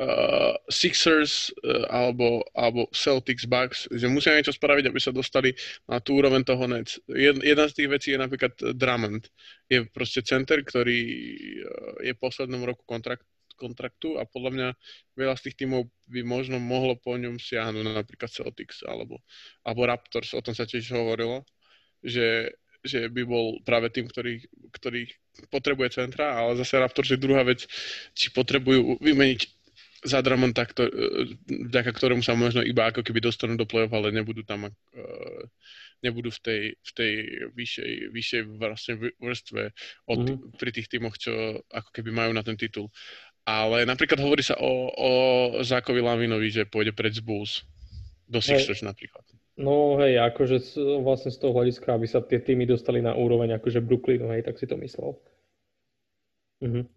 uh, 0.00 0.56
Sixers 0.72 1.52
uh, 1.60 1.84
alebo, 1.92 2.40
alebo 2.56 2.88
Celtics, 2.96 3.44
Bucks, 3.44 3.84
že 3.92 4.08
musia 4.08 4.32
niečo 4.32 4.56
spraviť, 4.56 4.88
aby 4.88 5.00
sa 5.00 5.12
dostali 5.12 5.52
na 5.84 6.00
tú 6.00 6.16
úroveň 6.16 6.40
toho 6.40 6.64
Nets. 6.64 6.96
Jed, 7.06 7.44
jedna 7.44 7.68
z 7.68 7.76
tých 7.76 7.88
vecí 7.92 8.08
je 8.16 8.18
napríklad 8.18 8.56
Drummond. 8.74 9.28
Je 9.68 9.84
proste 9.92 10.24
center, 10.24 10.64
ktorý 10.64 11.00
uh, 11.04 12.00
je 12.00 12.12
v 12.16 12.22
poslednom 12.22 12.64
roku 12.64 12.82
kontrakt, 12.88 13.28
kontraktu 13.60 14.16
a 14.16 14.24
podľa 14.24 14.50
mňa 14.56 14.68
veľa 15.20 15.36
z 15.36 15.44
tých 15.52 15.56
tímov 15.60 15.84
by 16.08 16.24
možno 16.24 16.56
mohlo 16.56 16.96
po 16.96 17.20
ňom 17.20 17.36
siahnuť 17.36 17.84
napríklad 17.92 18.32
Celtics 18.32 18.80
alebo, 18.88 19.20
alebo 19.68 19.84
Raptors, 19.84 20.32
o 20.32 20.40
tom 20.40 20.56
sa 20.56 20.64
tiež 20.64 20.96
hovorilo, 20.96 21.44
že, 22.00 22.56
že 22.80 23.12
by 23.12 23.22
bol 23.28 23.60
práve 23.60 23.92
tým, 23.92 24.08
ktorý, 24.08 24.40
ktorý 24.72 25.12
potrebuje 25.52 26.00
centra, 26.00 26.40
ale 26.40 26.56
zase 26.56 26.80
Raptors 26.80 27.12
je 27.12 27.20
druhá 27.20 27.44
vec, 27.44 27.68
či 28.16 28.32
potrebujú 28.32 28.96
vymeniť 29.04 29.59
za 30.00 30.24
Drummond 30.24 30.56
takto, 30.56 30.88
e, 30.88 30.92
vďaka 31.68 31.92
ktorému 31.92 32.24
sa 32.24 32.32
možno 32.32 32.64
iba 32.64 32.88
ako 32.88 33.04
keby 33.04 33.20
dostanú 33.20 33.56
do 33.56 33.68
play-off, 33.68 33.92
ale 33.92 34.12
nebudú 34.14 34.44
tam 34.44 34.68
uh, 34.68 34.72
nebudú 36.00 36.32
v 36.32 36.40
tej, 36.40 36.62
v 36.80 36.90
tej 36.96 37.12
vyššej, 37.52 37.92
vyššej 38.08 38.42
vlastne 38.56 38.94
vrstve 39.20 39.62
od, 40.08 40.18
mm-hmm. 40.24 40.56
pri 40.56 40.70
tých 40.72 40.88
týmoch, 40.88 41.20
čo 41.20 41.60
ako 41.68 41.90
keby 41.92 42.10
majú 42.12 42.32
na 42.32 42.40
ten 42.40 42.56
titul. 42.56 42.88
Ale 43.44 43.84
napríklad 43.84 44.20
hovorí 44.20 44.40
sa 44.40 44.56
o, 44.56 44.72
o 44.92 45.10
Zákovi 45.60 46.00
Lavinovi, 46.00 46.48
že 46.48 46.68
pôjde 46.68 46.96
pred 46.96 47.12
z 47.12 47.20
Bulls 47.24 47.64
do 48.28 48.40
Sixers 48.40 48.80
napríklad. 48.84 49.24
No 49.60 50.00
hej, 50.00 50.16
akože 50.16 50.80
vlastne 51.04 51.28
z 51.28 51.38
toho 51.40 51.52
hľadiska, 51.52 51.92
aby 51.92 52.06
sa 52.08 52.24
tie 52.24 52.40
týmy 52.40 52.64
dostali 52.64 53.04
na 53.04 53.12
úroveň 53.12 53.60
akože 53.60 53.84
Brooklynu, 53.84 54.32
hej, 54.32 54.48
tak 54.48 54.56
si 54.56 54.64
to 54.64 54.80
myslel. 54.80 55.20
Mhm 56.64 56.88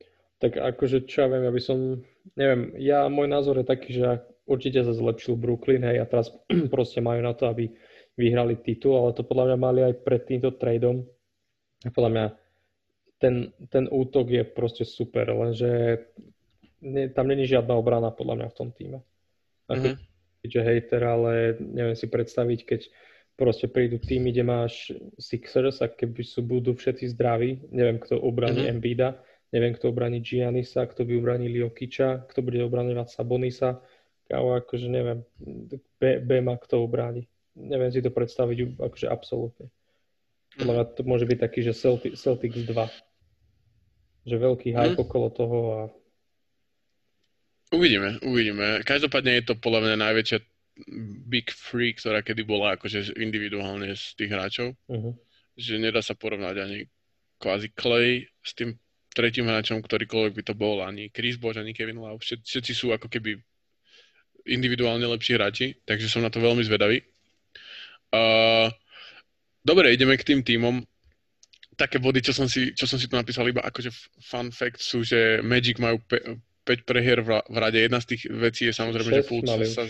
tak 0.44 0.60
akože 0.60 1.08
čo 1.08 1.24
ja 1.24 1.28
viem, 1.32 1.48
aby 1.48 1.62
som, 1.64 2.04
neviem, 2.36 2.76
ja, 2.80 3.08
môj 3.12 3.28
názor 3.28 3.60
je 3.60 3.66
taký, 3.68 3.90
že 4.00 4.24
určite 4.48 4.84
sa 4.84 4.94
zlepšil 4.96 5.40
Brooklyn, 5.40 5.84
hej, 5.84 6.04
a 6.04 6.06
teraz 6.08 6.32
proste 6.74 7.00
majú 7.04 7.24
na 7.24 7.36
to, 7.36 7.48
aby 7.48 7.72
vyhrali 8.14 8.62
titul, 8.62 9.00
ale 9.00 9.18
to 9.18 9.26
podľa 9.26 9.54
mňa 9.54 9.58
mali 9.58 9.80
aj 9.82 9.94
pred 10.06 10.22
týmto 10.24 10.54
tradeom. 10.54 11.02
A 11.84 11.90
podľa 11.92 12.12
mňa 12.14 12.26
ten, 13.20 13.36
ten 13.72 13.86
útok 13.88 14.28
je 14.30 14.44
proste 14.44 14.84
super, 14.84 15.32
lenže 15.32 16.04
ne, 16.84 17.08
tam 17.10 17.28
není 17.28 17.48
žiadna 17.48 17.74
obrana 17.76 18.12
podľa 18.12 18.36
mňa 18.44 18.48
v 18.52 18.58
tom 18.58 18.70
týme. 18.76 19.00
Ako, 19.72 19.96
mm-hmm. 19.96 20.48
že 20.48 20.60
hater, 20.60 21.02
ale 21.08 21.32
neviem 21.60 21.96
si 21.96 22.12
predstaviť, 22.12 22.60
keď 22.68 22.82
proste 23.34 23.66
prídu 23.72 23.98
týmy, 23.98 24.30
kde 24.30 24.44
máš 24.46 24.94
Sixers 25.18 25.82
a 25.82 25.90
keby 25.90 26.22
sú, 26.22 26.46
budú 26.46 26.78
všetci 26.78 27.16
zdraví, 27.18 27.66
neviem, 27.74 27.98
kto 27.98 28.20
obraní 28.20 28.68
mm-hmm. 28.68 28.74
Embida, 28.78 29.10
neviem, 29.54 29.74
kto 29.78 29.94
obraní 29.94 30.20
Giannisa, 30.20 30.90
kto 30.90 31.06
by 31.06 31.14
obranil 31.22 31.54
Jokiča, 31.54 32.26
kto 32.26 32.42
bude 32.42 32.58
obraňovať 32.66 33.08
Sabonisa, 33.14 33.78
kávo, 34.26 34.58
akože 34.58 34.90
neviem, 34.90 35.22
B, 36.02 36.18
B 36.20 36.42
má 36.42 36.58
kto 36.58 36.82
obráni. 36.82 37.30
Neviem 37.54 37.94
si 37.94 38.02
to 38.02 38.10
predstaviť 38.10 38.82
akože 38.82 39.08
absolútne. 39.08 39.70
Podľa 40.58 40.74
mňa 40.74 40.86
to 40.98 41.02
môže 41.06 41.26
byť 41.30 41.38
taký, 41.38 41.60
že 41.62 41.78
Celtic, 41.78 42.18
Celtics 42.18 42.66
2. 42.66 42.74
Že 44.26 44.36
veľký 44.42 44.70
hype 44.74 44.98
mm. 44.98 45.06
okolo 45.06 45.28
toho 45.30 45.58
a... 45.70 45.80
Uvidíme, 47.74 48.22
uvidíme. 48.26 48.82
Každopádne 48.86 49.42
je 49.42 49.44
to 49.50 49.54
podľa 49.58 49.90
mňa 49.90 49.96
najväčšia 50.02 50.40
big 51.30 51.54
free, 51.54 51.94
ktorá 51.94 52.26
kedy 52.26 52.46
bola 52.46 52.78
akože 52.78 53.18
individuálne 53.18 53.94
z 53.94 54.04
tých 54.18 54.30
hráčov. 54.30 54.68
Uh-huh. 54.90 55.14
Že 55.58 55.90
nedá 55.90 56.02
sa 56.02 56.18
porovnať 56.18 56.56
ani 56.62 56.80
kvázi 57.42 57.70
Clay 57.74 58.26
s 58.42 58.54
tým 58.58 58.78
tretím 59.14 59.46
hráčom, 59.46 59.80
ktorýkoľvek 59.80 60.34
by 60.34 60.44
to 60.44 60.54
bol, 60.58 60.82
ani 60.82 61.14
Chris 61.14 61.38
Bož, 61.38 61.62
ani 61.62 61.72
Kevin 61.72 62.02
Love. 62.02 62.20
Všetci, 62.20 62.46
všetci 62.50 62.74
sú 62.74 62.92
ako 62.92 63.08
keby 63.08 63.38
individuálne 64.50 65.06
lepší 65.08 65.40
hráči, 65.40 65.80
takže 65.88 66.12
som 66.12 66.26
na 66.26 66.34
to 66.34 66.44
veľmi 66.44 66.66
zvedavý. 66.66 67.00
Uh, 68.12 68.68
dobre, 69.64 69.94
ideme 69.96 70.20
k 70.20 70.28
tým 70.28 70.42
týmom. 70.44 70.84
Také 71.74 71.98
body, 71.98 72.22
čo 72.22 72.34
som 72.36 72.46
si, 72.46 72.76
čo 72.76 72.86
som 72.86 73.02
si 73.02 73.10
tu 73.10 73.18
napísal 73.18 73.50
iba 73.50 73.64
akože 73.66 73.90
fun 74.22 74.54
fact 74.54 74.78
sú, 74.78 75.02
že 75.02 75.42
Magic 75.42 75.82
majú 75.82 75.98
5 76.06 76.86
prehier 76.86 77.26
v, 77.26 77.42
v 77.42 77.58
rade. 77.58 77.82
Jedna 77.82 77.98
z 77.98 78.14
tých 78.14 78.30
vecí 78.30 78.70
je 78.70 78.78
samozrejme, 78.78 79.10
že 79.10 79.26
Fultz 79.26 79.50
sa 79.74 79.90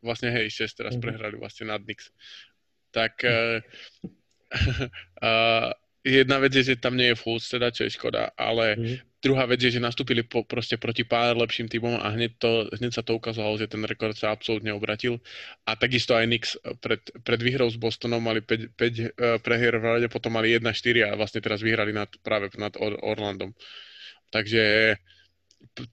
vlastne 0.00 0.32
hej, 0.32 0.48
6 0.48 0.72
teraz 0.72 0.92
mm-hmm. 0.96 1.04
prehrali 1.04 1.36
vlastne 1.36 1.68
nad 1.68 1.84
Knicks. 1.84 2.08
Tak 2.96 3.20
uh, 3.28 3.60
uh, 5.20 5.68
jedna 6.02 6.42
vec 6.42 6.52
je, 6.54 6.74
že 6.74 6.82
tam 6.82 6.98
nie 6.98 7.14
je 7.14 7.18
Fultz, 7.18 7.46
teda, 7.48 7.70
čo 7.70 7.86
je 7.86 7.94
škoda, 7.94 8.34
ale 8.34 8.74
mm. 8.74 9.22
druhá 9.22 9.46
vec 9.46 9.62
je, 9.62 9.70
že 9.70 9.80
nastúpili 9.82 10.26
po, 10.26 10.42
proste 10.42 10.74
proti 10.74 11.06
pár 11.06 11.38
lepším 11.38 11.70
týmom 11.70 11.98
a 12.02 12.10
hneď, 12.10 12.32
to, 12.42 12.50
hneď 12.74 12.92
sa 12.92 13.02
to 13.06 13.14
ukázalo, 13.14 13.54
že 13.54 13.70
ten 13.70 13.86
rekord 13.86 14.18
sa 14.18 14.34
absolútne 14.34 14.74
obratil. 14.74 15.22
A 15.62 15.78
takisto 15.78 16.18
aj 16.18 16.26
Knicks 16.26 16.58
pred, 16.82 17.00
pred 17.22 17.40
výhrou 17.40 17.70
s 17.70 17.78
Bostonom 17.78 18.18
mali 18.18 18.42
5, 18.42 18.74
5 18.74 18.78
uh, 18.78 19.38
prehier 19.38 19.78
v 19.78 19.84
rade, 19.86 20.06
potom 20.10 20.34
mali 20.34 20.58
1-4 20.58 21.06
a 21.06 21.10
vlastne 21.14 21.38
teraz 21.38 21.62
vyhrali 21.62 21.94
nad, 21.94 22.10
práve 22.20 22.50
nad 22.58 22.74
Or- 22.82 22.98
Orlandom. 22.98 23.54
Takže 24.34 24.96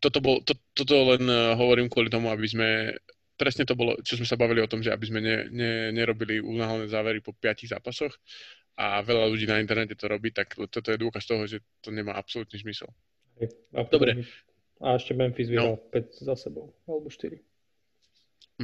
toto, 0.02 0.20
bol, 0.26 0.42
to, 0.42 0.58
toto 0.74 1.14
len 1.14 1.24
uh, 1.30 1.54
hovorím 1.54 1.86
kvôli 1.86 2.10
tomu, 2.10 2.34
aby 2.34 2.50
sme 2.50 2.98
presne 3.40 3.64
to 3.64 3.72
bolo, 3.72 3.96
čo 4.04 4.20
sme 4.20 4.28
sa 4.28 4.36
bavili 4.36 4.60
o 4.60 4.68
tom, 4.68 4.84
že 4.84 4.92
aby 4.92 5.06
sme 5.08 5.24
ne, 5.24 5.48
ne, 5.48 5.72
nerobili 5.96 6.44
unáhlené 6.44 6.92
závery 6.92 7.24
po 7.24 7.32
piatich 7.32 7.72
zápasoch, 7.72 8.12
a 8.80 9.04
veľa 9.04 9.28
ľudí 9.28 9.44
na 9.44 9.60
internete 9.60 10.00
to 10.00 10.08
robí, 10.08 10.32
tak 10.32 10.56
toto 10.56 10.88
je 10.88 10.96
dôkaz 10.96 11.28
toho, 11.28 11.44
že 11.44 11.60
to 11.84 11.92
nemá 11.92 12.16
absolútny 12.16 12.56
zmysel. 12.64 12.88
A 13.76 13.84
Dobre. 13.84 14.24
A 14.80 14.96
ešte 14.96 15.12
Memphis 15.12 15.52
vyhral 15.52 15.76
no. 15.76 15.92
5 15.92 16.24
za 16.24 16.36
sebou, 16.40 16.72
alebo 16.88 17.12
4. 17.12 17.36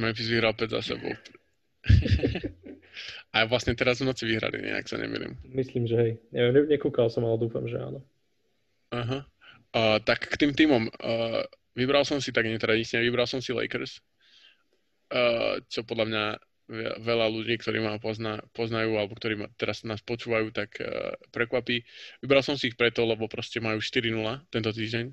Memphis 0.00 0.32
vyhral 0.32 0.56
5 0.56 0.72
za 0.72 0.80
sebou. 0.80 1.12
a 3.36 3.44
vlastne 3.44 3.76
teraz 3.76 4.00
v 4.00 4.08
noci 4.08 4.24
vyhrali, 4.24 4.64
nejak 4.64 4.88
sa 4.88 4.96
nemýlim. 4.96 5.36
Myslím, 5.44 5.84
že 5.84 5.96
hej. 6.00 6.12
Neviem, 6.32 6.72
nekúkal 6.72 7.12
som, 7.12 7.28
ale 7.28 7.36
dúfam, 7.36 7.68
že 7.68 7.76
áno. 7.76 8.00
Aha. 8.96 9.28
Uh, 9.76 10.00
tak 10.00 10.24
k 10.24 10.40
tým 10.40 10.56
týmom. 10.56 10.88
Uh, 10.96 11.44
vybral 11.76 12.08
som 12.08 12.16
si 12.16 12.32
tak 12.32 12.48
netradične, 12.48 13.04
vybral 13.04 13.28
som 13.28 13.44
si 13.44 13.52
Lakers, 13.52 14.00
uh, 15.12 15.60
čo 15.68 15.84
podľa 15.84 16.06
mňa 16.08 16.24
veľa 17.00 17.26
ľudí, 17.30 17.54
ktorí 17.62 17.78
ma 17.78 17.98
pozna, 18.02 18.42
poznajú 18.50 18.98
alebo 18.98 19.14
ktorí 19.14 19.38
ma 19.38 19.46
teraz 19.54 19.86
nás 19.86 20.02
počúvajú, 20.02 20.50
tak 20.50 20.82
uh, 20.82 21.14
prekvapí. 21.30 21.86
Vybral 22.22 22.42
som 22.42 22.58
si 22.58 22.74
ich 22.74 22.76
preto, 22.78 23.06
lebo 23.06 23.30
proste 23.30 23.62
majú 23.62 23.78
4-0 23.78 24.12
tento 24.50 24.70
týždeň. 24.74 25.06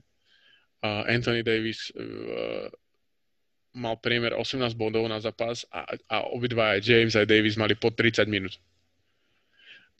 Uh, 0.83 1.05
Anthony 1.07 1.45
Davis 1.45 1.93
uh, 1.93 2.67
mal 3.73 3.97
priemer 4.01 4.37
18 4.37 4.73
bodov 4.77 5.05
na 5.09 5.17
zápas 5.21 5.65
a, 5.73 5.85
a 6.09 6.17
obidva 6.29 6.77
aj 6.77 6.85
James 6.85 7.13
aj 7.17 7.29
Davis 7.29 7.57
mali 7.57 7.73
po 7.73 7.89
30 7.89 8.25
minút. 8.29 8.57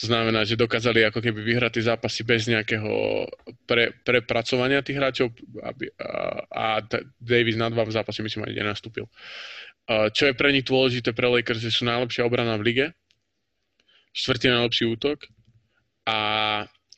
To 0.02 0.10
znamená, 0.10 0.42
že 0.42 0.58
dokázali 0.58 1.06
ako 1.06 1.22
keby 1.22 1.46
vyhrať 1.46 1.78
tie 1.78 1.86
zápasy 1.94 2.26
bez 2.26 2.50
nejakého 2.50 3.30
pre, 3.70 3.94
prepracovania 4.02 4.82
tých 4.82 4.98
hráčov 4.98 5.30
aby, 5.62 5.86
a, 6.02 6.42
a 6.50 6.66
Davis 7.22 7.54
na 7.54 7.70
dva 7.70 7.86
v 7.86 7.94
zápase 7.94 8.26
myslím 8.26 8.50
ani 8.50 8.58
nenastúpil. 8.58 9.06
Čo 9.90 10.24
je 10.32 10.34
pre 10.34 10.56
nich 10.56 10.64
dôležité 10.64 11.12
pre 11.12 11.28
Lakers, 11.28 11.60
že 11.60 11.76
sú 11.76 11.84
najlepšia 11.84 12.24
obrana 12.24 12.56
v 12.56 12.72
lige, 12.72 12.86
štvrtý 14.16 14.48
najlepší 14.54 14.84
útok 14.96 15.28
a 16.08 16.18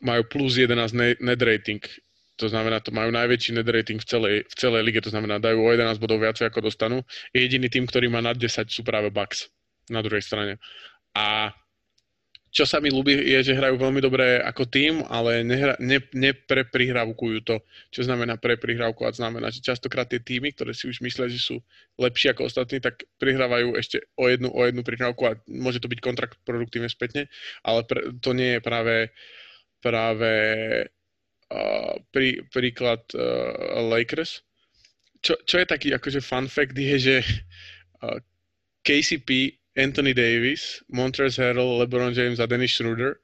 majú 0.06 0.22
plus 0.30 0.62
11 0.62 0.94
net 1.24 1.42
rating. 1.42 1.82
To 2.36 2.52
znamená, 2.52 2.84
to 2.84 2.92
majú 2.92 3.16
najväčší 3.16 3.56
net 3.56 3.66
rating 3.72 3.98
v 3.98 4.06
celej, 4.06 4.36
v 4.46 4.56
celej 4.60 4.82
lige, 4.84 5.00
to 5.00 5.10
znamená, 5.10 5.40
dajú 5.40 5.66
o 5.66 5.72
11 5.72 5.98
bodov 6.04 6.20
viacej 6.20 6.52
ako 6.52 6.68
dostanú. 6.68 7.00
Jediný 7.32 7.72
tým, 7.72 7.88
ktorý 7.88 8.12
má 8.12 8.20
nad 8.20 8.36
10 8.36 8.68
sú 8.68 8.84
práve 8.84 9.08
Bucks 9.08 9.48
na 9.88 10.04
druhej 10.04 10.22
strane. 10.22 10.60
A 11.16 11.56
čo 12.56 12.64
sa 12.64 12.80
mi 12.80 12.88
ľúbi, 12.88 13.12
je, 13.12 13.51
že 13.51 13.58
hrajú 13.60 13.76
veľmi 13.76 13.99
dobre 13.99 14.39
ako 14.39 14.64
tým, 14.64 15.03
ale 15.12 15.43
nehra, 15.43 15.76
ne, 15.76 15.99
nepreprihrávkujú 15.99 17.43
to. 17.43 17.60
Čo 17.91 18.08
znamená 18.08 18.39
A 18.39 19.12
Znamená, 19.12 19.51
že 19.51 19.60
častokrát 19.60 20.08
tie 20.08 20.24
týmy, 20.24 20.56
ktoré 20.56 20.72
si 20.72 20.88
už 20.88 21.03
myslia, 21.03 21.28
že 21.28 21.36
sú 21.36 21.60
lepšie 21.99 22.32
ako 22.32 22.47
ostatní, 22.47 22.80
tak 22.80 23.03
prihrávajú 23.20 23.76
ešte 23.76 24.08
o 24.16 24.32
jednu, 24.32 24.56
o 24.56 24.64
jednu 24.64 24.88
prihrávku 24.88 25.28
a 25.28 25.36
môže 25.51 25.84
to 25.84 25.91
byť 25.91 25.99
kontrakt 25.99 26.39
produktívne 26.47 26.88
spätne, 26.88 27.28
ale 27.60 27.84
pre, 27.84 28.16
to 28.24 28.32
nie 28.32 28.56
je 28.56 28.62
práve, 28.64 29.12
práve 29.84 30.32
uh, 31.51 31.93
prí, 32.16 32.39
príklad 32.56 33.03
uh, 33.20 33.84
Lakers. 33.84 34.47
Čo, 35.20 35.36
čo 35.43 35.60
je 35.60 35.68
taký 35.68 35.91
akože 35.91 36.24
fun 36.24 36.47
fact 36.47 36.80
je, 36.80 36.95
že 37.03 37.16
uh, 37.99 38.16
KCP 38.88 39.60
Anthony 39.76 40.16
Davis, 40.16 40.80
Montrezl 40.88 41.44
Harrell, 41.44 41.84
LeBron 41.84 42.16
James 42.16 42.40
a 42.40 42.48
Dennis 42.48 42.72
Schroeder 42.80 43.20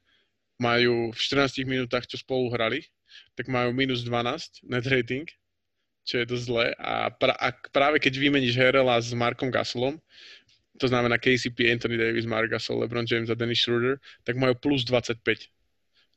majú 0.60 1.10
v 1.16 1.20
14 1.20 1.64
minútach, 1.64 2.06
čo 2.06 2.20
spolu 2.20 2.52
hrali, 2.52 2.84
tak 3.34 3.48
majú 3.48 3.72
minus 3.72 4.04
12 4.04 4.68
net 4.68 4.86
rating, 4.92 5.26
čo 6.04 6.22
je 6.22 6.26
dosť 6.28 6.44
zlé. 6.44 6.66
A, 6.78 7.10
pra, 7.10 7.34
a 7.40 7.56
práve 7.72 8.04
keď 8.04 8.20
vymeníš 8.20 8.60
Harrella 8.60 9.00
s 9.00 9.16
Markom 9.16 9.50
Gasolom, 9.50 9.98
to 10.78 10.86
znamená 10.92 11.16
KCP, 11.18 11.72
Anthony 11.72 11.96
Davis, 11.96 12.28
Mark 12.28 12.52
Gasol, 12.52 12.84
LeBron 12.84 13.08
James 13.08 13.32
a 13.32 13.36
Dennis 13.38 13.64
Schroeder, 13.64 13.98
tak 14.28 14.36
majú 14.36 14.54
plus 14.60 14.84
25 14.84 15.50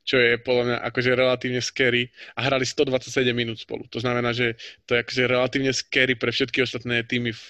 čo 0.05 0.21
je 0.21 0.37
podľa 0.37 0.63
mňa 0.69 0.77
akože 0.85 1.11
relatívne 1.17 1.61
scary 1.65 2.13
a 2.37 2.45
hrali 2.45 2.61
127 2.61 3.25
minút 3.33 3.57
spolu. 3.57 3.89
To 3.89 3.97
znamená, 3.97 4.37
že 4.37 4.53
to 4.85 4.93
je 4.93 5.01
akože 5.01 5.23
relatívne 5.25 5.73
scary 5.73 6.13
pre 6.13 6.29
všetky 6.29 6.61
ostatné 6.61 7.01
týmy 7.09 7.33
v, 7.33 7.45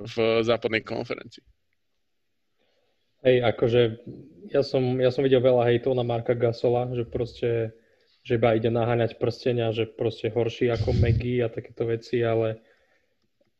v 0.00 0.14
západnej 0.40 0.80
konferencii. 0.80 1.44
Hej, 3.20 3.36
akože 3.44 3.80
ja 4.50 4.64
som, 4.64 4.96
ja 4.96 5.12
som 5.12 5.22
videl 5.22 5.44
veľa 5.44 5.68
hejtov 5.68 5.92
na 5.92 6.04
Marka 6.04 6.32
Gasola, 6.32 6.88
že 6.96 7.04
proste 7.04 7.76
že 8.20 8.36
iba 8.36 8.52
ide 8.52 8.68
naháňať 8.68 9.16
prstenia, 9.16 9.72
že 9.72 9.88
proste 9.88 10.28
horší 10.28 10.68
ako 10.68 10.92
Maggie 10.92 11.40
a 11.40 11.48
takéto 11.48 11.88
veci, 11.88 12.20
ale 12.20 12.60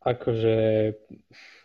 akože 0.05 0.57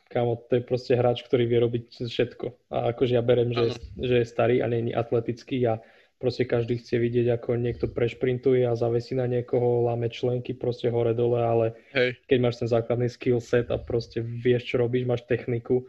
kámo, 0.07 0.39
to 0.47 0.59
je 0.59 0.63
proste 0.63 0.93
hráč, 0.95 1.27
ktorý 1.27 1.43
vie 1.43 1.59
robiť 1.59 2.07
všetko. 2.07 2.71
A 2.71 2.95
akože 2.95 3.19
ja 3.19 3.23
berem, 3.23 3.51
že, 3.51 3.75
že 3.99 4.23
je 4.23 4.25
starý 4.27 4.63
a 4.63 4.71
je 4.71 4.95
atletický 4.95 5.59
a 5.67 5.83
proste 6.15 6.47
každý 6.47 6.79
chce 6.79 6.95
vidieť, 6.95 7.35
ako 7.35 7.59
niekto 7.59 7.91
prešprintuje 7.91 8.63
a 8.63 8.79
zavesí 8.79 9.11
na 9.19 9.27
niekoho, 9.27 9.83
láme 9.83 10.07
členky 10.07 10.55
proste 10.55 10.87
hore-dole, 10.87 11.43
ale 11.43 11.65
Hej. 11.91 12.15
keď 12.31 12.37
máš 12.39 12.63
ten 12.63 12.71
základný 12.71 13.11
skill 13.11 13.43
set 13.43 13.67
a 13.67 13.75
proste 13.75 14.23
vieš, 14.23 14.71
čo 14.71 14.79
robíš, 14.79 15.03
máš 15.03 15.27
techniku, 15.27 15.83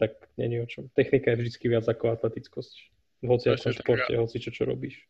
tak 0.00 0.16
není 0.40 0.56
o 0.56 0.66
čom. 0.66 0.88
Technika 0.96 1.36
je 1.36 1.44
vždy 1.44 1.66
viac 1.68 1.84
ako 1.84 2.16
atletickosť. 2.16 2.74
V 3.20 3.28
akom 3.36 3.76
športe, 3.76 4.16
hoci 4.16 4.40
čo, 4.40 4.48
čo 4.48 4.64
robíš. 4.64 5.04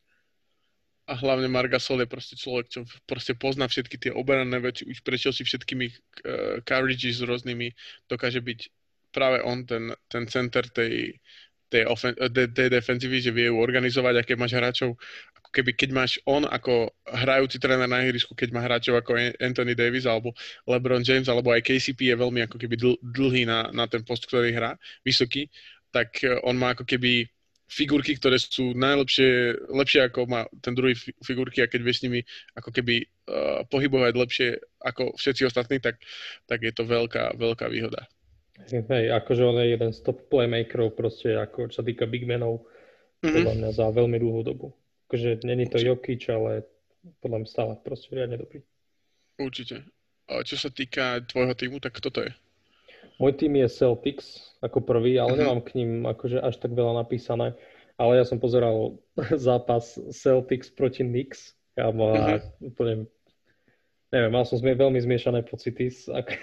A 1.06 1.14
hlavne 1.14 1.46
Margasol 1.46 2.02
je 2.02 2.10
proste 2.10 2.34
človek, 2.34 2.66
čo 2.66 2.80
proste 3.06 3.38
pozná 3.38 3.70
všetky 3.70 3.98
tie 3.98 4.12
obrané 4.14 4.58
veci, 4.58 4.82
už 4.86 5.02
prešiel 5.06 5.30
si 5.30 5.46
všetkými 5.46 5.86
uh, 5.86 6.62
coverages 6.66 7.22
s 7.22 7.26
rôznymi, 7.26 7.70
dokáže 8.10 8.42
byť 8.42 8.60
práve 9.14 9.42
on 9.42 9.62
ten, 9.66 9.94
ten 10.06 10.26
center 10.26 10.66
tej, 10.70 11.18
tej, 11.70 11.86
ofen- 11.86 12.18
tej, 12.18 12.50
tej 12.50 12.68
defenzívy, 12.70 13.18
že 13.22 13.34
vie 13.34 13.50
ju 13.50 13.58
organizovať 13.58 14.14
a 14.18 14.26
keď 14.26 14.36
máš 14.38 14.54
hráčov, 14.54 14.98
keby 15.50 15.74
keď 15.74 15.90
máš 15.90 16.12
on 16.26 16.46
ako 16.46 16.94
hrajúci 17.06 17.58
tréner 17.58 17.90
na 17.90 18.06
ihrisku, 18.06 18.34
keď 18.34 18.48
má 18.54 18.62
hráčov 18.62 18.98
ako 18.98 19.18
Anthony 19.42 19.74
Davis 19.74 20.06
alebo 20.06 20.34
LeBron 20.66 21.02
James 21.02 21.26
alebo 21.26 21.50
aj 21.50 21.66
KCP 21.66 22.14
je 22.14 22.16
veľmi 22.16 22.46
ako 22.46 22.56
keby 22.56 22.74
dl- 22.78 23.00
dlhý 23.02 23.46
na, 23.46 23.70
na 23.74 23.90
ten 23.90 24.06
post, 24.06 24.30
ktorý 24.30 24.54
hrá, 24.54 24.78
vysoký, 25.02 25.50
tak 25.90 26.22
eh, 26.22 26.38
on 26.46 26.54
má 26.54 26.72
ako 26.74 26.86
keby 26.86 27.26
figurky, 27.70 28.18
ktoré 28.18 28.34
sú 28.34 28.74
najlepšie, 28.74 29.54
lepšie 29.70 30.10
ako 30.10 30.26
má 30.26 30.42
ten 30.58 30.74
druhý 30.74 30.98
figurky 31.22 31.62
a 31.62 31.70
keď 31.70 31.80
vieš 31.86 32.02
s 32.02 32.04
nimi 32.10 32.20
ako 32.58 32.74
keby 32.74 33.06
uh, 33.30 33.62
pohybovať 33.70 34.12
lepšie 34.18 34.48
ako 34.82 35.14
všetci 35.14 35.46
ostatní, 35.46 35.78
tak, 35.78 36.02
tak 36.50 36.66
je 36.66 36.74
to 36.74 36.82
veľká, 36.82 37.38
veľká 37.38 37.70
výhoda. 37.70 38.10
Hej, 38.66 39.14
akože 39.14 39.42
on 39.46 39.56
je 39.62 39.72
jeden 39.72 39.90
z 39.94 39.98
top 40.02 40.26
playmakerov 40.28 40.98
proste, 40.98 41.32
ako 41.38 41.70
čo 41.70 41.80
sa 41.80 41.86
týka 41.86 42.10
big 42.10 42.26
menov, 42.26 42.66
mm-hmm. 43.22 43.34
podľa 43.38 43.54
mňa 43.56 43.70
za 43.70 43.86
veľmi 43.88 44.18
dlhú 44.18 44.42
dobu. 44.42 44.74
Akože 45.10 45.42
není 45.42 45.66
to 45.66 45.82
Jokic, 45.82 46.22
ale 46.30 46.62
podľa 47.18 47.42
mňa 47.42 47.48
stále 47.50 47.72
proste 47.82 48.14
riadne 48.14 48.38
dobrý. 48.38 48.62
Určite. 49.42 49.82
A 50.30 50.46
čo 50.46 50.54
sa 50.54 50.70
týka 50.70 51.18
tvojho 51.26 51.58
týmu, 51.58 51.82
tak 51.82 51.98
kto 51.98 52.14
to 52.14 52.20
je? 52.22 52.32
Môj 53.18 53.34
tým 53.34 53.58
je 53.58 53.66
Celtics 53.66 54.54
ako 54.62 54.86
prvý, 54.86 55.18
ale 55.18 55.34
mm-hmm. 55.34 55.40
nemám 55.42 55.60
k 55.66 55.70
ním 55.82 55.90
akože 56.06 56.38
až 56.38 56.54
tak 56.62 56.70
veľa 56.78 57.02
napísané. 57.02 57.58
Ale 57.98 58.22
ja 58.22 58.24
som 58.24 58.38
pozeral 58.38 59.02
zápas 59.50 59.98
Celtics 60.14 60.70
proti 60.70 61.02
Knicks 61.02 61.58
a 61.74 61.90
mm-hmm. 61.90 62.70
úplne 62.70 63.10
neviem, 64.10 64.32
mal 64.34 64.42
som 64.42 64.58
zmi- 64.58 64.74
veľmi 64.74 64.98
zmiešané 64.98 65.46
pocity 65.46 65.90
z, 65.90 66.10
ak, 66.10 66.34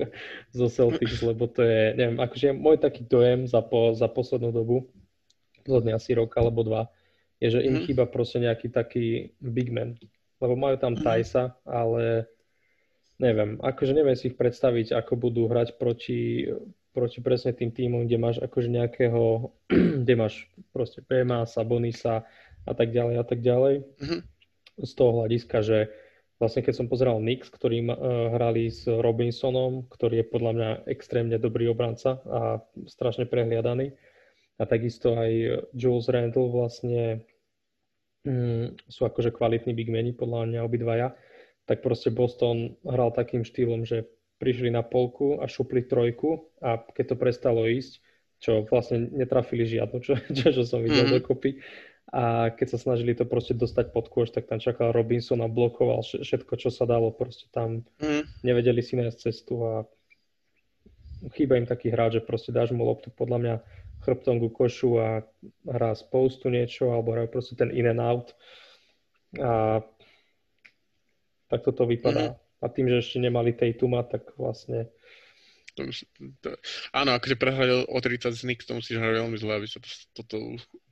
zo 0.58 0.66
Celtics, 0.70 1.22
lebo 1.28 1.50
to 1.50 1.66
je, 1.66 1.94
neviem, 1.98 2.18
akože 2.18 2.54
môj 2.54 2.78
taký 2.78 3.06
dojem 3.06 3.46
za, 3.46 3.62
po, 3.62 3.92
za 3.94 4.06
poslednú 4.06 4.54
dobu, 4.54 4.86
posledný 5.66 5.98
asi 5.98 6.14
rok 6.14 6.30
alebo 6.38 6.62
dva, 6.62 6.86
je, 7.38 7.48
že 7.54 7.60
im 7.62 7.78
mm. 7.78 7.82
chýba 7.86 8.04
proste 8.10 8.42
nejaký 8.42 8.68
taký 8.70 9.34
big 9.38 9.70
man. 9.70 9.94
Lebo 10.42 10.54
majú 10.54 10.76
tam 10.78 10.94
mm. 10.94 11.02
Tysa, 11.02 11.54
ale 11.66 12.26
neviem, 13.18 13.58
akože 13.58 13.92
neviem 13.94 14.14
si 14.14 14.30
ich 14.30 14.36
predstaviť, 14.38 14.94
ako 14.94 15.12
budú 15.18 15.46
hrať 15.50 15.78
proti, 15.78 16.50
proti 16.94 17.18
presne 17.22 17.54
tým 17.54 17.70
týmom, 17.70 18.06
kde 18.06 18.18
máš 18.18 18.36
akože 18.42 18.68
nejakého, 18.70 19.54
kde 20.06 20.14
máš 20.18 20.46
proste 20.70 21.02
Pema, 21.02 21.46
Sabonisa 21.46 22.26
a 22.66 22.72
tak 22.74 22.90
ďalej 22.90 23.14
a 23.18 23.24
tak 23.24 23.40
ďalej. 23.42 23.74
Mm-hmm. 23.98 24.20
Z 24.78 24.92
toho 24.94 25.10
hľadiska, 25.22 25.58
že 25.62 25.78
Vlastne 26.38 26.62
keď 26.62 26.74
som 26.78 26.86
pozeral 26.86 27.18
Knicks, 27.18 27.50
ktorí 27.50 27.82
uh, 27.82 27.98
hrali 28.30 28.70
s 28.70 28.86
Robinsonom, 28.86 29.90
ktorý 29.90 30.22
je 30.22 30.26
podľa 30.30 30.52
mňa 30.54 30.70
extrémne 30.86 31.34
dobrý 31.34 31.66
obranca 31.66 32.22
a 32.30 32.62
strašne 32.86 33.26
prehliadaný. 33.26 33.90
A 34.58 34.66
takisto 34.66 35.14
aj 35.14 35.30
Jules 35.70 36.10
Randle 36.10 36.50
vlastne 36.50 37.22
um, 38.26 38.74
sú 38.90 39.06
akože 39.06 39.30
kvalitní 39.30 39.72
bigmeni, 39.72 40.10
podľa 40.10 40.50
mňa 40.50 40.60
obidvaja. 40.66 41.08
Tak 41.70 41.84
proste 41.84 42.10
Boston 42.10 42.74
hral 42.82 43.14
takým 43.14 43.46
štýlom, 43.46 43.86
že 43.86 44.10
prišli 44.38 44.70
na 44.70 44.82
polku 44.82 45.38
a 45.38 45.50
šupli 45.50 45.86
trojku 45.86 46.50
a 46.62 46.78
keď 46.78 47.14
to 47.14 47.16
prestalo 47.18 47.66
ísť, 47.66 48.02
čo 48.38 48.62
vlastne 48.70 49.10
netrafili 49.10 49.66
žiadnu, 49.66 49.98
čo, 50.02 50.14
čo, 50.36 50.50
čo 50.54 50.62
som 50.62 50.82
videl 50.82 51.06
mm-hmm. 51.06 51.18
dokopy, 51.22 51.58
a 52.08 52.48
keď 52.56 52.66
sa 52.72 52.78
snažili 52.80 53.12
to 53.12 53.28
proste 53.28 53.52
dostať 53.52 53.92
pod 53.92 54.08
kôž, 54.08 54.32
tak 54.32 54.48
tam 54.48 54.56
čakal 54.56 54.96
Robinson 54.96 55.44
a 55.44 55.48
blokoval 55.48 56.00
všetko, 56.00 56.56
čo 56.56 56.72
sa 56.72 56.88
dalo. 56.88 57.12
Proste 57.12 57.52
tam 57.52 57.84
mm. 58.00 58.48
nevedeli 58.48 58.80
si 58.80 58.96
nájsť 58.96 59.18
cestu 59.20 59.60
a 59.60 59.84
chýba 61.36 61.60
im 61.60 61.68
taký 61.68 61.92
hráč, 61.92 62.16
že 62.16 62.22
proste 62.24 62.48
dáš 62.48 62.72
mu 62.72 62.88
loptu 62.88 63.12
podľa 63.12 63.38
mňa 63.44 63.54
chrbtom 64.04 64.38
ku 64.42 64.48
košu 64.52 64.98
a 65.00 65.08
hrá 65.66 65.90
z 65.94 66.02
postu 66.08 66.48
niečo 66.48 66.92
alebo 66.94 67.14
hrá 67.14 67.26
proste 67.26 67.58
ten 67.58 67.70
in 67.74 67.90
and 67.90 68.02
out 68.02 68.34
a 69.36 69.82
tak 71.48 71.64
toto 71.64 71.88
vypadá. 71.88 72.32
Mm. 72.32 72.36
A 72.58 72.64
tým, 72.68 72.86
že 72.90 73.00
ešte 73.00 73.18
nemali 73.22 73.54
Tatuma, 73.54 74.02
tak 74.04 74.34
vlastne 74.34 74.90
to, 75.78 75.82
to, 76.42 76.48
áno, 76.90 77.14
akože 77.14 77.38
prehrať 77.38 77.86
o 77.86 77.98
30 78.02 78.34
z 78.34 78.42
Knicks, 78.42 78.66
to 78.66 78.74
musíš 78.74 78.98
hrať 78.98 79.22
veľmi 79.22 79.38
zle, 79.38 79.52
aby 79.54 79.66
sa 79.70 79.78
to, 79.78 79.88
toto 80.18 80.36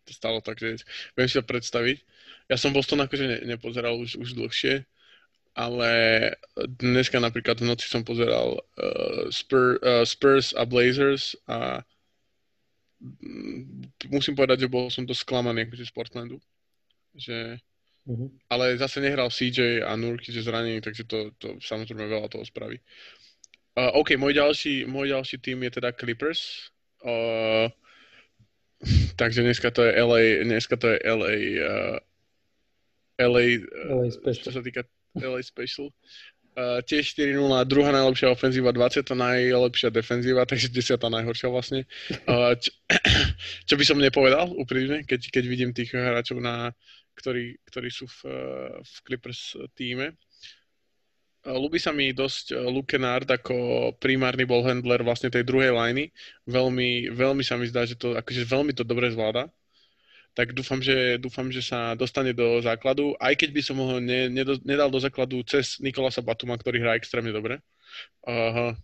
to 0.06 0.12
stalo 0.14 0.38
tak, 0.38 0.62
že 0.62 0.78
viem 1.18 1.26
si 1.26 1.34
to 1.34 1.42
predstaviť. 1.42 2.06
Ja 2.46 2.54
som 2.54 2.70
Boston 2.70 3.02
akože 3.02 3.26
ne, 3.26 3.38
nepozeral 3.50 3.98
už, 3.98 4.22
už 4.22 4.38
dlhšie, 4.38 4.86
ale 5.58 5.90
dneska 6.54 7.18
napríklad 7.18 7.58
v 7.58 7.74
noci 7.74 7.90
som 7.90 8.06
pozeral 8.06 8.62
uh, 8.78 9.26
Spur, 9.34 9.82
uh, 9.82 10.06
Spurs 10.06 10.54
a 10.54 10.62
Blazers 10.62 11.34
a 11.50 11.82
musím 14.08 14.34
povedať, 14.34 14.66
že 14.66 14.72
bol 14.72 14.88
som 14.88 15.04
to 15.04 15.12
sklamaný 15.12 15.68
akože 15.68 15.84
z 15.84 15.92
Portlandu. 15.92 16.36
Že, 17.16 17.60
uh-huh. 18.08 18.28
Ale 18.48 18.76
zase 18.80 19.00
nehral 19.00 19.28
CJ 19.28 19.84
a 19.84 19.92
Nurky, 19.96 20.32
že 20.32 20.44
zranený, 20.44 20.80
takže 20.80 21.04
to, 21.04 21.32
to 21.36 21.56
samozrejme 21.60 22.08
veľa 22.08 22.28
toho 22.32 22.44
spraví. 22.44 22.80
Uh, 23.76 23.92
OK, 24.00 24.16
môj 24.16 24.32
ďalší, 24.32 24.88
môj 24.88 25.12
ďalší 25.12 25.36
tým 25.36 25.60
je 25.68 25.70
teda 25.76 25.92
Clippers. 25.92 26.72
Uh, 27.04 27.68
Takže 29.20 29.42
dneska 29.42 29.70
to 29.70 29.84
je 29.84 29.92
LA, 29.92 30.44
dneska 30.44 30.76
to 30.76 30.88
je 30.88 30.98
LA, 31.04 31.36
uh, 31.60 31.98
LA, 33.20 33.60
uh, 33.60 34.00
LA 34.00 34.08
Special. 34.12 34.44
čo 34.48 34.52
sa 34.52 34.62
týka 34.64 34.82
LA 35.16 35.40
Special. 35.44 35.88
Uh, 36.56 36.80
tiež 36.88 37.12
4-0, 37.20 37.36
druhá 37.68 37.92
najlepšia 37.92 38.32
ofenzíva, 38.32 38.72
20. 38.72 39.12
najlepšia 39.12 39.92
defenzíva, 39.92 40.48
takže 40.48 40.72
10. 40.72 40.96
najhoršia 40.96 41.52
vlastne. 41.52 41.84
Uh, 42.24 42.56
čo, 42.56 42.72
čo 43.68 43.74
by 43.76 43.84
som 43.84 44.00
nepovedal 44.00 44.48
úprimne, 44.56 45.04
keď, 45.04 45.28
keď 45.28 45.44
vidím 45.44 45.76
tých 45.76 45.92
hráčov, 45.92 46.40
na, 46.40 46.72
ktorí, 47.16 47.60
ktorí 47.68 47.88
sú 47.92 48.08
v, 48.08 48.20
v 48.80 48.94
Clippers 49.04 49.56
týme. 49.76 50.16
Ľubí 51.46 51.78
sa 51.78 51.94
mi 51.94 52.10
dosť 52.10 52.58
Luke 52.66 52.98
ako 52.98 53.54
primárny 54.02 54.42
ballhandler 54.42 55.06
vlastne 55.06 55.30
tej 55.30 55.46
druhej 55.46 55.70
liney. 55.70 56.10
Veľmi, 56.48 57.14
veľmi 57.14 57.46
sa 57.46 57.54
mi 57.54 57.70
zdá, 57.70 57.86
že 57.86 57.94
to 57.94 58.18
akože 58.18 58.42
veľmi 58.48 58.72
to 58.74 58.82
dobre 58.82 59.14
zvláda. 59.14 59.46
Tak 60.36 60.52
dúfam, 60.52 60.84
že, 60.84 61.16
dúfam, 61.16 61.48
že 61.48 61.64
sa 61.64 61.96
dostane 61.96 62.36
do 62.36 62.60
základu, 62.60 63.16
aj 63.16 63.40
keď 63.40 63.50
by 63.56 63.62
som 63.64 63.80
ho 63.80 63.96
ne, 63.96 64.28
nedal 64.68 64.92
do 64.92 65.00
základu 65.00 65.40
cez 65.48 65.80
Nikolasa 65.80 66.20
Batuma, 66.20 66.60
ktorý 66.60 66.84
hrá 66.84 66.92
extrémne 66.92 67.32
dobre. 67.32 67.64
Uh, 68.20 68.76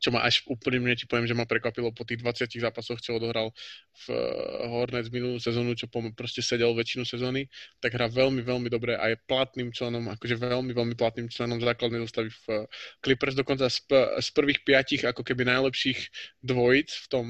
čo 0.00 0.10
ma 0.10 0.26
až 0.26 0.42
úprimne 0.48 0.96
ti 0.96 1.04
poviem, 1.04 1.28
že 1.28 1.36
ma 1.36 1.46
prekvapilo 1.46 1.92
po 1.92 2.02
tých 2.02 2.24
20 2.24 2.50
zápasoch, 2.66 2.98
čo 2.98 3.20
odohral 3.20 3.54
v 3.94 4.04
uh, 4.10 4.66
Hornets 4.74 5.12
minulú 5.12 5.36
sezónu, 5.36 5.78
čo 5.78 5.86
pom- 5.86 6.10
proste 6.16 6.42
sedel 6.42 6.74
väčšinu 6.74 7.04
sezóny, 7.06 7.46
tak 7.78 7.94
hrá 7.94 8.10
veľmi, 8.10 8.42
veľmi 8.42 8.66
dobre 8.72 8.98
a 8.98 9.12
je 9.12 9.22
platným 9.28 9.70
členom, 9.70 10.08
akože 10.18 10.34
veľmi, 10.34 10.72
veľmi 10.74 10.94
platným 10.98 11.30
členom 11.30 11.62
základnej 11.62 12.02
zostavy 12.02 12.32
v 12.32 12.44
uh, 12.50 12.66
Clippers, 13.04 13.38
dokonca 13.38 13.70
z, 13.70 13.86
p- 13.86 14.10
z 14.18 14.28
prvých 14.34 14.66
piatich 14.66 15.02
ako 15.06 15.22
keby 15.22 15.46
najlepších 15.46 16.00
dvojic 16.42 16.90
v 16.90 17.06
tom 17.06 17.26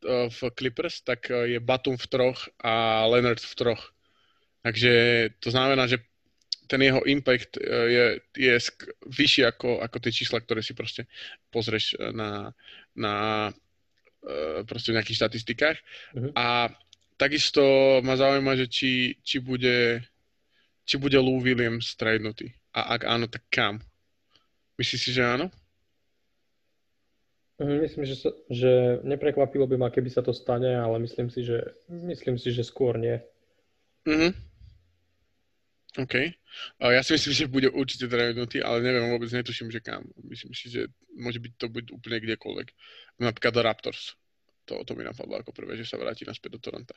v, 0.00 0.06
uh, 0.08 0.28
v 0.28 0.38
Clippers, 0.56 1.04
tak 1.04 1.28
uh, 1.30 1.44
je 1.44 1.60
Batum 1.60 1.96
v 1.96 2.06
troch 2.06 2.48
a 2.60 3.04
Leonard 3.06 3.40
v 3.40 3.54
troch. 3.54 3.82
Takže 4.60 4.92
to 5.40 5.48
znamená, 5.48 5.88
že 5.88 6.04
ten 6.68 6.84
jeho 6.84 7.02
impact 7.02 7.58
e, 7.58 7.66
je, 7.66 8.06
je 8.36 8.54
vyšší 9.08 9.42
ako, 9.42 9.82
ako 9.82 9.96
tie 9.98 10.12
čísla, 10.14 10.38
ktoré 10.38 10.62
si 10.62 10.70
proste 10.70 11.08
pozrieš 11.50 11.98
na, 12.14 12.54
na 12.94 13.14
proste 14.68 14.94
nejakých 14.94 15.18
štatistikách. 15.18 15.82
Mhm. 16.14 16.30
A 16.38 16.70
takisto 17.18 17.64
ma 18.06 18.14
zaujíma, 18.14 18.54
že 18.54 18.70
či, 18.70 19.18
či 19.24 19.42
bude 19.42 20.04
či 20.90 20.98
bude 20.98 21.14
Lou 21.22 21.38
Williams 21.38 21.94
tradenutý. 21.94 22.50
A 22.74 22.98
ak 22.98 23.06
áno, 23.06 23.30
tak 23.30 23.46
kam? 23.46 23.78
Myslíš 24.74 25.00
si, 25.06 25.10
že 25.14 25.22
áno? 25.22 25.46
Mhm, 27.60 27.76
myslím, 27.84 28.04
že, 28.08 28.16
sa, 28.16 28.30
že 28.48 29.04
neprekvapilo 29.04 29.68
by 29.68 29.76
ma, 29.76 29.88
keby 29.92 30.08
sa 30.08 30.24
to 30.24 30.32
stane, 30.32 30.72
ale 30.80 30.96
myslím 31.04 31.28
si, 31.28 31.44
že, 31.44 31.60
myslím 31.92 32.40
si, 32.40 32.56
že 32.56 32.64
skôr 32.64 32.96
nie. 32.96 33.20
Mhm. 34.08 34.32
OK. 36.00 36.14
Ja 36.80 37.02
si 37.02 37.18
myslím, 37.18 37.34
že 37.34 37.50
bude 37.50 37.68
určite 37.68 38.06
tradenutý, 38.06 38.62
ale 38.62 38.80
neviem, 38.80 39.10
vôbec 39.10 39.28
netuším, 39.28 39.74
že 39.74 39.82
kam. 39.82 40.06
Myslím 40.22 40.54
si, 40.54 40.70
že 40.70 40.86
môže 41.18 41.42
byť 41.42 41.52
to 41.58 41.66
byť 41.66 41.86
úplne 41.90 42.18
kdekoľvek. 42.22 42.68
Napríklad 43.20 43.52
do 43.52 43.62
Raptors. 43.62 44.14
To, 44.70 44.86
to 44.86 44.94
mi 44.94 45.02
napadlo 45.02 45.42
ako 45.42 45.50
prvé, 45.50 45.74
že 45.74 45.84
sa 45.84 45.98
vráti 45.98 46.22
naspäť 46.22 46.56
do 46.56 46.62
Toronto. 46.62 46.94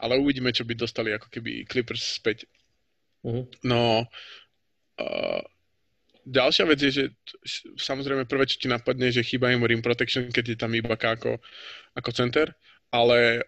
Ale 0.00 0.16
uvidíme, 0.16 0.48
čo 0.48 0.64
by 0.64 0.74
dostali 0.80 1.12
ako 1.12 1.28
keby 1.28 1.68
Clippers 1.68 2.18
späť. 2.18 2.48
Mhm. 3.22 3.68
No, 3.68 4.08
uh, 4.96 5.42
ďalšia 6.30 6.64
vec 6.70 6.78
je, 6.78 6.90
že 6.94 7.04
samozrejme 7.74 8.30
prvé, 8.30 8.46
čo 8.46 8.62
ti 8.62 8.70
napadne, 8.70 9.10
že 9.10 9.26
chýba 9.26 9.50
im 9.50 9.66
rim 9.66 9.82
protection, 9.82 10.30
keď 10.30 10.44
je 10.54 10.58
tam 10.58 10.72
iba 10.78 10.94
ako, 10.94 11.42
ako 11.98 12.10
center, 12.14 12.54
ale 12.94 13.42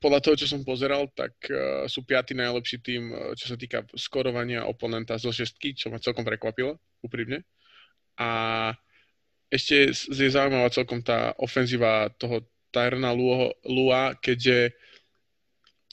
podľa 0.00 0.20
toho, 0.24 0.34
čo 0.38 0.46
som 0.48 0.64
pozeral, 0.64 1.10
tak 1.12 1.34
uh, 1.50 1.84
sú 1.90 2.06
piatý 2.06 2.32
najlepší 2.32 2.78
tým, 2.80 3.02
uh, 3.12 3.34
čo 3.34 3.52
sa 3.52 3.56
týka 3.58 3.84
skorovania 3.98 4.64
oponenta 4.64 5.18
zo 5.20 5.28
šestky, 5.34 5.74
čo 5.74 5.90
ma 5.92 6.00
celkom 6.00 6.24
prekvapilo, 6.24 6.78
úprimne. 7.02 7.44
A 8.18 8.72
ešte 9.50 9.90
je 9.92 10.28
zaujímavá 10.30 10.70
celkom 10.70 11.02
tá 11.02 11.34
ofenzíva 11.40 12.12
toho 12.20 12.46
Tyrona 12.70 13.10
Lua, 13.64 14.12
keďže 14.20 14.76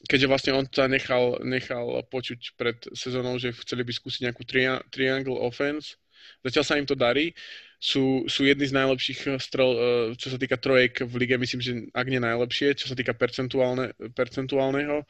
keďže 0.05 0.29
vlastne 0.29 0.51
on 0.53 0.65
sa 0.69 0.85
nechal, 0.85 1.41
nechal 1.41 2.05
počuť 2.13 2.53
pred 2.53 2.77
sezónou, 2.93 3.41
že 3.41 3.57
chceli 3.65 3.81
by 3.81 3.91
skúsiť 3.93 4.29
nejakú 4.29 4.45
tri- 4.45 4.85
triangle 4.93 5.41
offense. 5.41 5.97
Zatiaľ 6.45 6.63
sa 6.65 6.79
im 6.79 6.87
to 6.87 6.95
darí. 6.97 7.33
Sú, 7.75 8.25
sú 8.25 8.47
jedni 8.47 8.65
z 8.65 8.73
najlepších 8.73 9.37
strel, 9.37 9.71
eh, 9.75 10.05
čo 10.17 10.31
sa 10.33 10.37
týka 10.39 10.57
trojek 10.57 11.05
v 11.05 11.13
lige, 11.21 11.35
myslím, 11.37 11.61
že 11.61 11.71
ak 11.91 12.07
nie 12.07 12.21
najlepšie, 12.21 12.77
čo 12.77 12.89
sa 12.89 12.95
týka 12.95 13.13
percentuálne, 13.13 13.93
percentuálneho. 14.15 15.03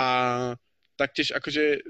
A 0.00 0.08
taktiež 0.96 1.32
akože 1.36 1.84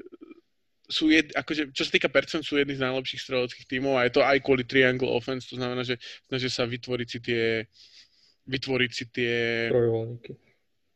sú 0.87 1.11
jed, 1.11 1.35
akože, 1.35 1.75
čo 1.75 1.83
sa 1.83 1.91
týka 1.91 2.07
percent, 2.07 2.47
sú 2.47 2.59
jedni 2.59 2.79
z 2.79 2.83
najlepších 2.87 3.19
streleckých 3.19 3.67
tímov 3.67 3.99
a 3.99 4.07
je 4.07 4.14
to 4.14 4.23
aj 4.23 4.39
kvôli 4.39 4.62
triangle 4.62 5.11
offense, 5.11 5.51
to 5.51 5.59
znamená, 5.59 5.83
že 5.83 5.99
snažia 6.31 6.51
sa 6.51 6.62
vytvoriť 6.62 7.09
si 7.11 7.19
tie 7.19 7.67
vytvoriť 8.47 8.91
si 8.95 9.05
tie 9.11 9.35
Trojuholníky 9.75 10.47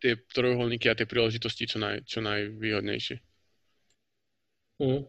tie 0.00 0.16
trojuholníky 0.32 0.88
a 0.88 0.96
tie 0.96 1.04
príležitosti 1.04 1.68
čo, 1.68 1.76
naj, 1.76 2.08
čo 2.08 2.24
najvýhodnejšie. 2.24 3.20
Mm, 4.80 5.04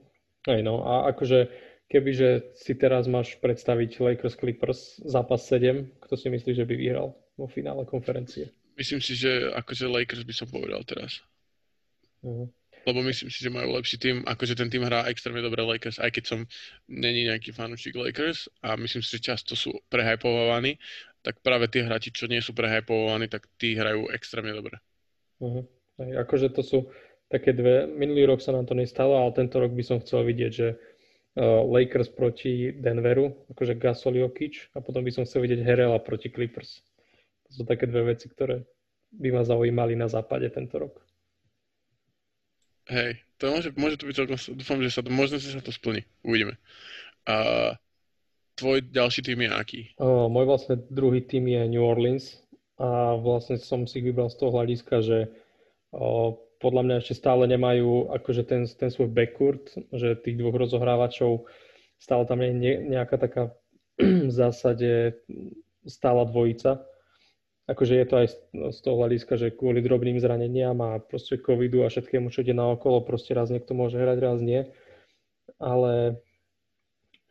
aj 0.51 0.59
no, 0.67 0.83
a 0.83 1.15
akože 1.15 1.47
kebyže 1.91 2.55
si 2.55 2.71
teraz 2.79 3.11
máš 3.11 3.35
predstaviť 3.43 3.99
Lakers 3.99 4.39
Clippers 4.39 5.03
zápas 5.03 5.43
7, 5.43 5.99
kto 5.99 6.13
si 6.15 6.31
myslí, 6.31 6.55
že 6.55 6.63
by 6.63 6.75
vyhral 6.79 7.11
vo 7.35 7.47
finále 7.51 7.83
konferencie? 7.83 8.47
Myslím 8.79 9.03
si, 9.03 9.19
že 9.19 9.51
akože 9.51 9.91
Lakers 9.91 10.23
by 10.23 10.33
som 10.33 10.47
povedal 10.47 10.79
teraz. 10.87 11.19
Uh-huh. 12.23 12.47
Lebo 12.81 12.99
myslím 13.05 13.29
si, 13.29 13.43
že 13.43 13.51
majú 13.53 13.75
lepší 13.77 13.99
tým, 13.99 14.23
akože 14.23 14.57
ten 14.57 14.71
tým 14.71 14.87
hrá 14.87 15.05
extrémne 15.11 15.43
dobre 15.43 15.61
Lakers, 15.61 15.99
aj 15.99 16.15
keď 16.15 16.23
som 16.23 16.39
není 16.87 17.27
nejaký 17.27 17.51
fanúšik 17.51 17.93
Lakers 17.93 18.47
a 18.63 18.79
myslím 18.79 19.03
si, 19.03 19.19
že 19.19 19.27
často 19.35 19.53
sú 19.53 19.75
prehypovaní, 19.91 20.79
tak 21.21 21.43
práve 21.45 21.69
tí 21.69 21.83
hráči, 21.83 22.09
čo 22.09 22.25
nie 22.25 22.41
sú 22.41 22.55
prehypovaní, 22.57 23.29
tak 23.29 23.45
tí 23.59 23.77
hrajú 23.77 24.09
extrémne 24.09 24.55
dobre. 24.55 24.79
Uh-huh. 25.43 25.67
Aj, 26.01 26.25
akože 26.25 26.55
to 26.55 26.63
sú 26.65 26.89
také 27.29 27.53
dve, 27.53 27.85
minulý 27.87 28.27
rok 28.27 28.41
sa 28.41 28.51
nám 28.51 28.65
to 28.65 28.73
nestalo, 28.73 29.15
ale 29.21 29.31
tento 29.31 29.61
rok 29.61 29.71
by 29.71 29.83
som 29.85 30.01
chcel 30.01 30.25
vidieť, 30.25 30.51
že 30.51 30.67
Lakers 31.39 32.11
proti 32.11 32.75
Denveru, 32.75 33.47
akože 33.55 33.79
Gasol 33.79 34.19
Jokic 34.19 34.67
a 34.75 34.83
potom 34.83 34.99
by 34.99 35.11
som 35.15 35.23
chcel 35.23 35.47
vidieť 35.47 35.63
Herela 35.63 36.03
proti 36.03 36.27
Clippers. 36.27 36.83
To 37.47 37.49
sú 37.51 37.63
také 37.63 37.87
dve 37.87 38.11
veci, 38.11 38.27
ktoré 38.27 38.67
by 39.15 39.29
ma 39.31 39.43
zaujímali 39.47 39.95
na 39.95 40.11
západe 40.11 40.47
tento 40.51 40.75
rok. 40.75 40.99
Hej, 42.91 43.23
to 43.39 43.47
môže, 43.47 43.69
môže 43.79 43.95
to 43.95 44.07
byť 44.11 44.15
celkom, 44.15 44.37
dúfam, 44.59 44.79
že 44.83 44.91
sa 44.91 44.99
to, 44.99 45.11
možno, 45.13 45.39
sa 45.39 45.63
to 45.63 45.71
splní. 45.71 46.03
Uvidíme. 46.27 46.59
A 47.23 47.79
tvoj 48.59 48.83
ďalší 48.91 49.23
tým 49.23 49.47
je 49.47 49.49
aký? 49.55 49.81
O, 50.03 50.27
môj 50.27 50.45
vlastne 50.51 50.75
druhý 50.91 51.23
tým 51.23 51.47
je 51.47 51.61
New 51.71 51.83
Orleans 51.85 52.43
a 52.75 53.15
vlastne 53.15 53.55
som 53.55 53.87
si 53.87 54.03
vybral 54.03 54.27
z 54.27 54.35
toho 54.35 54.51
hľadiska, 54.51 54.95
že 54.99 55.31
o, 55.95 56.35
podľa 56.61 56.81
mňa 56.85 56.95
ešte 57.01 57.17
stále 57.17 57.49
nemajú 57.49 58.13
akože 58.13 58.45
ten, 58.45 58.69
ten 58.69 58.93
svoj 58.93 59.09
backcourt, 59.09 59.73
že 59.91 60.15
tých 60.21 60.37
dvoch 60.37 60.55
rozohrávačov 60.55 61.49
stále 61.97 62.23
tam 62.29 62.39
je 62.45 62.53
nejaká 62.85 63.17
taká 63.17 63.43
v 64.29 64.31
zásade 64.31 65.19
stála 65.83 66.29
dvojica 66.29 66.85
akože 67.71 67.93
je 67.95 68.05
to 68.05 68.15
aj 68.19 68.27
z 68.75 68.79
toho 68.83 68.95
hľadiska, 68.99 69.33
že 69.39 69.55
kvôli 69.55 69.79
drobným 69.79 70.19
zraneniam 70.19 70.75
a 70.83 70.99
proste 70.99 71.39
covidu 71.39 71.87
a 71.87 71.91
všetkému, 71.91 72.27
čo 72.27 72.43
ide 72.43 72.51
naokolo, 72.51 73.05
proste 73.07 73.31
raz 73.31 73.47
niekto 73.47 73.71
môže 73.71 73.95
hrať, 73.95 74.17
raz 74.19 74.39
nie. 74.43 74.67
Ale 75.55 76.19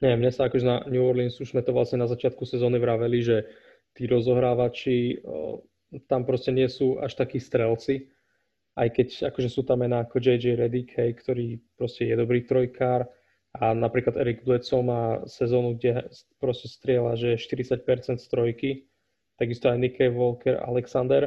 neviem, 0.01 0.21
mne 0.25 0.33
sa 0.33 0.49
akože 0.49 0.65
na 0.65 0.77
New 0.89 1.05
Orleans 1.05 1.37
už 1.37 1.53
sme 1.53 1.61
to 1.61 1.77
vlastne 1.77 2.01
na 2.01 2.09
začiatku 2.09 2.49
sezóny 2.49 2.81
vraveli, 2.81 3.21
že 3.21 3.37
tí 3.93 4.09
rozohrávači 4.09 5.21
tam 6.07 6.23
proste 6.23 6.55
nie 6.55 6.71
sú 6.71 7.03
až 7.03 7.19
takí 7.19 7.43
strelci, 7.43 8.09
aj 8.79 8.89
keď 8.95 9.09
akože 9.35 9.51
sú 9.51 9.67
tam 9.67 9.83
mená 9.83 10.07
ako 10.07 10.23
JJ 10.23 10.59
Redick, 10.59 10.95
hej, 10.95 11.19
ktorý 11.19 11.59
proste 11.75 12.07
je 12.07 12.15
dobrý 12.15 12.47
trojkár 12.47 13.09
a 13.59 13.75
napríklad 13.75 14.15
Eric 14.15 14.47
Bledsoe 14.47 14.87
má 14.87 15.27
sezónu, 15.27 15.75
kde 15.75 16.07
proste 16.39 16.71
strieľa, 16.71 17.19
že 17.19 17.35
40% 17.35 18.23
z 18.23 18.27
trojky, 18.31 18.71
takisto 19.35 19.67
aj 19.67 19.79
Nikkei 19.83 20.11
Walker, 20.13 20.63
Alexander, 20.63 21.27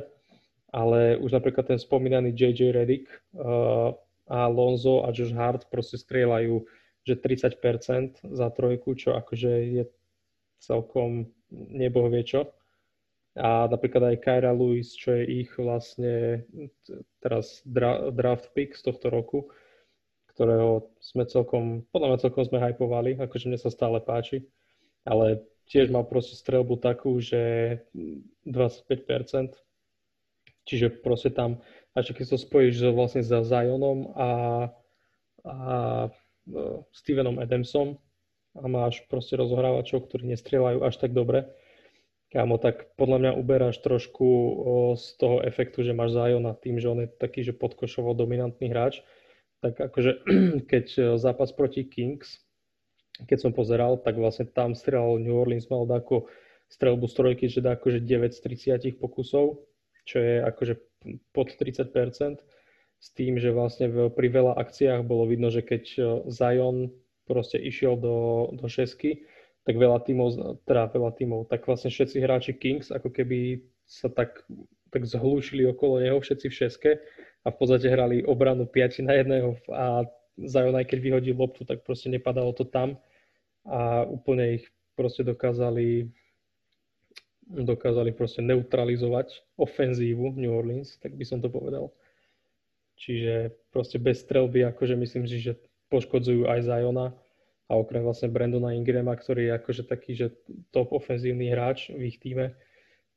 ale 0.71 1.19
už 1.19 1.35
napríklad 1.35 1.67
ten 1.67 1.79
spomínaný 1.79 2.31
JJ 2.31 2.71
Redick 2.71 3.11
uh, 3.35 3.91
a 4.31 4.47
Lonzo 4.47 5.03
a 5.03 5.11
Josh 5.11 5.35
Hart 5.35 5.67
proste 5.67 5.99
strieľajú 5.99 6.63
že 7.03 7.19
30% 7.19 8.23
za 8.23 8.47
trojku, 8.55 8.95
čo 8.95 9.11
akože 9.19 9.51
je 9.75 9.83
celkom 10.63 11.27
neboh 11.51 12.07
vie 12.07 12.23
čo. 12.23 12.55
A 13.33 13.65
napríklad 13.65 14.13
aj 14.13 14.21
Kyra 14.21 14.53
Lewis, 14.53 14.93
čo 14.93 15.17
je 15.17 15.41
ich 15.41 15.49
vlastne 15.57 16.45
teraz 17.17 17.65
draft 17.65 18.53
pick 18.53 18.77
z 18.77 18.85
tohto 18.85 19.09
roku, 19.09 19.49
ktorého 20.37 20.93
sme 21.01 21.25
celkom, 21.25 21.81
podľa 21.89 22.13
mňa 22.13 22.19
celkom 22.21 22.43
sme 22.45 22.61
hypovali, 22.61 23.17
akože 23.17 23.49
mne 23.49 23.57
sa 23.57 23.73
stále 23.73 23.97
páči, 24.05 24.45
ale 25.01 25.41
tiež 25.65 25.89
mal 25.89 26.05
proste 26.05 26.37
strelbu 26.37 26.77
takú, 26.77 27.17
že 27.17 27.81
25%. 28.45 29.57
Čiže 30.63 31.03
proste 31.03 31.33
tam, 31.33 31.59
až 31.91 32.15
keď 32.15 32.33
to 32.33 32.37
spojíš 32.39 32.87
vlastne 32.95 33.19
za 33.25 33.43
Zionom 33.43 34.15
a, 34.15 34.29
a 35.43 35.55
uh, 36.07 36.77
Stevenom 36.95 37.35
Adamsom 37.41 37.99
a 38.55 38.63
máš 38.69 39.03
proste 39.11 39.35
rozohrávačov, 39.35 40.07
ktorí 40.07 40.29
nestrieľajú 40.31 40.79
až 40.85 40.95
tak 41.01 41.11
dobre, 41.11 41.51
kámo, 42.33 42.57
tak 42.57 42.89
podľa 42.97 43.17
mňa 43.21 43.31
uberáš 43.37 43.77
trošku 43.85 44.27
z 44.97 45.05
toho 45.21 45.45
efektu, 45.45 45.85
že 45.85 45.93
máš 45.93 46.17
Ziona 46.17 46.57
tým, 46.57 46.81
že 46.81 46.89
on 46.89 47.05
je 47.05 47.09
taký, 47.09 47.45
že 47.45 47.53
podkošovo 47.53 48.17
dominantný 48.17 48.73
hráč, 48.73 49.05
tak 49.61 49.77
akože 49.77 50.25
keď 50.71 51.15
zápas 51.21 51.53
proti 51.53 51.85
Kings, 51.85 52.41
keď 53.29 53.37
som 53.37 53.51
pozeral, 53.53 54.01
tak 54.01 54.17
vlastne 54.17 54.49
tam 54.49 54.73
strelal 54.73 55.21
New 55.21 55.37
Orleans 55.37 55.69
mal 55.69 55.85
ako 55.85 56.25
strelbu 56.73 57.05
z 57.05 57.13
trojky, 57.13 57.45
že 57.45 57.61
dá 57.61 57.77
akože 57.77 58.01
9 58.01 58.33
z 58.33 58.39
30 58.89 58.97
pokusov, 58.97 59.61
čo 60.09 60.17
je 60.17 60.41
akože 60.41 60.73
pod 61.29 61.53
30%, 61.53 62.41
s 63.03 63.07
tým, 63.11 63.35
že 63.35 63.51
vlastne 63.51 63.91
v, 63.91 64.07
pri 64.09 64.27
veľa 64.31 64.55
akciách 64.57 65.03
bolo 65.03 65.27
vidno, 65.27 65.51
že 65.51 65.59
keď 65.61 65.83
e, 65.93 66.01
Zion 66.31 66.89
proste 67.27 67.59
išiel 67.59 67.99
do, 67.99 68.49
do 68.55 68.65
šesky, 68.71 69.27
tak 69.63 69.75
veľa 69.79 70.03
tímov, 70.03 70.59
teda 70.67 70.91
veľa 70.91 71.11
tímov, 71.15 71.47
tak 71.47 71.63
vlastne 71.63 71.87
všetci 71.87 72.19
hráči 72.19 72.53
Kings 72.55 72.91
ako 72.91 73.07
keby 73.09 73.63
sa 73.87 74.11
tak, 74.11 74.43
tak 74.91 75.07
zhlúšili 75.07 75.63
okolo 75.71 76.03
neho 76.03 76.19
všetci 76.19 76.45
v 76.51 76.57
šeske 76.57 76.91
a 77.43 77.47
v 77.51 77.55
podstate 77.55 77.87
hrali 77.87 78.23
obranu 78.27 78.67
5 78.67 79.07
na 79.07 79.13
jedného 79.19 79.55
a 79.71 80.07
Zion 80.39 80.75
aj 80.75 80.89
keď 80.89 80.99
vyhodil 80.99 81.35
loptu, 81.37 81.63
tak 81.63 81.85
proste 81.85 82.09
nepadalo 82.09 82.51
to 82.57 82.65
tam. 82.65 82.97
A 83.63 84.03
úplne 84.03 84.59
ich 84.59 84.65
proste 84.97 85.23
dokázali 85.23 86.11
dokázali 87.43 88.15
proste 88.15 88.39
neutralizovať 88.39 89.43
ofenzívu 89.59 90.39
New 90.39 90.51
Orleans, 90.51 90.95
tak 91.03 91.13
by 91.13 91.27
som 91.27 91.43
to 91.43 91.51
povedal. 91.51 91.91
Čiže 92.97 93.51
proste 93.69 93.99
bez 93.99 94.23
strelby, 94.23 94.63
akože 94.63 94.95
myslím 94.95 95.27
si, 95.27 95.43
že 95.43 95.59
poškodzujú 95.91 96.47
aj 96.47 96.59
Ziona 96.65 97.11
a 97.67 97.79
okrem 97.79 98.03
vlastne 98.03 98.27
Brandona 98.27 98.75
Ingrama, 98.75 99.15
ktorý 99.15 99.49
je 99.49 99.53
akože 99.55 99.83
taký, 99.87 100.11
že 100.13 100.27
top 100.75 100.91
ofenzívny 100.91 101.49
hráč 101.49 101.89
v 101.89 102.11
ich 102.11 102.19
týme, 102.19 102.51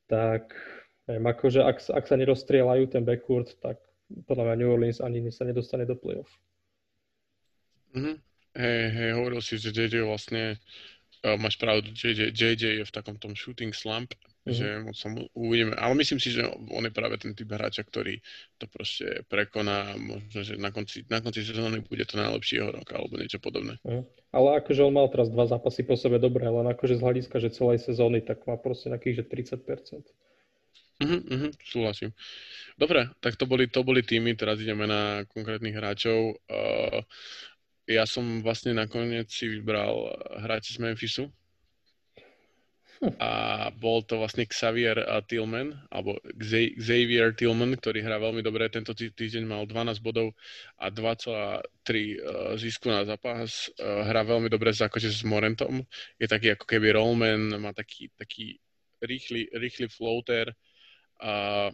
tak 0.07 0.55
neviem, 1.11 1.27
akože 1.27 1.61
ak, 1.67 1.79
ak 1.91 2.05
sa 2.07 2.17
nerozstrieľajú 2.19 2.85
ten 2.91 3.03
backcourt, 3.03 3.59
tak 3.59 3.83
podľa 4.31 4.53
mňa 4.53 4.57
New 4.59 4.71
Orleans 4.71 5.03
ani 5.03 5.19
sa 5.35 5.43
nedostane 5.43 5.83
do 5.83 5.99
playoff. 5.99 6.31
Mm-hmm. 7.95 8.17
Hej, 8.57 8.83
hej, 8.97 9.11
hovoril 9.19 9.41
si, 9.45 9.61
že 9.61 9.75
JJ 9.75 10.07
vlastne, 10.09 10.57
uh, 11.27 11.37
máš 11.37 11.61
pravdu, 11.61 11.93
JJ, 11.93 12.33
JJ 12.33 12.65
je 12.81 12.85
v 12.87 12.95
takom 12.95 13.21
tom 13.21 13.37
shooting 13.37 13.75
slump, 13.75 14.17
že 14.47 14.79
moc 14.87 14.95
sa 14.95 15.11
mu 15.11 15.27
uvidíme, 15.35 15.75
ale 15.75 15.99
myslím 15.99 16.23
si, 16.23 16.31
že 16.31 16.47
on 16.71 16.87
je 16.87 16.95
práve 16.95 17.19
ten 17.19 17.35
typ 17.35 17.51
hráča, 17.51 17.83
ktorý 17.83 18.23
to 18.63 18.71
proste 18.71 19.27
prekoná, 19.27 19.99
možno, 19.99 20.47
že 20.47 20.55
na 20.55 20.71
konci, 20.71 21.03
na 21.11 21.19
konci 21.19 21.43
sezóny 21.43 21.83
bude 21.83 22.07
to 22.07 22.15
najlepší 22.15 22.63
jeho 22.63 22.71
rok, 22.71 22.87
alebo 22.95 23.19
niečo 23.19 23.43
podobné. 23.43 23.83
Mm. 23.83 24.07
Ale 24.31 24.49
akože 24.63 24.87
on 24.87 24.95
mal 24.95 25.11
teraz 25.11 25.27
dva 25.35 25.51
zápasy 25.51 25.83
po 25.83 25.99
sebe 25.99 26.23
dobré, 26.23 26.47
len 26.47 26.71
akože 26.71 26.97
z 26.99 27.03
hľadiska, 27.03 27.37
že 27.43 27.51
celej 27.51 27.83
sezóny, 27.83 28.23
tak 28.23 28.47
má 28.47 28.55
proste 28.55 28.87
nejakých, 28.87 29.23
že 29.23 29.25
30%. 29.27 30.07
Mhm, 30.97 31.19
mhm, 31.29 31.49
súhlasím. 31.61 32.11
Dobre, 32.81 33.13
tak 33.21 33.37
to 33.37 33.45
boli, 33.45 33.69
to 33.69 33.85
boli 33.85 34.01
týmy, 34.01 34.33
teraz 34.33 34.57
ideme 34.61 34.89
na 34.89 35.29
konkrétnych 35.29 35.77
hráčov. 35.77 36.41
Uh, 36.49 37.05
ja 37.85 38.09
som 38.09 38.41
vlastne 38.41 38.73
nakoniec 38.73 39.29
si 39.29 39.47
vybral 39.47 40.11
hráča 40.41 40.75
z 40.77 40.79
Memphisu. 40.81 41.25
Hm. 42.97 43.13
A 43.21 43.31
bol 43.77 44.01
to 44.09 44.17
vlastne 44.17 44.49
Xavier 44.49 44.97
Tillman, 45.29 45.77
alebo 45.93 46.17
Xavier 46.81 47.37
Tillman, 47.37 47.77
ktorý 47.77 48.01
hrá 48.01 48.17
veľmi 48.17 48.41
dobre. 48.41 48.73
Tento 48.73 48.97
týždeň 48.97 49.45
mal 49.45 49.69
12 49.69 50.01
bodov 50.01 50.33
a 50.81 50.89
2,3 50.89 51.61
e, 51.93 52.17
zisku 52.57 52.89
na 52.89 53.05
zápas. 53.05 53.69
E, 53.77 53.85
hrá 53.85 54.25
veľmi 54.25 54.49
dobre 54.49 54.73
s, 54.73 54.81
akože 54.81 55.13
s 55.13 55.21
Morentom. 55.29 55.85
Je 56.17 56.25
taký 56.25 56.57
ako 56.57 56.65
keby 56.65 56.97
rollman, 56.97 57.61
má 57.61 57.77
taký, 57.77 58.09
taký 58.17 58.57
rýchly, 59.05 59.53
rýchly 59.53 59.93
floater. 59.93 60.57
A 61.21 61.69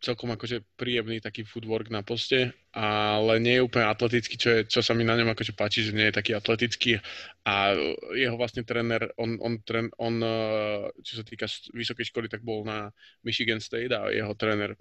celkom 0.00 0.32
akože 0.32 0.64
príjemný 0.80 1.20
taký 1.20 1.44
footwork 1.44 1.92
na 1.92 2.00
poste, 2.00 2.56
ale 2.72 3.36
nie 3.36 3.60
je 3.60 3.66
úplne 3.68 3.84
atletický, 3.84 4.34
čo, 4.40 4.48
je, 4.48 4.60
čo 4.64 4.80
sa 4.80 4.96
mi 4.96 5.04
na 5.04 5.12
ňom 5.12 5.28
akože 5.28 5.52
páči, 5.52 5.84
že 5.84 5.92
nie 5.92 6.08
je 6.08 6.16
taký 6.16 6.32
atletický 6.32 6.96
a 7.44 7.76
jeho 8.16 8.36
vlastne 8.40 8.64
tréner, 8.64 9.12
on, 9.20 9.36
on, 9.44 9.60
tren, 9.60 9.92
on, 10.00 10.16
eh, 10.24 10.88
čo 11.04 11.20
sa 11.20 11.24
týka 11.24 11.44
vysokej 11.76 12.08
školy, 12.08 12.26
tak 12.32 12.40
bol 12.40 12.64
na 12.64 12.88
Michigan 13.20 13.60
State 13.60 13.92
a 13.92 14.08
jeho 14.08 14.32
tréner 14.32 14.72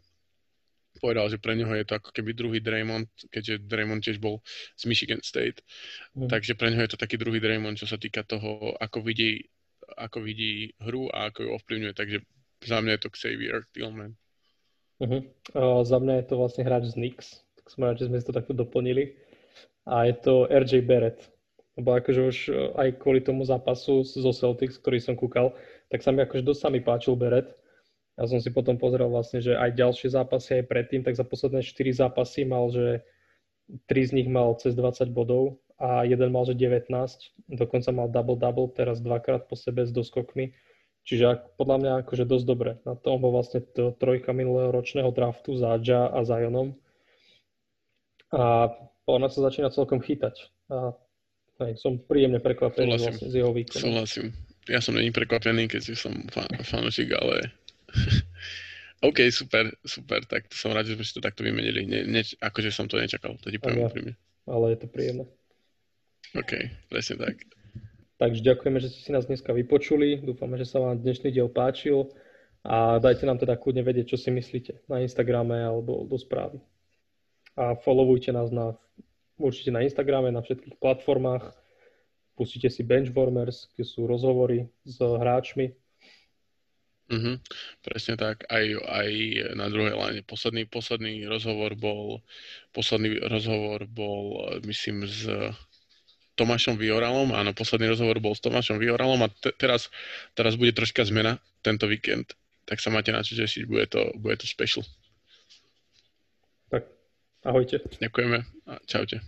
povedal, 0.97 1.30
že 1.30 1.38
pre 1.38 1.53
neho 1.53 1.72
je 1.76 1.86
to 1.86 1.95
ako 1.99 2.09
keby 2.11 2.34
druhý 2.34 2.59
Draymond, 2.59 3.07
keďže 3.30 3.67
Draymond 3.67 4.01
tiež 4.01 4.17
bol 4.17 4.41
z 4.76 4.84
Michigan 4.89 5.22
State. 5.22 5.61
Mm. 6.17 6.28
Takže 6.28 6.57
pre 6.57 6.74
neho 6.74 6.82
je 6.84 6.91
to 6.91 6.99
taký 6.99 7.15
druhý 7.15 7.38
Draymond, 7.39 7.78
čo 7.78 7.88
sa 7.88 7.95
týka 7.95 8.26
toho, 8.28 8.74
ako 8.80 9.05
vidí, 9.05 9.47
ako 9.95 10.26
vidí 10.26 10.74
hru 10.82 11.07
a 11.13 11.30
ako 11.30 11.39
ju 11.45 11.49
ovplyvňuje. 11.55 11.93
Takže 11.93 12.17
za 12.65 12.78
mňa 12.84 12.91
je 12.97 13.01
to 13.05 13.13
Xavier 13.13 13.63
Tillman. 13.72 14.17
Uh-huh. 15.00 15.24
Uh, 15.56 15.82
za 15.88 15.97
mňa 16.00 16.24
je 16.24 16.26
to 16.28 16.36
vlastne 16.36 16.64
hráč 16.68 16.91
z 16.91 16.95
Knicks, 17.00 17.47
tak 17.56 17.66
som 17.72 17.88
rád, 17.88 18.04
že 18.04 18.12
sme 18.12 18.20
to 18.20 18.36
takto 18.36 18.52
doplnili. 18.52 19.16
A 19.88 20.06
je 20.06 20.16
to 20.20 20.45
RJ 20.52 20.86
Barrett. 20.86 21.32
Lebo 21.80 21.95
akože 21.95 22.22
už 22.28 22.38
e, 22.52 22.54
aj 22.76 22.89
kvôli 23.00 23.24
tomu 23.24 23.47
zápasu 23.47 24.04
zo 24.04 24.36
Celtics, 24.36 24.76
ktorý 24.84 25.00
som 25.00 25.16
kúkal, 25.16 25.56
tak 25.88 26.04
sa 26.04 26.12
mi 26.12 26.20
akože 26.20 26.43
dosť 26.43 26.60
sa 26.60 26.70
páčil 26.84 27.16
Barrett. 27.16 27.56
Ja 28.20 28.28
som 28.28 28.43
si 28.43 28.52
potom 28.52 28.76
pozrel 28.76 29.08
vlastne, 29.08 29.39
že 29.39 29.56
aj 29.56 29.80
ďalšie 29.80 30.12
zápasy 30.12 30.60
aj 30.60 30.68
predtým, 30.68 31.08
tak 31.08 31.16
za 31.16 31.24
posledné 31.24 31.64
4 31.64 32.04
zápasy 32.04 32.43
mal, 32.43 32.68
že 32.68 33.00
3 33.88 34.12
z 34.12 34.12
nich 34.12 34.28
mal 34.28 34.60
cez 34.60 34.76
20 34.76 35.16
bodov 35.16 35.64
a 35.80 36.04
jeden 36.04 36.36
mal, 36.36 36.43
že 36.43 36.52
19. 36.52 36.91
Dokonca 37.47 37.89
mal 37.95 38.12
double-double, 38.12 38.76
teraz 38.76 39.00
dvakrát 39.00 39.47
po 39.47 39.56
sebe 39.56 39.88
s 39.88 39.95
doskokmi 39.95 40.52
Čiže 41.08 41.58
podľa 41.58 41.78
mňa 41.82 41.91
akože 42.06 42.24
dosť 42.28 42.45
dobre. 42.45 42.72
Na 42.86 42.93
to 42.93 43.18
bol 43.18 43.34
vlastne 43.34 43.66
to 43.74 43.95
trojka 43.97 44.30
minulého 44.30 44.70
ročného 44.70 45.10
draftu 45.10 45.58
za 45.58 45.80
Ja 45.82 46.06
a 46.06 46.22
Zionom. 46.22 46.78
A 48.30 48.70
ona 49.10 49.28
sa 49.32 49.41
začína 49.41 49.74
celkom 49.74 50.06
chytať. 50.06 50.54
A 50.70 50.93
hej, 51.66 51.82
som 51.82 51.97
príjemne 51.97 52.38
prekvapený 52.38 53.02
vlastne 53.02 53.26
z 53.26 53.41
jeho 53.41 53.50
výkonu. 53.50 53.89
Súhlasím. 53.89 54.38
Ja 54.70 54.86
som 54.86 54.93
není 54.93 55.10
prekvapený, 55.10 55.66
keď 55.66 55.97
som 55.97 56.14
fan, 56.30 56.45
fanúšik, 56.62 57.10
ale 57.18 57.50
OK, 59.10 59.34
super, 59.34 59.72
super, 59.82 60.22
tak 60.30 60.52
som 60.54 60.76
rád, 60.76 60.91
že 60.91 60.95
sme 61.00 61.06
si 61.08 61.14
to 61.18 61.26
takto 61.26 61.41
vymenili. 61.41 61.89
Ne, 61.89 62.06
ne, 62.06 62.22
akože 62.22 62.70
som 62.70 62.86
to 62.86 63.02
nečakal, 63.02 63.34
to 63.41 63.50
ti 63.50 63.58
poviem 63.58 63.89
úprimne. 63.89 64.14
Ale 64.45 64.76
je 64.76 64.78
to 64.84 64.88
príjemné. 64.91 65.26
OK, 66.38 66.70
presne 66.91 67.18
tak. 67.18 67.36
Takže 68.20 68.43
ďakujeme, 68.43 68.84
že 68.84 68.91
ste 68.91 68.99
si 68.99 69.11
nás 69.15 69.32
dneska 69.32 69.55
vypočuli. 69.55 70.20
Dúfame, 70.20 70.59
že 70.59 70.67
sa 70.67 70.84
vám 70.84 70.99
dnešný 70.99 71.32
diel 71.32 71.47
páčil 71.47 72.11
a 72.67 72.99
dajte 72.99 73.24
nám 73.24 73.39
teda 73.39 73.55
kľudne 73.55 73.80
vedieť, 73.80 74.11
čo 74.11 74.17
si 74.20 74.28
myslíte 74.28 74.84
na 74.91 74.99
Instagrame 74.99 75.63
alebo 75.63 76.03
do 76.03 76.20
správy. 76.20 76.59
A 77.55 77.80
followujte 77.80 78.36
nás 78.36 78.51
na, 78.51 78.76
určite 79.39 79.72
na 79.72 79.88
Instagrame, 79.88 80.36
na 80.36 80.43
všetkých 80.43 80.84
platformách. 80.84 81.47
Pustite 82.36 82.67
si 82.67 82.84
Benchwarmers, 82.84 83.72
kde 83.72 83.88
sú 83.88 84.03
rozhovory 84.03 84.67
s 84.84 84.99
hráčmi. 84.99 85.72
Mm-hmm, 87.09 87.36
presne 87.88 88.20
tak. 88.20 88.43
Aj, 88.51 88.67
aj 88.67 89.09
na 89.55 89.72
druhej 89.72 89.95
láne. 89.95 90.22
Posledný, 90.28 90.67
posledný 90.67 91.24
rozhovor 91.24 91.74
bol, 91.80 92.20
posledný 92.76 93.24
rozhovor 93.32 93.88
bol, 93.88 94.43
myslím, 94.67 95.07
z 95.07 95.55
Tomášom 96.40 96.80
Vioralom. 96.80 97.36
Áno, 97.36 97.52
posledný 97.52 97.92
rozhovor 97.92 98.24
bol 98.24 98.32
s 98.32 98.40
Tomášom 98.40 98.80
Vioralom 98.80 99.20
a 99.20 99.28
te, 99.28 99.52
teraz, 99.52 99.92
teraz 100.34 100.56
bude 100.56 100.72
troška 100.72 101.04
zmena 101.04 101.44
tento 101.60 101.86
víkend. 101.86 102.32
Tak 102.64 102.80
sa 102.80 102.88
máte 102.88 103.12
na 103.12 103.20
čo 103.20 103.36
tešiť, 103.36 103.68
bude 103.68 103.86
to, 103.92 104.16
bude 104.16 104.40
to 104.40 104.48
special. 104.48 104.88
Tak, 106.72 106.88
ahojte. 107.44 107.84
Ďakujeme 108.00 108.40
a 108.72 108.74
čaute. 108.88 109.20